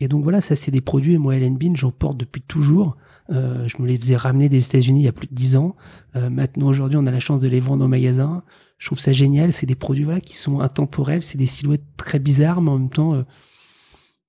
[0.00, 1.14] Et donc voilà, ça c'est des produits.
[1.14, 2.96] Et moi, Ellen Bean, j'en porte depuis toujours.
[3.30, 5.74] Euh, je me les faisais ramener des États-Unis il y a plus de 10 ans.
[6.16, 8.42] Euh, maintenant, aujourd'hui, on a la chance de les vendre au magasin.
[8.78, 9.52] Je trouve ça génial.
[9.52, 11.22] C'est des produits voilà qui sont intemporels.
[11.22, 13.22] C'est des silhouettes très bizarres, mais en même temps, euh,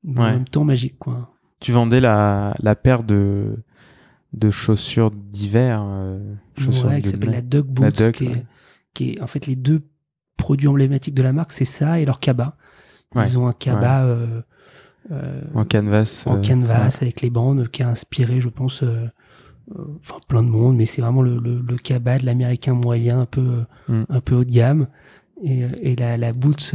[0.07, 1.31] en même temps magiques, quoi.
[1.59, 3.57] tu vendais la, la paire de,
[4.33, 5.83] de chaussures d'hiver.
[6.57, 8.45] chaussures Ouais, qui s'appelle la Duck Boots, Duck, qui, est, ouais.
[8.93, 9.81] Qui est en fait les deux
[10.37, 12.55] produits emblématiques de la marque, c'est ça et leur cabas.
[13.15, 14.41] Ouais, Ils ont un cabas euh,
[15.11, 16.23] euh, En canvas.
[16.25, 18.83] en euh, canvas avec les bandes qui a inspiré, je pense,
[20.01, 23.25] enfin plein de monde, mais c'est vraiment le, le, le cabas de l'américain moyen, un
[23.25, 24.03] peu, Mm.
[24.09, 24.87] un peu haut de gamme.
[25.43, 26.73] Et, et la, la boots,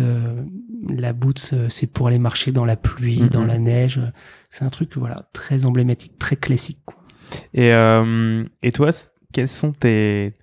[0.89, 3.29] la boots, c'est pour aller marcher dans la pluie, Mhm.
[3.29, 4.01] dans la neige.
[4.51, 6.81] C'est un truc, voilà, très emblématique, très classique.
[6.85, 6.95] quoi.
[7.55, 8.91] Et, euh, et toi,
[9.33, 10.35] quelles sont tes,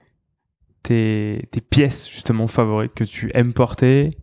[0.85, 4.17] tes, tes pièces justement favorites que tu aimes porter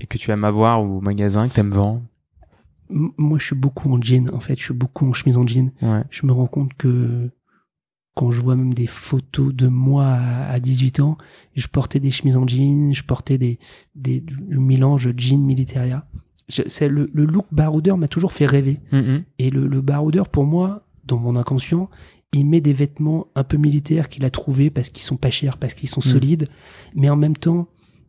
[0.00, 2.02] et que tu aimes avoir au magasin, que tu aimes vendre
[2.88, 4.58] Moi, je suis beaucoup en jean, en fait.
[4.58, 5.72] Je suis beaucoup en chemise en jean.
[5.82, 6.02] Ouais.
[6.10, 7.30] je me rends compte que
[8.14, 11.18] quand je vois même des photos de moi à, à 18 ans,
[11.54, 13.58] je portais des chemises en jean, je portais des,
[13.94, 16.06] des du mélange jean militaria.
[16.48, 18.80] C'est le, le look baroudeur m'a toujours fait rêver.
[18.92, 19.24] Mhm.
[19.38, 21.90] Et le, le baroudeur, pour moi, dans mon inconscient,
[22.32, 25.58] il met des vêtements un peu militaires qu'il a trouvés parce qu'ils sont pas chers,
[25.58, 26.10] parce qu'ils sont Mm.
[26.10, 26.48] solides,
[26.94, 27.68] mais en même temps,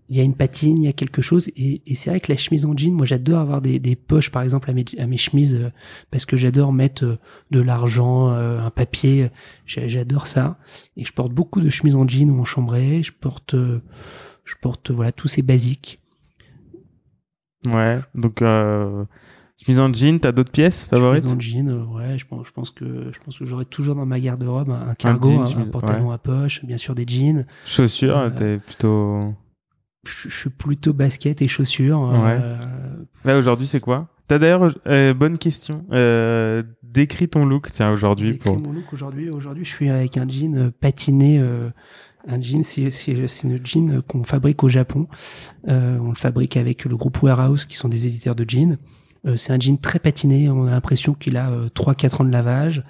[0.09, 1.49] il y a une patine, il y a quelque chose.
[1.57, 4.29] Et, et c'est vrai que la chemise en jean, moi j'adore avoir des, des poches,
[4.31, 5.69] par exemple, à mes, à mes chemises, euh,
[6.11, 7.17] parce que j'adore mettre euh,
[7.51, 9.29] de l'argent, euh, un papier.
[9.65, 10.59] J'a- J'adore ça.
[10.95, 13.03] Et je porte beaucoup de chemises en jean ou en chambray.
[13.03, 15.99] Je porte, je porte voilà tous ces basiques.
[17.65, 17.99] Ouais.
[18.15, 18.41] Donc,
[19.63, 22.51] chemise en jean, t'as d'autres pièces favorites Chemise en jean, euh, ouais, je pense, je
[22.51, 25.65] pense que je pense que j'aurai toujours dans ma garde-robe un, un cargo, jean, un,
[25.65, 27.45] pantalon à poche, bien sûr des jeans.
[27.65, 29.33] Chaussures, Euh, t'es plutôt.
[30.05, 31.99] Je, je suis plutôt basket et chaussures.
[31.99, 32.37] Ouais.
[32.41, 32.57] euh,
[33.25, 34.07] Là, aujourd'hui, c'est quoi?
[34.27, 35.85] T'as d'ailleurs, euh, bonne question.
[36.83, 38.31] Décris ton look, tiens, aujourd'hui.
[38.33, 38.59] décris Pour...
[38.59, 39.29] mon look aujourd'hui.
[39.29, 41.39] Aujourd'hui, je suis avec un jean patiné.
[42.27, 45.07] un jean, c'est une jean qu'on fabrique au Japon.
[45.67, 48.77] Euh, on le fabrique avec le groupe Warehouse, qui sont des éditeurs de jeans.
[49.25, 50.49] Euh, c'est un jean très patiné.
[50.49, 52.83] On a l'impression qu'il a euh, 3-4 ans de lavage.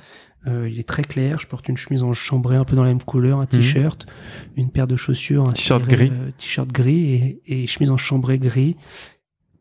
[0.45, 1.39] Euh, il est très clair.
[1.39, 4.05] Je porte une chemise en chambré un peu dans la même couleur, un t-shirt,
[4.55, 5.53] une paire de chaussures, un Mhm.
[5.53, 6.11] T-shirt gris.
[6.37, 7.13] t-shirt gris
[7.45, 8.77] et, et chemise en chambré gris,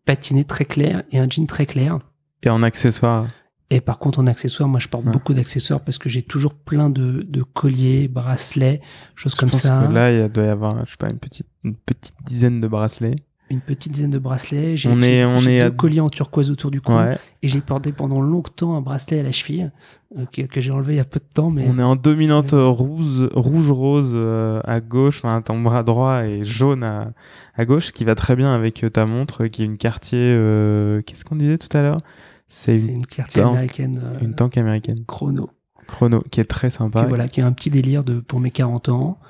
[0.04, 1.98] patiné très clair et un jean très clair.
[2.42, 3.26] Et en accessoires.
[3.70, 5.10] Et par contre, en accessoires, moi, je porte Ouais.
[5.12, 8.80] beaucoup d'accessoires parce que j'ai toujours plein de, de colliers, bracelets,
[9.16, 9.84] choses Je comme pense ça.
[9.88, 12.68] que là, il doit y avoir, je sais pas, une petite, une petite dizaine de
[12.68, 13.16] bracelets.
[13.48, 14.76] Une petite dizaine de bracelets.
[14.76, 16.92] J'ai On est- on est deux à- colliers en turquoise autour du cou.
[16.92, 17.16] Ouais.
[17.42, 19.70] Et j'ai porté pendant longtemps un bracelet à la cheville
[20.18, 21.50] euh, que, que j'ai enlevé il y a peu de temps.
[21.50, 26.42] Mais On est en dominante rouge, rouge-rose euh, à gauche, enfin, ton bras droit et
[26.44, 27.12] jaune à,
[27.54, 30.18] à gauche, qui va très bien avec euh, ta montre, qui est une quartier.
[30.20, 32.00] euh, Qu'est-ce qu'on disait tout à l'heure?
[32.48, 35.04] C'est c'est une, une quartier tank- américaine une tank américaine.
[35.06, 35.50] chrono.
[35.86, 37.04] Chrono, qui est très sympa.
[37.06, 39.20] Voilà, qui a un petit délire de, pour mes 40 ans.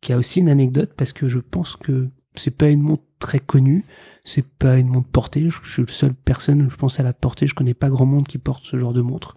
[0.00, 3.40] qui a aussi une anecdote parce que je pense que c'est pas une montre très
[3.40, 3.84] connue.
[4.24, 5.48] C'est pas une montre portée.
[5.50, 7.46] Je, suis la seule personne, je pense, à la porter.
[7.46, 9.36] Je connais pas grand monde qui porte ce genre de montre.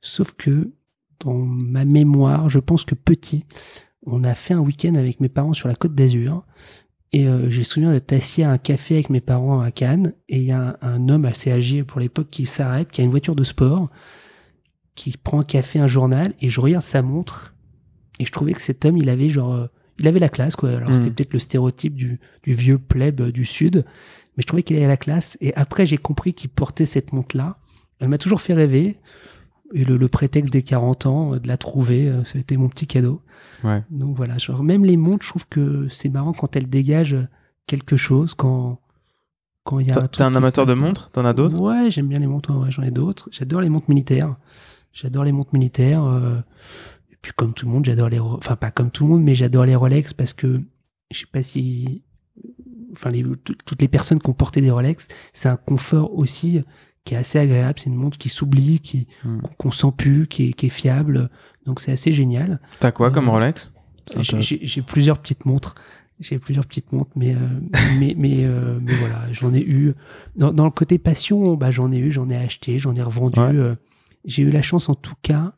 [0.00, 0.70] Sauf que,
[1.20, 3.44] dans ma mémoire, je pense que petit,
[4.06, 6.44] on a fait un week-end avec mes parents sur la côte d'Azur.
[7.12, 10.14] Et euh, j'ai souvenir d'être assis à un café avec mes parents à Cannes.
[10.28, 13.04] Et il y a un, un homme assez âgé pour l'époque qui s'arrête, qui a
[13.04, 13.90] une voiture de sport,
[14.94, 16.34] qui prend un café, un journal.
[16.40, 17.56] Et je regarde sa montre.
[18.20, 19.68] Et je trouvais que cet homme, il avait genre.
[20.00, 20.70] Euh, il avait la classe, quoi.
[20.70, 23.84] Alors, c'était peut-être le stéréotype du, du vieux pleb euh, du Sud.
[24.36, 25.36] Mais je trouvais qu'il avait la classe.
[25.40, 27.58] Et après, j'ai compris qu'il portait cette montre-là.
[27.98, 28.98] Elle m'a toujours fait rêver.
[29.72, 32.56] Et le, le prétexte des 40 ans, euh, de la trouver, euh, ça a été
[32.56, 33.20] mon petit cadeau.
[33.62, 33.82] Ouais.
[33.90, 37.16] Donc voilà, genre, même les montres, je trouve que c'est marrant quand elles dégagent
[37.66, 38.80] quelque chose, quand
[39.62, 41.10] quand il y a T'es un, amateur de montres?
[41.10, 41.56] T'en as d'autres?
[41.58, 43.28] Ouais, j'aime bien les montres, ouais, j'en ai d'autres.
[43.30, 44.34] J'adore les montres militaires.
[44.92, 46.02] J'adore les montres militaires.
[46.04, 46.40] euh,
[47.22, 48.18] puis comme tout le monde, j'adore les...
[48.20, 50.60] Enfin, pas comme tout le monde, mais j'adore les Rolex parce que
[51.10, 52.02] je sais pas si...
[52.92, 56.62] Enfin, les- toutes les personnes qui ont porté des Rolex, c'est un confort aussi
[57.04, 57.78] qui est assez agréable.
[57.78, 59.38] C'est une montre qui s'oublie, qui Hmm.
[59.58, 61.30] qu'on sent plus, qui est, qui est fiable.
[61.66, 62.60] Donc c'est assez génial.
[62.80, 63.72] T'as quoi comme Euh, Rolex?
[64.18, 65.74] J'ai- plusieurs petites montres.
[66.18, 67.38] J'ai plusieurs petites montres, mais, euh,
[67.98, 69.94] mais, mais, euh, mais voilà, j'en ai eu.
[70.36, 73.38] Dans, dans le côté passion, bah, j'en ai eu, j'en ai acheté, j'en ai revendu.
[73.40, 73.74] Ouais.
[74.26, 75.54] J'ai eu la chance, en tout cas,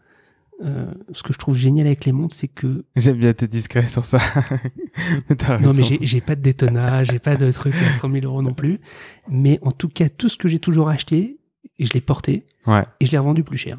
[0.65, 2.85] euh, ce que je trouve génial avec les montres, c'est que.
[2.97, 4.19] J'aime bien être discret sur ça.
[5.63, 8.55] Non, mais j'ai pas de détonnage, j'ai pas de truc à 100 000 euros non
[8.55, 8.81] plus.
[9.29, 11.39] Mais en tout cas, tout ce que j'ai toujours acheté,
[11.79, 13.79] et je l'ai porté, Ouais, et je l'ai revendu plus cher.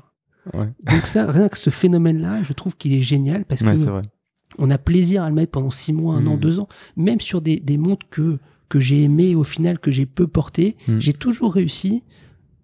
[0.54, 3.80] ouais, Donc, ça, rien que ce phénomène-là, je trouve qu'il est génial parce ouais que
[3.80, 4.02] vrai.
[4.58, 6.40] on a plaisir à le mettre pendant six mois, un an, Mm.
[6.40, 8.40] deux ans, même sur des, des montres que,
[8.70, 11.00] que j'ai aimées et au final que j'ai peu portées, Mm.
[11.00, 12.04] j'ai toujours réussi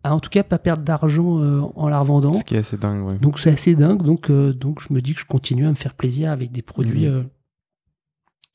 [0.03, 2.34] à en tout cas pas perdre d'argent euh, en la revendant.
[2.34, 3.17] Ce qui est assez dingue, ouais.
[3.19, 5.76] Donc c'est assez dingue, donc, euh, donc je me dis que je continue à me
[5.76, 7.30] faire plaisir avec des produits Mm.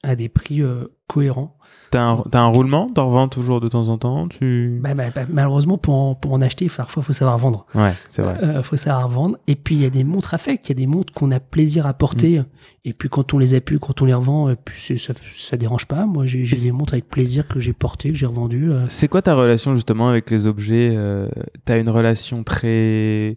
[0.04, 1.56] Euh, à des prix euh, cohérents.
[1.90, 4.80] T'as un, un roulement T'en revends toujours de temps en temps tu...
[4.82, 7.66] Bah, bah, bah, malheureusement, pour en, pour en acheter, parfois, il faut savoir vendre.
[7.74, 8.36] Ouais, c'est vrai.
[8.56, 9.38] Il faut savoir vendre.
[9.46, 10.66] Et puis, il y a des montres affect.
[10.66, 12.42] Il y a des montres qu'on a plaisir à porter.
[12.84, 15.56] Et puis, quand on les a pu, quand on les revend, euh, puis ça, ça
[15.56, 16.04] dérange pas.
[16.06, 18.72] Moi, j'ai des montres avec plaisir que j'ai portées, que j'ai revendues.
[18.72, 18.86] euh.
[18.88, 21.28] C'est quoi ta relation justement avec les objets euh,
[21.64, 23.36] T'as une relation très,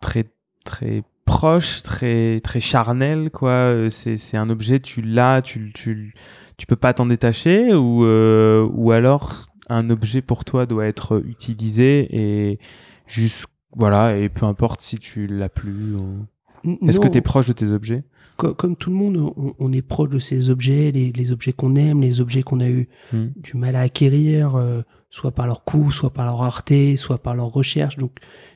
[0.00, 0.26] très,
[0.64, 1.02] très
[1.36, 3.50] proche, très, très charnelle, quoi.
[3.50, 6.14] Euh, C'est, un objet, tu l'as, tu, tu,
[6.56, 11.22] tu peux pas t'en détacher, ou, euh, ou alors un objet pour toi doit être
[11.26, 12.58] utilisé et
[13.06, 13.46] juste,
[13.76, 15.94] voilà, et peu importe si tu l'as plus.
[15.94, 18.04] ou- Est-ce que tu es proche de tes objets?
[18.36, 21.52] co- comme tout le monde, on, on est proche de ces objets, les, les objets
[21.52, 23.28] qu'on aime, les objets qu'on a eu Hmm.
[23.36, 24.82] du mal à acquérir, euh,
[25.12, 27.98] soit par leur coût, soit par leur rareté, soit par leur recherche.
[27.98, 28.12] Donc,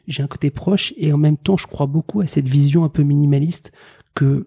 [0.08, 2.88] j'ai un côté proche et en même temps, je crois beaucoup à cette vision un
[2.88, 3.72] peu minimaliste
[4.14, 4.46] que,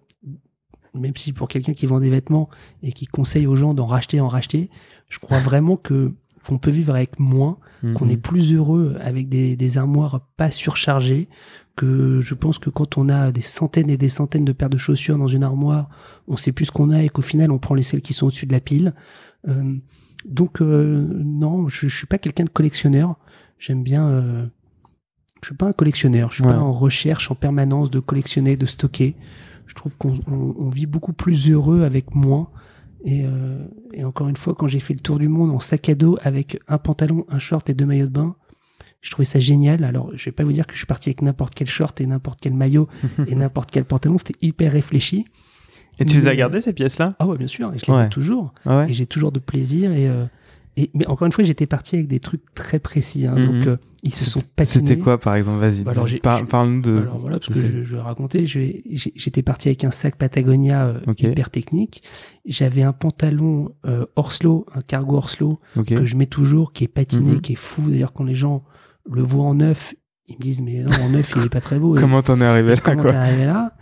[0.96, 2.50] même si pour quelqu'un qui vend des vêtements
[2.82, 4.72] et qui conseille aux gens d'en racheter, en racheter,
[5.08, 6.12] je crois vraiment que
[6.48, 7.58] qu'on peut vivre avec moins,
[7.96, 8.12] qu'on Mhm.
[8.12, 11.28] est plus heureux avec des, des armoires pas surchargées,
[11.76, 14.78] que je pense que quand on a des centaines et des centaines de paires de
[14.78, 15.90] chaussures dans une armoire,
[16.28, 18.26] on sait plus ce qu'on a et qu'au final on prend les celles qui sont
[18.28, 18.96] au-dessus de la pile.
[19.48, 19.76] Euh,
[20.26, 23.16] donc euh, non, je, je suis pas quelqu'un de collectionneur.
[23.58, 24.08] J'aime bien.
[24.08, 24.46] euh,
[25.42, 26.30] je suis pas un collectionneur.
[26.32, 26.50] Je suis Ouais.
[26.50, 29.16] pas en recherche en permanence de collectionner, de stocker.
[29.68, 32.50] Je trouve qu'on on- on vit beaucoup plus heureux avec moins.
[33.06, 35.88] Et, euh, et encore une fois, quand j'ai fait le tour du monde en sac
[35.88, 38.36] à dos avec un pantalon, un short et deux maillots de bain,
[39.00, 39.86] je trouvais ça génial.
[39.86, 42.06] Alors, je vais pas vous dire que je suis parti avec n'importe quel short et
[42.08, 42.90] n'importe quel maillot
[43.28, 44.18] et n'importe quel pantalon.
[44.18, 45.26] C'était hyper réfléchi.
[46.00, 47.16] Et tu les as Mais- gardées ces pièces-là?
[47.20, 47.72] Ah ouais, bien sûr.
[47.74, 48.04] Et je les Ouais.
[48.04, 48.54] mets toujours.
[48.66, 49.92] Ah ouais Et j'ai toujours de plaisir.
[49.92, 50.26] Et, euh,
[50.78, 53.26] et, mais encore une fois, j'étais parti avec des trucs très précis.
[53.28, 53.36] hein.
[53.36, 53.42] Mhm.
[53.46, 54.88] Donc, euh, ils se sont patinés.
[54.88, 55.60] C'était quoi par exemple?
[55.60, 56.98] Vas-y, Bah par- parle-nous de.
[57.02, 61.00] Alors voilà, parce que je, je vais raconter, j'étais parti avec un sac Patagonia euh,
[61.08, 61.22] Ok.
[61.24, 62.02] hyper technique.
[62.46, 65.88] J'avais un pantalon euh, Orslo, un cargo Orslo Ok.
[65.88, 67.42] que je mets toujours, qui est patiné, Mhm.
[67.42, 67.90] qui est fou.
[67.90, 68.64] D'ailleurs, quand les gens
[69.12, 69.94] le voient en neuf,
[70.28, 71.96] ils me disent mais non, en neuf il est pas très beau.
[72.00, 73.74] Comment t'en es arrivé là comment t'es arrivé là?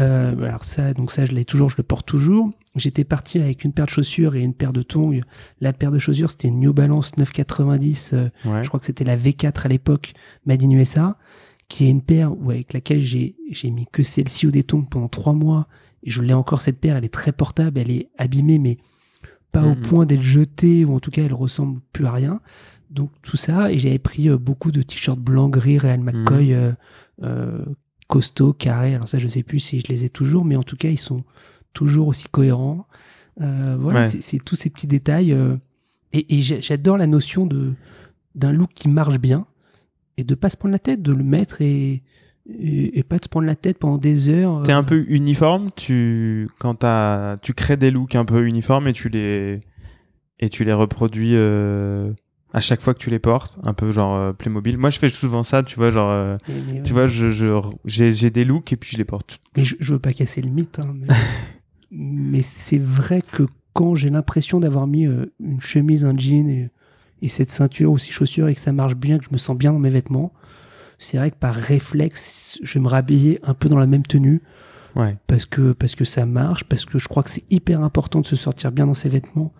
[0.00, 2.50] Euh, alors ça, donc ça, je l'ai toujours, je le porte toujours.
[2.76, 5.20] J'étais parti avec une paire de chaussures et une paire de tongs.
[5.60, 8.10] La paire de chaussures, c'était une New Balance 990.
[8.14, 8.62] euh, Ouais.
[8.62, 10.12] je crois que c'était la V4 à l'époque,
[10.46, 11.16] Made in USA,
[11.68, 15.32] qui est une paire avec laquelle j'ai j'ai mis que celle-ci au déton pendant trois
[15.32, 15.66] mois.
[16.04, 18.78] Et je l'ai encore cette paire, elle est très portable, elle est abîmée, mais
[19.50, 19.80] pas au Mhm.
[19.82, 22.40] point d'être jetée, ou en tout cas elle ressemble plus à rien.
[22.90, 26.72] Donc tout ça, et j'avais pris euh, beaucoup de t-shirts blancs, gris, Real McCoy, euh,
[28.08, 28.94] costauds, carrés.
[28.96, 30.98] Alors ça, je sais plus si je les ai toujours, mais en tout cas, ils
[30.98, 31.22] sont
[31.72, 32.86] toujours aussi cohérents.
[33.40, 34.04] Euh, voilà, Ouais.
[34.20, 35.32] c'est- tous ces petits détails.
[35.32, 35.56] euh,
[36.12, 37.74] et et j'a- j'adore la notion de
[38.34, 39.46] d'un look qui marche bien
[40.16, 42.02] et de pas se prendre la tête, de le mettre et,
[42.48, 44.62] et, et pas de se prendre la tête pendant des heures.
[44.62, 46.84] T'es un euh, peu uniforme, tu quand
[47.42, 49.60] tu crées des looks un peu uniformes et tu les
[50.40, 52.12] et tu les reproduis euh,
[52.54, 54.78] à chaque fois que tu les portes, un peu genre euh, Playmobil.
[54.78, 57.28] Moi, je fais souvent ça, tu vois, genre euh, mais- mais tu vois, je
[57.84, 59.38] j'ai des looks et puis je les porte.
[59.56, 61.06] Mais je, je veux pas casser le mythe, hein, mais,
[61.90, 63.44] mais c'est vrai que
[63.74, 66.70] quand j'ai l'impression d'avoir mis euh, une chemise, un jean et,
[67.22, 69.56] et cette ceinture ou ces chaussures et que ça marche bien, que je me sens
[69.56, 70.32] bien dans mes vêtements,
[70.98, 74.42] c'est vrai que par réflexe, je vais me rhabiller un peu dans la même tenue
[74.96, 75.16] Ouais.
[75.28, 78.26] parce que, parce que ça marche, parce que je crois que c'est hyper important de
[78.26, 79.52] se sortir bien dans ses vêtements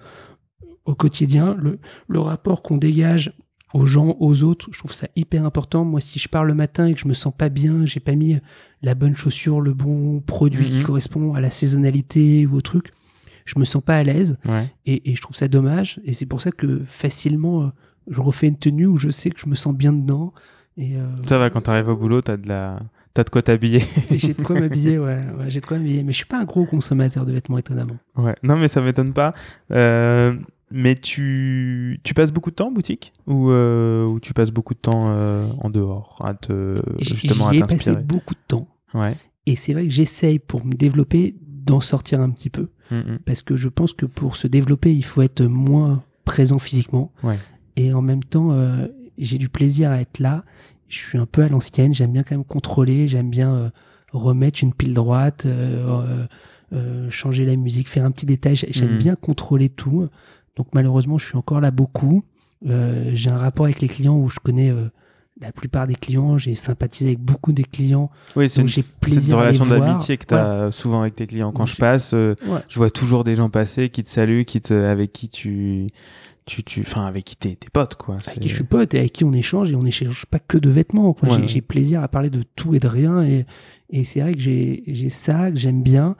[0.88, 1.54] au quotidien.
[1.60, 1.78] Le,
[2.08, 3.32] le rapport qu'on dégage
[3.74, 5.84] aux gens, aux autres, je trouve ça hyper important.
[5.84, 8.14] Moi, si je pars le matin et que je me sens pas bien, j'ai pas
[8.14, 8.38] mis
[8.82, 10.84] la bonne chaussure, le bon produit qui Mhm.
[10.84, 12.92] correspond à la saisonnalité ou au truc,
[13.44, 14.66] je me sens pas à l'aise Ouais.
[14.86, 16.00] et, et je trouve ça dommage.
[16.04, 17.66] Et c'est pour ça que facilement, euh,
[18.10, 20.32] je refais une tenue où je sais que je me sens bien dedans.
[20.78, 22.80] Et, euh, Ça va quand t'arrives au boulot, t'as de la
[23.14, 23.82] t'as de quoi t'habiller.
[24.12, 26.04] j'ai de quoi m'habiller, ouais, ouais, j'ai de quoi m'habiller.
[26.04, 27.96] Mais je suis pas un gros consommateur de vêtements, étonnamment.
[28.16, 28.36] Ouais.
[28.44, 29.34] Non, mais ça m'étonne pas.
[29.72, 30.34] Euh,
[30.70, 34.74] mais tu, tu passes beaucoup de temps en boutique ou, euh, ou tu passes beaucoup
[34.74, 38.68] de temps euh, en dehors à te justement à J'y ai passé beaucoup de temps.
[38.94, 39.16] Ouais.
[39.46, 42.68] Et c'est vrai que j'essaye pour me développer d'en sortir un petit peu.
[42.90, 43.18] Mm, mm.
[43.24, 47.12] Parce que je pense que pour se développer, il faut être moins présent physiquement.
[47.22, 47.38] Ouais.
[47.76, 48.86] Et en même temps, euh,
[49.18, 50.44] j'ai du plaisir à être là.
[50.88, 51.94] Je suis un peu à l'ancienne.
[51.94, 53.08] J'aime bien quand même contrôler.
[53.08, 53.70] J'aime bien
[54.12, 55.46] remettre une pile droite,
[57.10, 58.56] changer la musique, faire un petit détail.
[58.56, 58.98] J'ai- J'aime Mhm.
[58.98, 60.08] bien contrôler tout.
[60.58, 62.22] Donc malheureusement, je suis encore là beaucoup.
[62.66, 64.90] Euh, j'ai un rapport avec les clients où je connais euh,
[65.40, 66.36] la plupart des clients.
[66.36, 68.10] J'ai sympathisé avec beaucoup des clients.
[68.36, 71.52] Oui, c'est une, une relation d'amitié que tu as souvent avec tes clients.
[71.52, 72.58] Quand Donc je passe, euh, Ouais.
[72.68, 75.86] je vois toujours des gens passer qui te saluent, qui te, avec qui tu,
[76.44, 78.16] tu, tu, enfin, avec qui t'es potes, quoi.
[78.26, 80.58] avec qui je suis pote et avec qui on échange et on n'échange pas que
[80.58, 81.12] de vêtements.
[81.12, 81.28] quoi.
[81.28, 83.46] Ouais, J'ai- plaisir à parler de tout et de rien et,
[83.90, 86.16] et c'est vrai que j'ai ça que j'aime bien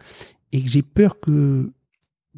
[0.52, 1.70] et que j'ai peur que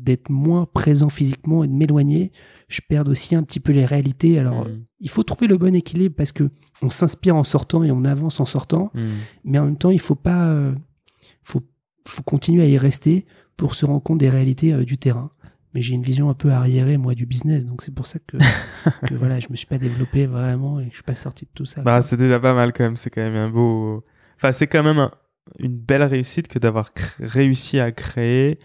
[0.03, 2.33] d'être moins présent physiquement et de m'éloigner,
[2.69, 4.39] je perds aussi un petit peu les réalités.
[4.39, 4.81] Alors, Mm.
[5.01, 6.51] il faut trouver le bon équilibre parce que
[6.83, 9.01] on s'inspire en sortant et on avance en sortant, Mm.
[9.45, 10.73] mais en même temps, il faut pas, euh,
[11.43, 11.61] faut,
[12.09, 15.31] faut continuer à y rester pour se rendre compte des réalités euh, du terrain.
[15.75, 18.37] Mais j'ai une vision un peu arriérée, moi, du business, donc c'est pour ça que,
[19.07, 21.51] que voilà, je me suis pas développé vraiment et que je suis pas sorti de
[21.55, 21.83] tout ça.
[21.83, 22.97] Bah, c'est déjà pas mal quand même.
[22.97, 24.03] C'est quand même un beau.
[24.37, 25.13] Enfin, c'est quand même un-
[25.59, 26.91] une belle réussite que d'avoir
[27.21, 28.59] réussi à créer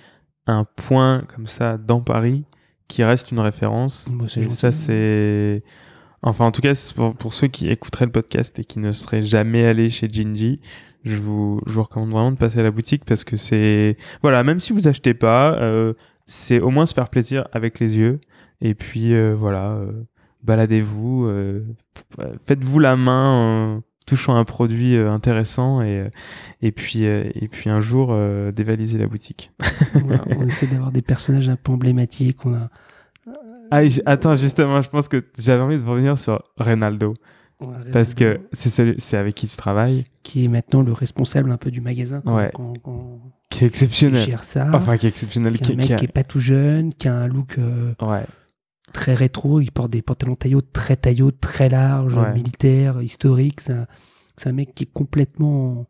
[0.47, 2.45] un point comme ça dans Paris
[2.87, 4.09] qui reste une référence.
[4.11, 5.63] Bah, c'est Et ça, c'est.
[6.21, 9.21] Enfin, en tout cas, pour, pour ceux qui écouteraient le podcast et qui ne seraient
[9.21, 10.59] jamais allés chez Gingy,
[11.03, 13.97] je vous, je vous recommande vraiment de passer à la boutique parce que c'est.
[14.21, 15.93] Voilà, même si vous achetez pas, euh,
[16.25, 18.19] c'est au moins se faire plaisir avec les yeux.
[18.61, 19.91] Et puis, euh, voilà, euh,
[20.43, 21.63] baladez-vous, euh,
[22.45, 26.09] faites-vous la main en touchant un produit euh, intéressant et, euh,
[26.61, 29.51] et, puis, euh, et puis un jour, euh, dévaliser la boutique.
[29.93, 32.45] Voilà, on essaie d'avoir des personnages un peu emblématiques.
[32.45, 32.69] On a,
[33.71, 37.15] Ah, attends, justement, je pense que j'avais envie de revenir sur Reynaldo.
[37.93, 41.57] Parce que c'est celui- c'est avec qui tu travailles, qui est maintenant le responsable un
[41.57, 42.51] peu du magasin quand, Ouais.
[42.53, 43.19] quand- quand
[43.49, 44.25] qui est exceptionnel.
[44.27, 44.67] gère ça.
[44.73, 45.57] Enfin, qui est exceptionnel.
[45.57, 47.93] qui est un mec qui- qui est pas tout jeune, qui a un look euh,
[48.01, 48.25] Ouais,
[48.95, 49.59] très rétro.
[49.59, 52.33] Il porte des pantalons taillot très taillot, très larges, Ouais.
[52.33, 53.59] militaires, historiques.
[53.61, 55.87] C'est un, mec qui est complètement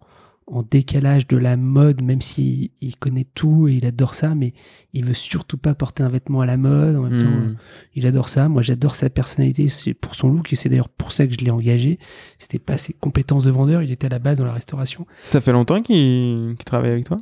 [0.48, 4.36] en, en décalage de la mode, même s'il il connaît tout et il adore ça,
[4.36, 4.54] mais
[4.94, 6.96] il veut surtout pas porter un vêtement à la mode.
[6.96, 7.56] En même temps, Hmm.
[7.96, 8.48] il adore ça.
[8.50, 11.40] Moi, j'adore sa personnalité c'est pour son look et c'est d'ailleurs pour ça que je
[11.40, 11.98] l'ai engagé.
[12.40, 13.82] C'était pas ses compétences de vendeur.
[13.82, 15.06] Il était à la base dans la restauration.
[15.24, 17.18] Ça fait longtemps qu'il travaille avec toi?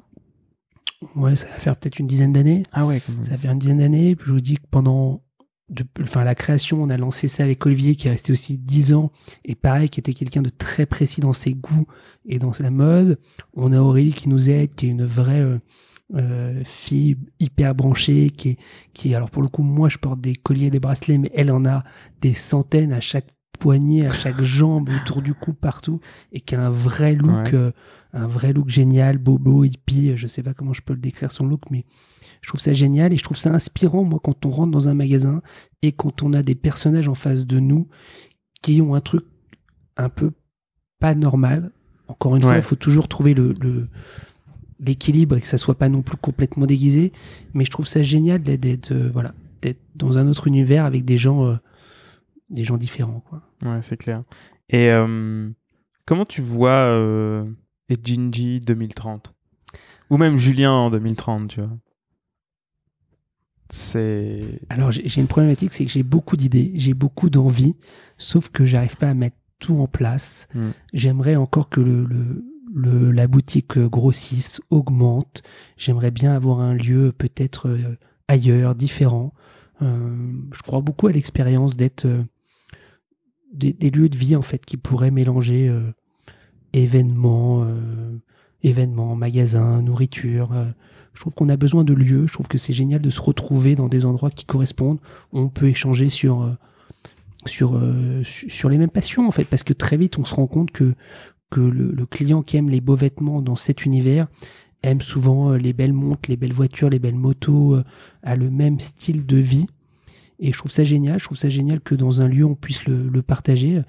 [1.15, 2.63] Ouais, ça va faire peut-être une dizaine d'années.
[2.71, 3.23] Ah ouais, quand même.
[3.25, 4.15] Ça va faire une dizaine d'années.
[4.15, 5.21] Puis je vous dis que pendant
[5.73, 8.93] de, enfin, la création, on a lancé ça avec Olivier qui est resté aussi 10
[8.93, 9.11] ans
[9.45, 11.85] et pareil, qui était quelqu'un de très précis dans ses goûts
[12.25, 13.19] et dans la mode.
[13.53, 15.59] On a Aurélie qui nous aide, qui est une vraie euh,
[16.15, 18.57] euh, fille hyper branchée, qui est,
[18.93, 21.65] qui, alors pour le coup, moi je porte des colliers, des bracelets, mais elle en
[21.65, 21.83] a
[22.21, 23.27] des centaines à chaque
[23.59, 25.99] poignet, à chaque jambe, autour du cou, partout,
[26.31, 27.53] et qui a un vrai look, Ouais.
[27.55, 27.71] euh,
[28.13, 30.15] un vrai look génial, bobo, hippie.
[30.15, 31.85] Je sais pas comment je peux le décrire son look, mais
[32.43, 34.93] je trouve ça génial et je trouve ça inspirant, moi, quand on rentre dans un
[34.93, 35.41] magasin
[35.81, 37.87] et quand on a des personnages en face de nous
[38.61, 39.23] qui ont un truc
[39.97, 40.31] un peu
[40.99, 41.71] pas normal.
[42.07, 43.87] Encore une fois, il faut toujours trouver le, le-
[44.79, 47.11] l'équilibre et que ça soit pas non plus complètement déguisé.
[47.53, 51.17] Mais je trouve ça génial d'être, euh, voilà, d'être dans un autre univers avec des
[51.17, 51.55] gens, euh,
[52.49, 53.21] des gens différents.
[53.29, 53.41] Quoi.
[53.63, 54.23] Ouais, c'est clair.
[54.69, 55.49] Et euh,
[56.05, 57.45] comment tu vois
[58.03, 59.33] Gingy 2030
[60.09, 61.69] Ou même Julien en 2030, tu vois?
[63.69, 64.59] C'est.
[64.69, 67.75] Alors j'ai une problématique, c'est que j'ai beaucoup d'idées, j'ai beaucoup d'envie,
[68.17, 70.47] sauf que j'arrive pas à mettre tout en place.
[70.53, 70.69] Mm.
[70.93, 72.43] J'aimerais encore que le, le-
[72.75, 75.41] le- la boutique grossisse, augmente.
[75.77, 79.33] J'aimerais bien avoir un lieu peut-être euh, ailleurs, différent.
[79.81, 80.15] Euh,
[80.53, 82.23] je crois beaucoup à l'expérience d'être euh,
[83.53, 85.71] des, des lieux de vie en fait qui pourraient mélanger
[86.73, 87.67] événements,
[88.63, 90.51] événements, magasins, nourriture.
[91.13, 92.25] Je trouve qu'on a besoin de lieux.
[92.27, 94.99] Je trouve que c'est génial de se retrouver dans des endroits qui correspondent.
[95.31, 96.51] On peut échanger sur euh,
[97.45, 100.33] sur euh, su- sur les mêmes passions en fait, parce que très vite on se
[100.35, 100.95] rend compte que
[101.51, 104.27] que le, le client qui aime les beaux vêtements dans cet univers
[104.81, 107.77] aime souvent euh, les belles montres, les belles voitures, les belles motos,
[108.23, 109.67] a le même style de vie.
[110.39, 111.19] Et je trouve ça génial.
[111.19, 113.81] Je trouve ça génial que dans un lieu on puisse le, le partager.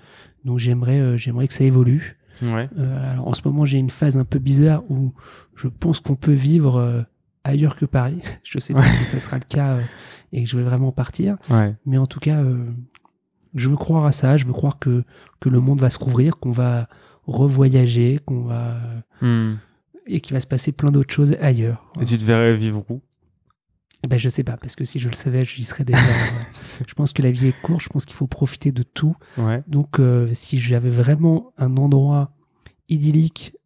[0.44, 2.18] Donc j'aimerais j'aimerais que ça évolue.
[2.42, 2.68] Ouais.
[2.78, 5.12] Euh, alors en ce moment, j'ai une phase un peu bizarre où
[5.56, 7.06] je pense qu'on peut vivre
[7.44, 8.20] ailleurs que Paris.
[8.44, 8.92] je sais pas Ouais.
[8.92, 9.82] si ça sera le cas euh,
[10.32, 11.36] et que je vais vraiment partir.
[11.50, 11.74] Ouais.
[11.86, 12.66] Mais en tout cas, euh,
[13.54, 14.36] je veux croire à ça.
[14.36, 15.04] Je veux croire que,
[15.40, 16.88] que le monde va se rouvrir, qu'on va
[17.26, 18.76] revoyager, qu'on va
[19.20, 19.54] Hmm.
[20.06, 21.84] et qu'il va se passer plein d'autres choses ailleurs.
[22.00, 23.00] Et tu te verrais vivre où?
[24.02, 25.98] Eh ben, je sais pas, parce que si je le savais, j'y serais déjà.
[26.86, 29.16] je pense que la vie est courte, je pense qu'il faut profiter de tout.
[29.38, 29.62] Ouais.
[29.66, 32.32] Donc, euh, si j'avais vraiment un endroit
[32.90, 33.56] idyllique,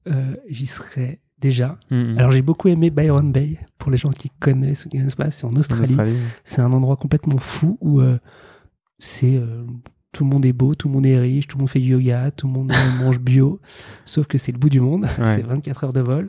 [0.49, 1.79] j'y serais déjà.
[1.91, 2.17] Hmm.
[2.19, 5.31] Alors, j'ai beaucoup aimé Byron Bay, pour les gens qui connaissent ou qui connaissent pas,
[5.31, 5.85] c'est en Australie.
[5.91, 6.17] Australie.
[6.45, 8.19] C'est un endroit complètement fou où euh,
[8.99, 9.65] c'est euh,
[10.13, 11.91] tout le monde est beau, tout le monde est riche, tout le monde fait du
[11.93, 13.61] yoga, tout le monde euh, mange bio,
[14.05, 15.35] sauf que c'est le bout du monde, Ouais.
[15.37, 16.29] c'est 24 heures de vol,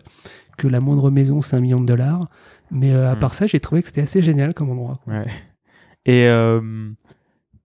[0.57, 2.29] que la moindre maison c'est un million de dollars.
[2.71, 3.19] Mais euh, à Mm.
[3.19, 4.99] part ça, j'ai trouvé que c'était assez génial comme endroit.
[5.07, 5.25] Ouais.
[6.05, 6.27] Et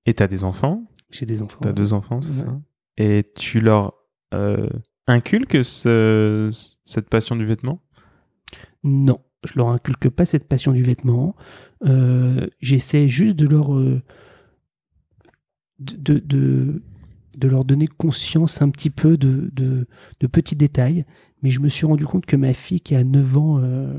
[0.06, 0.84] et t'as des enfants?
[1.10, 1.58] J'ai des enfants.
[1.62, 2.48] T'as deux enfants, c'est Ouais.
[2.48, 2.60] ça?
[2.96, 3.94] Et tu leur
[5.06, 6.48] inculques ce-
[6.84, 7.80] cette passion du vêtement?
[8.82, 11.34] Non, je leur inculque pas cette passion du vêtement.
[11.86, 14.02] Euh, J'essaie juste de leur euh,
[15.80, 19.86] de, de, leur donner conscience un petit peu de, de,
[20.20, 21.04] de petits détails.
[21.42, 23.92] Mais je me suis rendu compte que ma fille qui a 9 ans, euh,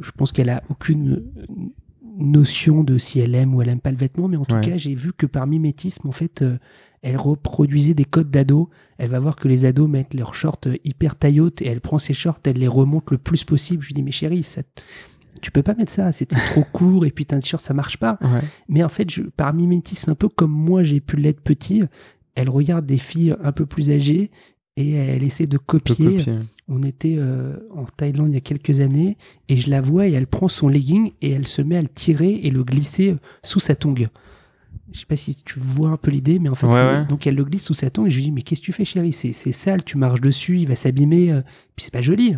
[0.00, 1.24] je pense qu'elle a aucune
[2.18, 4.62] notion de si elle aime ou elle aime pas le vêtement, mais en tout Ouais.
[4.62, 6.42] cas, j'ai vu que par mimétisme, en fait,
[7.02, 8.68] elle reproduisait des codes d'ados.
[8.98, 11.98] Elle va voir que les ados mettent leurs shorts hyper taille haute et elle prend
[11.98, 13.82] ses shorts, elle les remonte le plus possible.
[13.82, 14.62] Je lui dis, mais chérie, ça,
[15.40, 17.98] tu peux pas mettre ça, c'était trop court et puis t'as un t-shirt, ça marche
[17.98, 18.18] pas.
[18.20, 18.40] Ouais.
[18.68, 21.82] Mais en fait, je, par mimétisme, un peu comme moi, j'ai pu l'être petit,
[22.34, 24.30] elle regarde des filles un peu plus âgées
[24.76, 26.18] et elle essaie de copier.
[26.68, 29.16] On était euh, en Thaïlande il y a quelques années
[29.48, 31.88] et je la vois et elle prend son legging et elle se met à le
[31.88, 34.08] tirer et le glisser euh, sous sa tongue.
[34.92, 37.06] Je sais pas si tu vois un peu l'idée, mais en fait, Ouais, le- ouais.
[37.06, 38.72] donc elle le glisse sous sa tongue et je lui dis mais qu'est-ce que tu
[38.72, 39.12] fais chérie?
[39.12, 41.40] C'est sale, tu marches dessus, il va s'abîmer, euh,
[41.74, 42.28] puis c'est pas joli.
[42.30, 42.36] Et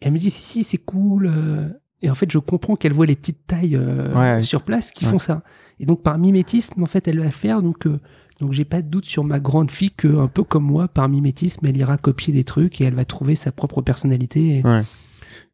[0.00, 1.26] elle me dit si si c'est cool.
[1.32, 1.68] euh.
[2.02, 5.04] Et en fait, je comprends qu'elle voit les petites tailles euh, Ouais, sur place qui
[5.06, 5.42] font ça.
[5.80, 7.62] Et donc par mimétisme, en fait, elle va le faire.
[7.62, 7.98] Donc euh,
[8.40, 11.08] donc j'ai pas de doute sur ma grande fille que un peu comme moi, par
[11.08, 14.58] mimétisme, elle ira copier des trucs et elle va trouver sa propre personnalité.
[14.58, 14.82] Et, Ouais.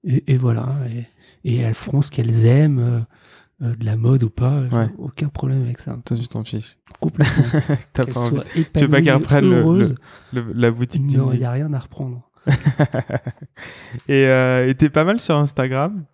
[0.03, 0.75] et, et voilà.
[0.91, 1.05] Et,
[1.53, 3.05] et elles feront ce qu'elles aiment,
[3.63, 4.61] euh, de la mode ou pas.
[4.73, 4.89] Ouais.
[4.99, 5.97] Aucun problème avec ça.
[6.05, 6.79] Toi, tu t'en fiches.
[7.01, 7.45] Complètement.
[7.93, 8.37] T'as Qu'elles pas envie.
[8.37, 9.95] soient Tu veux pas épanouies, qu'elles reprennent le-.
[10.33, 12.23] Le- la boutique Non, il n'y a rien à reprendre.
[14.09, 16.05] et euh, t'es pas mal sur Instagram.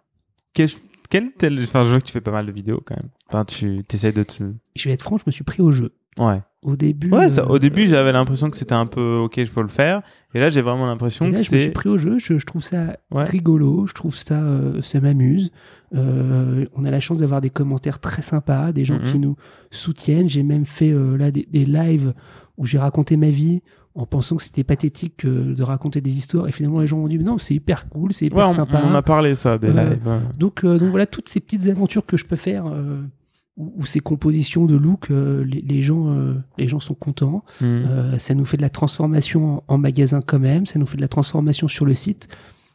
[0.54, 1.60] Qu'est-ce quel tel...
[1.62, 3.10] Enfin, je vois que tu fais pas mal de vidéos quand même.
[3.28, 4.42] Enfin, tu essaies de te.
[4.74, 5.94] Je vais être franc, je me suis pris au jeu.
[6.18, 6.40] Ouais.
[6.62, 7.10] Au début.
[7.12, 9.68] Ouais, ça- euh, au début, j'avais l'impression que c'était un peu ok, il faut le
[9.68, 10.02] faire.
[10.34, 11.70] Et là, j'ai vraiment l'impression que là, je me suis c'est.
[11.70, 12.18] pris au jeu.
[12.18, 13.22] Je, je trouve ça Ouais.
[13.22, 13.86] rigolo.
[13.86, 15.52] Je trouve ça, euh, ça m'amuse.
[15.94, 19.04] Euh, on a la chance d'avoir des commentaires très sympas, des gens Mhm.
[19.12, 19.36] qui nous
[19.70, 20.28] soutiennent.
[20.28, 22.12] J'ai même fait euh, là des, des lives
[22.58, 23.62] où j'ai raconté ma vie
[23.94, 26.48] en pensant que c'était pathétique euh, de raconter des histoires.
[26.48, 28.82] Et finalement, les gens m'ont dit non, c'est hyper cool, c'est hyper Ouais, on, sympa.
[28.84, 30.00] on a parlé ça des lives.
[30.06, 30.18] ouais.
[30.38, 32.66] Donc, donc voilà, toutes ces petites aventures que je peux faire.
[32.66, 36.14] ou ou ces compositions de look, les, les gens,
[36.58, 37.42] les gens sont contents.
[37.62, 40.98] Euh, ça nous fait de la transformation en, en magasin quand même, ça nous fait
[40.98, 42.28] de la transformation sur le site.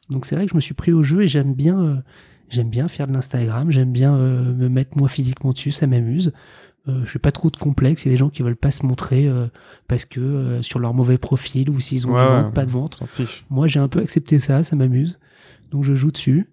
[0.10, 1.96] Donc c'est vrai que je me suis pris au jeu et j'aime bien, euh,
[2.52, 6.32] j'aime bien faire de l'Instagram, j'aime bien euh, me mettre moi physiquement dessus, ça m'amuse.
[6.88, 8.04] Euh, je fais pas trop de complexe.
[8.06, 9.48] Il y a des gens qui veulent pas se montrer euh,
[9.88, 12.42] parce que euh, sur leur mauvais profil ou s'ils ont Ouais, du ouais.
[12.42, 13.04] ventre, pas de ventre.
[13.52, 15.20] Moi, j'ai un peu accepté ça, ça m'amuse.
[15.72, 16.50] Donc, je joue dessus.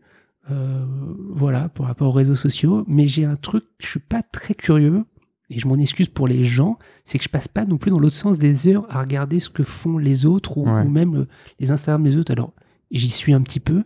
[0.50, 0.84] Euh,
[1.30, 2.84] voilà, par rapport aux réseaux sociaux.
[2.88, 5.04] Mais j'ai un truc, je suis pas très curieux,
[5.50, 7.98] et je m'en excuse pour les gens, c'est que je passe pas non plus dans
[7.98, 10.82] l'autre sens des heures à regarder ce que font les autres ou, Ouais.
[10.82, 11.26] ou même le-
[11.58, 12.32] les Instagram des autres.
[12.32, 12.52] Alors,
[12.90, 13.82] j'y suis un petit peu,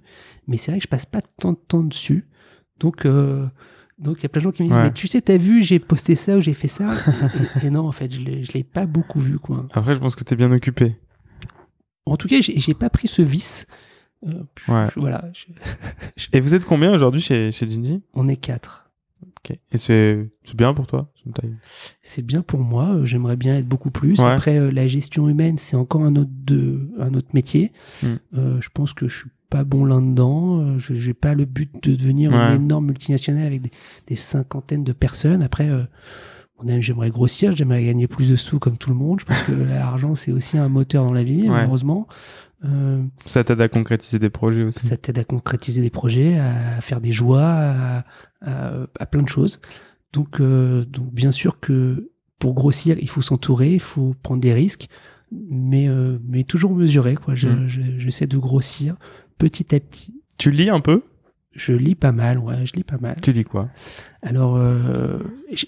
[0.47, 2.27] mais c'est vrai que je passe pas tant de temps dessus.
[2.81, 3.47] Donc, euh,
[3.99, 4.85] donc il y a plein de gens qui me disent, Ouais.
[4.85, 6.93] mais tu sais, t'as vu, j'ai posté ça ou j'ai fait ça?
[7.63, 9.67] et, et non, en fait, je je l'ai pas beaucoup vu, quoi.
[9.73, 10.97] Après, je pense que t'es bien occupé.
[12.07, 13.67] En tout cas, j'ai pas pris ce vice.
[14.27, 14.87] Euh, je- Ouais.
[14.95, 15.25] je- voilà,
[16.17, 18.89] je- Et vous êtes combien aujourd'hui chez, chez Jinji on est quatre.
[19.73, 21.11] Et c'est bien pour toi
[22.01, 22.91] c'est bien pour moi.
[22.95, 24.19] euh, J'aimerais bien être beaucoup plus.
[24.21, 24.27] Ouais.
[24.31, 27.73] Après, la gestion humaine, c'est encore un autre de, un autre métier.
[28.03, 28.07] Mm.
[28.35, 30.61] Euh, je pense que je suis pas bon là-dedans.
[30.61, 32.55] Euh, Je n'ai pas le but de devenir Ouais.
[32.57, 33.71] une énorme multinationale avec des,
[34.09, 35.43] des cinquantaines de personnes.
[35.43, 35.83] Après, euh,
[36.79, 39.21] j'aimerais grossir, j'aimerais gagner plus de sous comme tout le monde.
[39.21, 41.49] Je pense que l'argent, c'est aussi un moteur dans la vie, Ouais.
[41.49, 42.07] malheureusement.
[42.65, 44.87] Euh, Ça t'aide à concrétiser des projets aussi.
[44.87, 48.05] Ça t'aide à concrétiser des projets, à faire des joies, à,
[48.41, 49.61] à- à plein de choses.
[50.13, 54.53] Donc, euh, donc, bien sûr que pour grossir, il faut s'entourer, il faut prendre des
[54.53, 54.89] risques,
[55.33, 57.15] mais, euh, mais toujours mesurer.
[57.17, 57.35] Quoi.
[57.35, 57.69] Je- Mm.
[57.69, 58.95] je- J'essaie de grossir
[59.51, 60.15] petit à petit.
[60.39, 61.03] Tu lis un peu?
[61.55, 63.17] Je lis pas mal, ouais, je lis pas mal.
[63.21, 63.69] Tu lis quoi?
[64.23, 65.19] Alors, euh,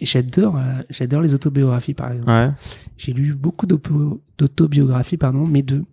[0.00, 2.30] j'adore, euh, j'adore les autobiographies, par exemple.
[2.30, 2.50] Ouais.
[2.96, 5.84] J'ai lu beaucoup d'auto- d'autobiographies, pardon, mais de,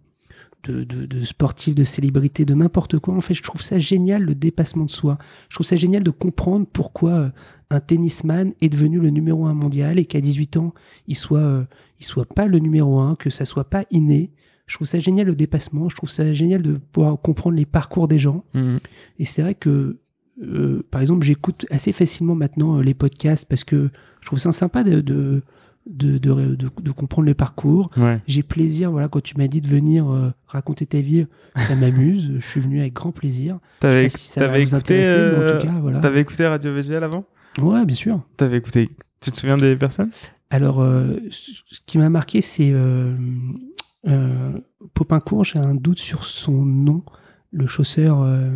[0.64, 3.16] de, de, de sportifs, de célébrités, de n'importe quoi.
[3.16, 5.18] En fait, je trouve ça génial, le dépassement de soi.
[5.50, 7.30] Je trouve ça génial de comprendre pourquoi euh,
[7.72, 10.74] un tennisman est devenu le numéro un mondial et qu'à 18 ans,
[11.08, 11.64] il soit, euh,
[12.00, 14.32] il soit pas le numéro un, que ça soit pas inné.
[14.72, 15.90] Je trouve ça génial le dépassement.
[15.90, 18.46] Je trouve ça génial de pouvoir comprendre les parcours des gens.
[18.54, 18.80] Mhm.
[19.20, 19.98] Et c'est vrai que,
[20.42, 23.90] euh, par exemple, j'écoute assez facilement maintenant euh, les podcasts parce que
[24.22, 25.42] je trouve ça sympa de, de,
[25.90, 27.92] de, de, de- de comprendre les parcours.
[27.98, 28.22] Ouais.
[28.28, 31.28] J'ai plaisir, voilà, quand tu m'as dit de venir euh, raconter ta vie,
[31.58, 32.32] ça m'amuse.
[32.40, 33.60] je suis venu avec grand plaisir.
[33.82, 36.00] T'avais si écouté, euh, tout cas, voilà.
[36.00, 37.26] t'avais écouté Radio VGL avant?
[37.62, 38.22] Ouais, bien sûr.
[38.38, 38.90] T'avais écouté.
[39.20, 40.12] Tu te souviens des personnes?
[40.50, 42.72] Alors, euh, ce qui m'a marqué, c'est
[44.08, 44.52] euh,
[44.94, 45.44] Popincourt.
[45.46, 47.04] J'ai un doute sur son nom,
[47.52, 48.22] le chausseur.
[48.22, 48.50] euh,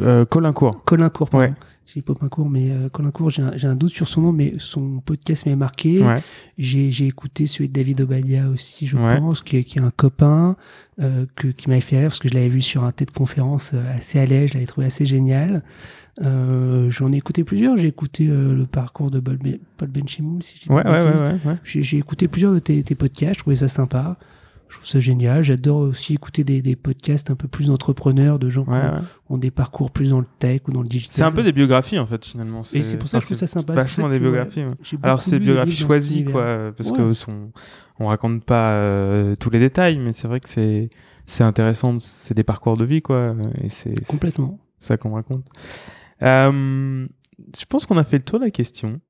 [0.00, 0.84] euh, Colin Court.
[0.84, 1.46] Colin Court, pardon.
[1.48, 1.54] Ouais.
[1.86, 4.54] J'ai Popincourt, mais euh, Colin Court, j'ai un, j'ai un doute sur son nom, mais
[4.58, 6.04] son podcast m'a marqué.
[6.04, 6.22] Ouais.
[6.56, 9.18] J'ai j'ai écouté celui de David Obadia aussi, je Ouais.
[9.18, 10.54] pense, qui, est- qui est un copain,
[11.00, 13.72] euh, que, qui m'avait fait rire parce que je l'avais vu sur un TED conférence
[13.74, 15.64] euh, assez à l'aise, je l'avais trouvé assez génial.
[16.20, 17.76] J'en ai écouté plusieurs.
[17.78, 21.02] J'ai écouté le parcours de Paul, Ben- Paul Benchimoul, si pas Ouais, ouais,
[21.44, 21.56] ouais.
[21.64, 24.16] J'ai j'ai écouté plusieurs de tes, tes podcasts, je trouvais ça sympa.
[24.70, 25.42] Je trouve ça génial.
[25.42, 28.94] J'adore aussi écouter des, des podcasts un peu plus entrepreneurs de gens Ouais, qui ont-
[28.98, 29.04] ouais.
[29.30, 31.14] ont des parcours plus dans le tech ou dans le digital.
[31.14, 32.62] C'est un peu des biographies en fait finalement.
[32.72, 33.74] Et c'est pour ça que je trouve ça sympa.
[33.74, 34.62] Vachement des biographies.
[34.64, 34.70] ouais.
[35.02, 36.32] Alors c'est des biographie livres dans cet choisie univers.
[36.32, 37.50] quoi, parce que son,
[37.98, 40.88] on raconte pas euh, tous les détails, mais c'est vrai que c'est
[41.26, 41.98] c'est intéressant.
[41.98, 44.58] C'est des parcours de vie quoi, et c'est Complètement.
[44.78, 45.46] ça qu'on raconte.
[46.22, 47.06] Euh,
[47.58, 49.00] je pense qu'on a fait le tour de la question.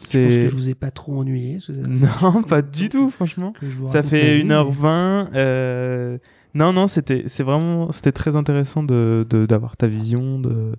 [0.00, 1.58] Je pense que je vous ai pas trop ennuyé.
[1.88, 3.52] non, pas du tout franchement.
[3.86, 5.28] Ça fait vie, 1h20.
[5.34, 6.18] euh,
[6.54, 10.74] Non, non, c'était vraiment c'était très intéressant de de- d'avoir ta vision, de,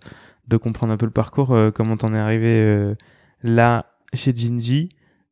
[0.47, 2.95] de comprendre un peu le parcours, euh, comment t'en es arrivé euh,
[3.43, 4.89] là chez Jinji,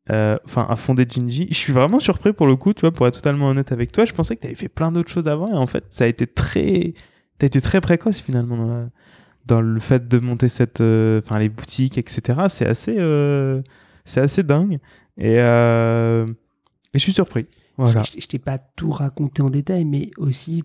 [0.09, 1.47] enfin à fonder Jinji.
[1.49, 4.05] Je suis vraiment surpris pour le coup, tu vois, pour être totalement honnête avec toi.
[4.05, 6.07] Je pensais que tu avais fait plein d'autres choses avant et en fait, ça a
[6.07, 6.93] été très.
[7.39, 8.89] T'as été très précoce finalement dans, la-
[9.45, 10.81] dans le fait de monter cette.
[10.81, 12.43] euh, Enfin, les boutiques, etc.
[12.49, 12.95] C'est assez.
[12.97, 13.61] euh,
[14.05, 14.79] C'est assez dingue.
[15.17, 16.25] Et, euh,
[16.93, 17.45] et je suis surpris.
[17.77, 18.03] Voilà.
[18.03, 20.63] Je, je- je t'ai pas tout raconté en détail, mais aussi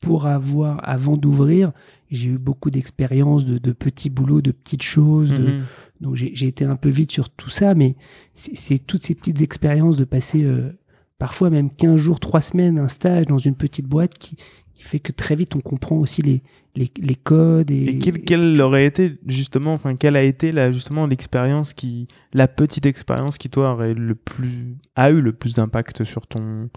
[0.00, 1.72] pour avoir, avant d'ouvrir,
[2.10, 5.30] j'ai eu beaucoup d'expériences de, de petits boulots, de petites choses.
[5.32, 5.62] de- Mhm.
[6.00, 7.96] donc j'ai été un peu vite sur tout ça, mais
[8.34, 10.72] c'est c'est toutes ces petites expériences de passer euh,
[11.18, 14.36] parfois même 15 jours, 3 semaines, un stage dans une petite boîte qui,
[14.74, 16.42] qui fait que très vite on comprend aussi les,
[16.74, 17.70] les, les codes.
[17.70, 22.86] Et, Et quelle, aurait été justement, enfin, quelle a été justement l'expérience qui, la petite
[22.86, 26.70] expérience qui toi aurait le plus, a eu le plus d'impact sur ton,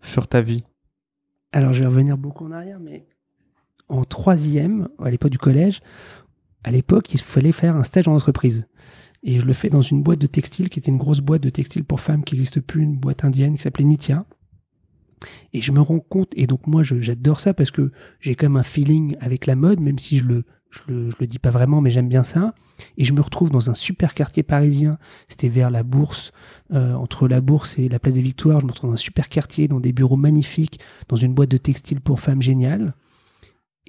[0.00, 0.64] sur ta vie?
[1.52, 2.98] Alors, je vais revenir beaucoup en arrière, mais
[3.88, 5.80] en troisième, à l'époque du collège,
[6.64, 8.66] à l'époque, il fallait faire un stage en entreprise.
[9.22, 11.50] Et je le fais dans une boîte de textile qui était une grosse boîte de
[11.50, 14.26] textile pour femmes qui n'existe plus, une boîte indienne qui s'appelait Nitya.
[15.52, 18.56] Et je me rends compte, et donc moi j'adore ça parce que j'ai quand même
[18.56, 21.50] un feeling avec la mode, même si je le, je le, je le dis pas
[21.50, 22.54] vraiment, mais j'aime bien ça.
[22.96, 26.32] Et je me retrouve dans un super quartier parisien, c'était vers la bourse,
[26.72, 29.28] euh, entre la bourse et la place des Victoires, je me retrouve dans un super
[29.28, 30.78] quartier, dans des bureaux magnifiques,
[31.08, 32.94] dans une boîte de textile pour femmes géniale.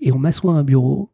[0.01, 1.11] Et on m'assoit à un bureau,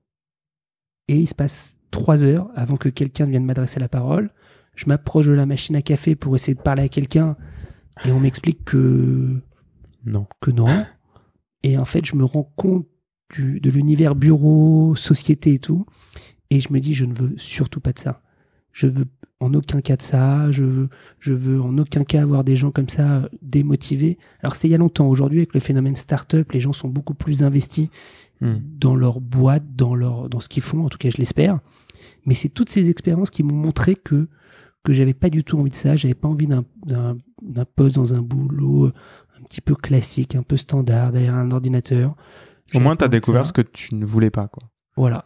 [1.08, 4.32] et il se passe trois heures avant que quelqu'un vienne m'adresser la parole.
[4.76, 7.36] Je m'approche de la machine à café pour essayer de parler à quelqu'un,
[8.06, 9.42] et on m'explique que
[10.06, 10.28] Non.
[10.42, 10.86] que non.
[11.64, 12.88] Et en fait, je me rends compte
[13.34, 15.86] du- de l'univers bureau, société et tout.
[16.52, 18.22] Et je me dis, je ne veux surtout pas de ça.
[18.72, 19.06] Je veux
[19.40, 20.52] en aucun cas de ça.
[20.52, 24.18] Je veux, je veux en aucun cas avoir des gens comme ça euh, démotivés.
[24.42, 25.08] Alors, c'était il y a longtemps.
[25.08, 27.90] Aujourd'hui, avec le phénomène start-up, les gens sont beaucoup plus investis
[28.42, 28.56] Hmm.
[28.78, 30.84] dans leur boîte, dans, leur, dans ce qu'ils font.
[30.84, 31.60] En tout cas, je l'espère.
[32.26, 34.28] Mais c'est toutes ces expériences qui m'ont montré que
[34.84, 35.96] que j'avais pas du tout envie de ça.
[35.96, 36.66] J'avais pas envie d'un
[37.76, 38.92] poste dans un boulot
[39.40, 42.16] un petit peu classique, un peu standard, derrière un ordinateur.
[42.74, 43.50] Au moins, envie de découvert ça.
[43.50, 44.64] ce que tu ne voulais pas, quoi.
[44.98, 45.26] Voilà.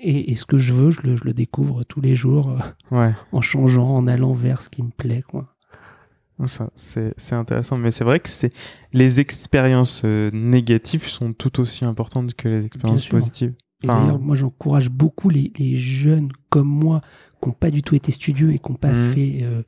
[0.00, 2.96] Et, et ce que je veux, je le, je le découvre tous les jours euh,
[2.96, 3.12] Ouais.
[3.32, 5.22] en changeant, en allant vers ce qui me plaît.
[5.26, 5.48] Quoi.
[6.46, 7.78] Ça, c'est, c'est intéressant.
[7.78, 8.52] Mais c'est vrai que c'est,
[8.92, 13.54] les expériences euh, négatives sont tout aussi importantes que les expériences positives.
[13.82, 17.00] Et Enfin, d'ailleurs, moi, j'encourage beaucoup les, les jeunes comme moi
[17.40, 19.12] qui n'ont pas du tout été studieux et qui n'ont pas Mhm.
[19.12, 19.62] fait euh,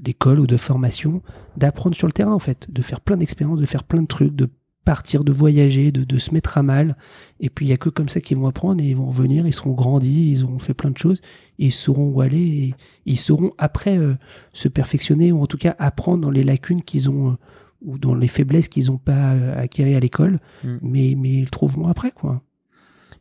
[0.00, 1.22] d'école ou de formation,
[1.56, 4.34] d'apprendre sur le terrain, en fait, de faire plein d'expériences, de faire plein de trucs,
[4.34, 4.48] de
[4.84, 6.96] partir, de voyager, de, de se mettre à mal.
[7.40, 9.46] Et puis, il n'y a que comme ça qu'ils vont apprendre et ils vont revenir,
[9.46, 11.20] ils seront grandis, ils auront fait plein de choses,
[11.58, 14.14] et ils sauront où aller et ils sauront après euh,
[14.52, 17.34] se perfectionner ou en tout cas apprendre dans les lacunes qu'ils ont euh,
[17.82, 20.78] ou dans les faiblesses qu'ils n'ont pas euh, acquéries à l'école, Mhm.
[20.82, 22.42] mais, mais ils le trouveront après, quoi.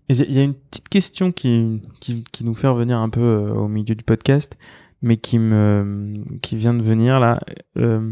[0.08, 3.54] Il y a une petite question qui, qui, qui nous fait revenir un peu euh,
[3.54, 4.56] au milieu du podcast,
[5.02, 7.40] mais qui me qui vient de venir là.
[7.78, 8.12] Euh,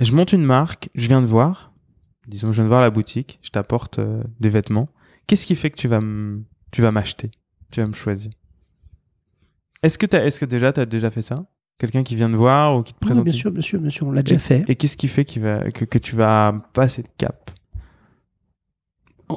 [0.00, 1.72] je monte une marque, je viens de voir,
[2.26, 4.88] disons, je viens de voir la boutique, je t'apporte euh, des vêtements.
[5.26, 6.00] Qu'est-ce qui fait que tu vas
[6.70, 7.30] tu vas m'acheter,
[7.70, 8.32] tu vas me choisir?
[9.82, 11.44] Est-ce que t'as, est-ce que déjà t'as déjà fait ça?
[11.78, 13.90] Quelqu'un qui vient de voir ou qui te Oui, présente bien sûr, bien sûr, bien
[13.90, 14.62] sûr, on l'a déjà fait.
[14.68, 17.50] Et qu'est-ce qui fait qu'il va, que, que tu vas passer le cap?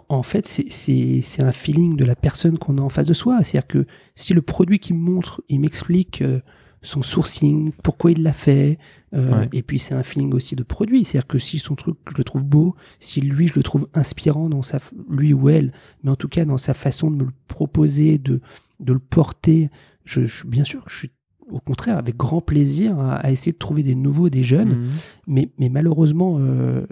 [0.10, 3.42] En, en fait, c'est- un feeling de la personne qu'on a en face de soi.
[3.44, 3.86] C'est-à-dire que
[4.16, 6.40] si le produit qu'il me montre, il m'explique euh,
[6.82, 8.78] son sourcing, pourquoi il l'a fait,
[9.16, 9.50] euh, Ouais.
[9.54, 11.04] et puis c'est un feeling aussi de produit.
[11.04, 14.50] C'est-à-dire que si son truc, je le trouve beau, si lui, je le trouve inspirant
[14.50, 15.72] dans sa, lui ou elle,
[16.04, 18.40] mais en tout cas dans sa façon de me le proposer, de,
[18.80, 19.70] de le porter,
[20.04, 21.12] je, je- bien sûr, je suis
[21.50, 24.90] au contraire avec grand plaisir à, à essayer de trouver des nouveaux, des jeunes.
[25.28, 26.86] Mais, mais malheureusement, euh,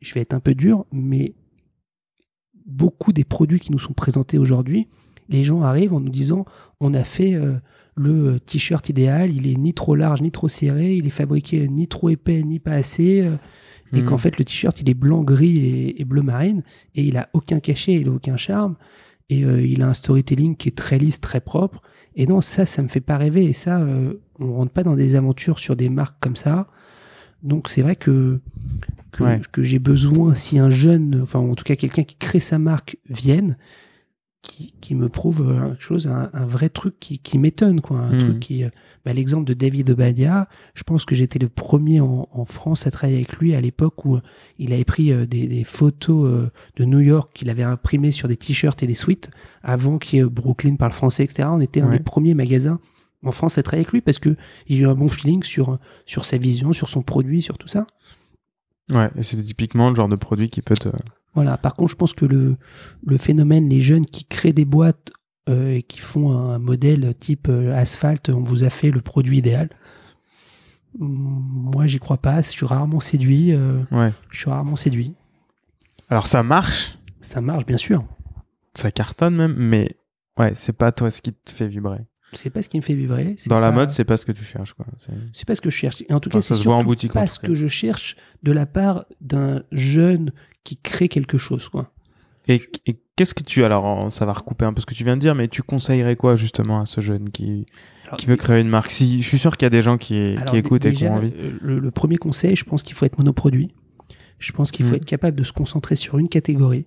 [0.00, 1.34] je vais être un peu dur, mais
[2.66, 4.88] beaucoup des produits qui nous sont présentés aujourd'hui,
[5.28, 6.44] les gens arrivent en nous disant
[6.80, 7.54] on a fait euh,
[7.96, 11.86] le t-shirt idéal, il est ni trop large ni trop serré, il est fabriqué ni
[11.88, 13.34] trop épais ni pas assez, euh,
[13.92, 14.08] et Mhm.
[14.08, 16.62] qu'en fait le t-shirt il est blanc, gris et, et bleu marine,
[16.94, 18.76] et il a aucun cachet, il a aucun charme,
[19.28, 21.82] et euh, il a un storytelling qui est très lisse, très propre.
[22.16, 24.96] Et non, ça, ça me fait pas rêver, et ça, euh, on rentre pas dans
[24.96, 26.66] des aventures sur des marques comme ça.
[27.42, 28.40] Donc c'est vrai que
[29.12, 29.40] que, Ouais.
[29.50, 32.96] que j'ai besoin, si un jeune, enfin en tout cas quelqu'un qui crée sa marque
[33.08, 33.56] vienne,
[34.42, 38.00] qui, qui me prouve euh, quelque chose, un, un vrai truc qui, qui m'étonne, quoi.
[38.00, 38.64] Un truc qui.
[38.64, 38.70] euh,
[39.04, 42.90] bah, L'exemple de David Obadia, je pense que j'étais le premier en, en France à
[42.90, 44.20] travailler avec lui à l'époque où euh,
[44.58, 48.82] il avait pris des, des photos de New York qu'il avait imprimées sur des t-shirts
[48.82, 49.30] et des suites
[49.62, 51.48] avant qu'il y ait Brooklyn parle français, etc.
[51.52, 52.78] On était un des premiers magasins
[53.24, 54.36] en France travailler avec lui parce que
[54.66, 57.68] il a eu un bon feeling sur, sur sa vision, sur son produit, sur tout
[57.68, 57.86] ça.
[58.90, 60.88] Ouais, et c'est typiquement le genre de produit qui peut te.
[61.34, 61.56] Voilà.
[61.58, 62.56] Par contre, je pense que le,
[63.06, 65.12] le phénomène, les jeunes qui créent des boîtes
[65.48, 69.38] euh, et qui font un modèle type euh, asphalte, on vous a fait le produit
[69.38, 69.68] idéal.
[70.98, 72.42] Moi, j'y crois pas.
[72.42, 73.52] Je suis rarement séduit.
[73.52, 74.12] euh, Ouais.
[74.30, 75.14] je suis rarement séduit.
[76.08, 78.02] Alors ça marche, Ça marche, bien sûr.
[78.74, 79.96] ça cartonne même, mais
[80.38, 82.00] ouais, c'est pas toi ce qui te fait vibrer.
[82.32, 83.36] C'est pas ce qui me fait vibrer.
[83.46, 84.86] Dans la mode, c'est pas ce que tu cherches, quoi.
[85.32, 86.02] C'est- pas ce que je cherche.
[86.10, 88.66] En tout Enfin, cas, c'est en surtout boutique, pas ce que je cherche de la
[88.66, 90.32] part d'un jeune
[90.64, 91.68] qui crée quelque chose.
[91.68, 91.92] Quoi.
[92.48, 95.16] Et, et qu'est-ce que tu alors ça va recouper un peu ce que tu viens
[95.16, 97.66] de dire, mais tu conseillerais quoi justement à ce jeune qui,
[98.06, 98.90] Alors, qui veut créer une marque?
[98.90, 101.04] Si je suis sûr qu'il y a des gens qui, Alors, qui écoutent et qui
[101.06, 101.32] ont envie.
[101.36, 103.72] euh, Le, le premier conseil, je pense qu'il faut être monoproduit.
[104.38, 104.96] Je pense qu'il faut Mhm.
[104.96, 106.86] être capable de se concentrer sur une catégorie.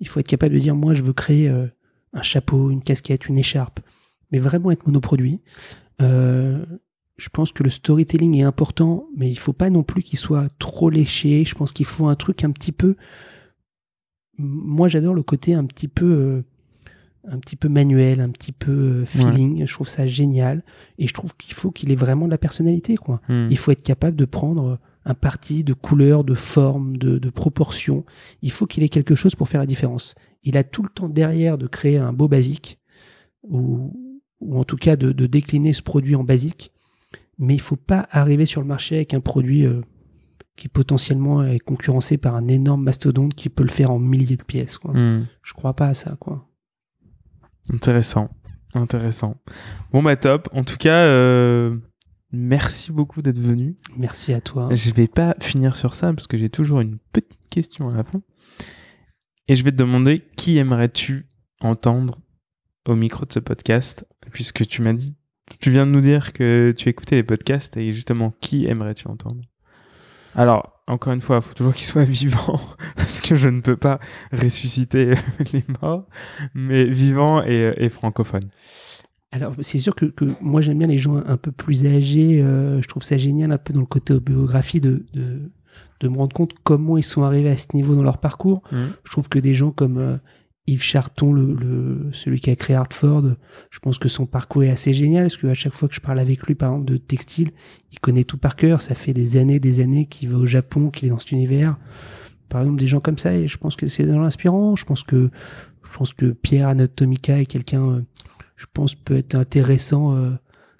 [0.00, 1.66] Il faut être capable de dire, moi, je veux créer euh,
[2.12, 3.78] un chapeau, une casquette, une écharpe,
[4.30, 5.42] mais vraiment être monoproduit.
[6.00, 6.64] Euh,
[7.16, 10.48] je pense que le storytelling est important, mais il faut pas non plus qu'il soit
[10.58, 11.44] trop léché.
[11.44, 12.96] Je pense qu'il faut un truc un petit peu.
[14.38, 16.44] Moi, j'adore le côté un petit peu, euh,
[17.26, 19.66] un petit peu manuel, un petit peu euh, feeling.
[19.66, 20.62] Je trouve ça génial,
[20.98, 23.20] et je trouve qu'il faut qu'il ait vraiment de la personnalité, quoi.
[23.28, 23.48] Hmm.
[23.50, 28.04] Il faut être capable de prendre un parti de couleur, de forme, de, de proportion.
[28.42, 30.14] Il faut qu'il ait quelque chose pour faire la différence.
[30.44, 32.78] Il a tout le temps derrière de créer un beau basique,
[33.42, 33.92] ou,
[34.40, 36.72] ou en tout cas de, de décliner ce produit en basique.
[37.38, 39.80] Mais il faut pas arriver sur le marché avec un produit euh,
[40.56, 44.44] qui potentiellement est concurrencé par un énorme mastodonte qui peut le faire en milliers de
[44.44, 44.76] pièces.
[44.76, 44.92] Quoi.
[44.92, 45.26] Hmm.
[45.42, 46.16] Je crois pas à ça.
[46.18, 46.48] Quoi.
[47.72, 48.30] Intéressant,
[48.74, 49.36] intéressant.
[49.92, 50.48] Bon bah top.
[50.52, 51.76] En tout cas, euh,
[52.32, 53.76] merci beaucoup d'être venu.
[53.96, 54.68] Merci à toi.
[54.74, 58.02] Je vais pas finir sur ça parce que j'ai toujours une petite question à la
[58.02, 58.20] fin.
[59.46, 61.28] Et je vais te demander qui aimerais-tu
[61.60, 62.20] entendre
[62.84, 65.14] au micro de ce podcast Puisque tu m'as dit,
[65.60, 69.40] tu viens de nous dire que tu écoutais les podcasts et justement, qui aimerais-tu entendre?
[70.34, 72.60] Alors, encore une fois, il faut toujours qu'il soit vivant
[72.96, 73.98] parce que je ne peux pas
[74.32, 75.12] ressusciter
[75.52, 76.06] les morts,
[76.54, 78.48] mais vivant et, et francophone.
[79.30, 82.40] Alors, c'est sûr que, que moi, j'aime bien les gens un peu plus âgés.
[82.40, 85.50] euh, je trouve ça génial, un peu dans le côté autobiographie, de, de,
[86.00, 88.62] de me rendre compte comment ils sont arrivés à ce niveau dans leur parcours.
[88.72, 90.16] Je trouve que des gens comme euh,
[90.68, 91.56] Yves Charton,
[92.12, 93.24] celui qui a créé Hartford,
[93.70, 96.18] je pense que son parcours est assez génial, parce qu'à chaque fois que je parle
[96.18, 97.50] avec lui, par exemple, de textile,
[97.90, 98.82] il connaît tout par cœur.
[98.82, 101.76] Ça fait des années, des années qu'il va au Japon, qu'il est dans cet univers.
[102.50, 104.76] Par exemple, des gens comme ça, et je pense que c'est dans l'inspirant.
[104.76, 105.30] Je pense que,
[105.90, 108.02] je pense que Pierre Anatomica est quelqu'un, euh,
[108.56, 110.32] je pense, peut être intéressant euh,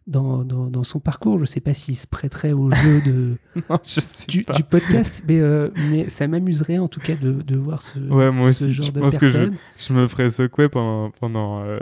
[0.09, 1.35] dans, dans, dans son parcours.
[1.37, 3.37] Je ne sais pas s'il se prêterait au jeu de,
[3.71, 7.59] Non, je sais du, podcast, mais, euh, mais ça m'amuserait en tout cas de, de
[7.59, 8.73] voir ce, Ouais, moi ce aussi.
[8.73, 9.57] genre Je de pense que je, personne.
[9.79, 11.79] je me ferais secouer pendant, pendant euh,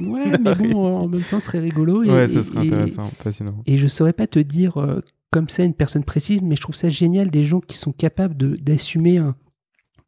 [0.00, 2.02] Ouais, mais bon, en même temps, ce serait rigolo.
[2.02, 3.62] Et, ouais, et- serait et- intéressant, passionnant.
[3.66, 5.00] Et je saurais pas te dire euh,
[5.30, 8.34] comme ça une personne précise, mais je trouve ça génial des gens qui sont capables
[8.58, 9.34] d'assumer un-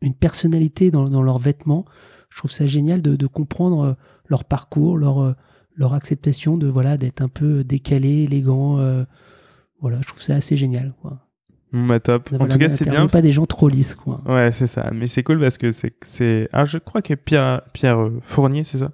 [0.00, 1.84] une personnalité dans, dans leurs vêtements.
[2.30, 3.96] Je trouve ça génial de, de comprendre
[4.28, 5.34] leur parcours, leur,
[5.76, 8.78] leur acceptation de voilà d'être un peu décalé, élégant.
[8.78, 9.04] euh,
[9.80, 10.94] voilà, je trouve ça assez génial.
[11.02, 11.18] Quoi.
[11.72, 12.30] Bah top.
[12.38, 13.06] En tout cas, c'est bien.
[13.08, 13.94] pas des gens trop lisses.
[13.96, 14.22] Quoi.
[14.26, 14.90] Ouais, c'est ça.
[14.94, 16.48] Mais c'est cool parce que c'est.
[16.52, 18.92] Ah, je crois que Pierre, Pierre euh, Fournier, c'est ça?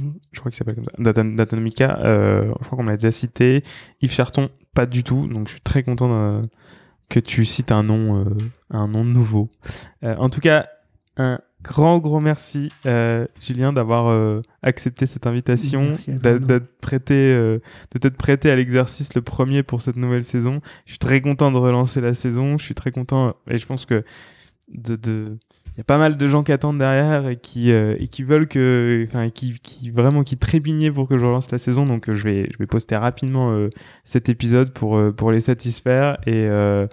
[0.00, 0.14] Mhm.
[0.32, 0.92] Je crois qu'il s'appelle comme ça.
[0.98, 1.98] D'Atan- D'Atomica.
[2.00, 3.62] Euh, je crois qu'on l'a déjà cité.
[4.02, 5.26] Yves Charton, pas du tout.
[5.28, 6.42] Donc je suis très content
[7.08, 8.26] que tu cites un nom,
[8.70, 9.48] un nom nouveau.
[10.02, 10.66] En tout cas,
[11.16, 17.58] un grand, grand merci, euh, Julien, d'avoir euh, accepté cette invitation, d'être prêté, euh,
[17.92, 20.60] de t'être prêté à l'exercice le premier pour cette nouvelle saison.
[20.84, 22.56] Je suis très content de relancer la saison.
[22.56, 24.04] Je suis très content et je pense que
[24.68, 25.38] de, de...
[25.74, 28.22] il y a pas mal de gens qui attendent derrière et qui euh, et qui
[28.22, 31.84] veulent que, enfin, qui, qui vraiment qui trépignaient pour que je relance la saison.
[31.86, 33.70] Donc euh, je vais je vais poster rapidement euh,
[34.04, 36.86] cet épisode pour euh, pour les satisfaire et euh,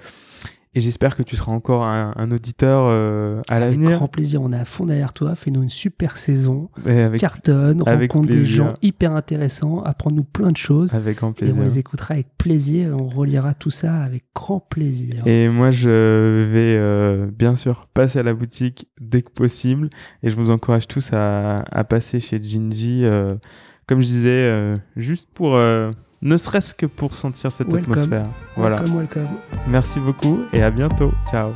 [0.75, 3.91] et j'espère que tu seras encore un, un auditeur euh, à Avec l'avenir.
[3.97, 5.35] grand plaisir, on est à fond derrière toi.
[5.35, 6.69] Fais-nous une super saison.
[6.85, 8.55] Avec, Cartonne, avec rencontre des plaisir.
[8.55, 10.95] gens hyper intéressants, apprends-nous plein de choses.
[10.95, 11.63] avec grand Et on plaisir.
[11.63, 12.95] les écoutera avec plaisir.
[12.97, 15.25] On reliera tout ça avec grand plaisir.
[15.27, 19.89] Et moi, je vais euh, bien sûr passer à la boutique dès que possible.
[20.23, 23.01] Et je vous encourage tous à, à passer chez Ginji.
[23.05, 23.35] euh,
[23.85, 25.91] comme je disais, euh, juste pour, euh,
[26.23, 28.27] ne serait-ce que pour sentir cette atmosphère.
[28.55, 28.81] Voilà.
[29.67, 31.11] Merci beaucoup et à bientôt.
[31.29, 31.51] Ciao.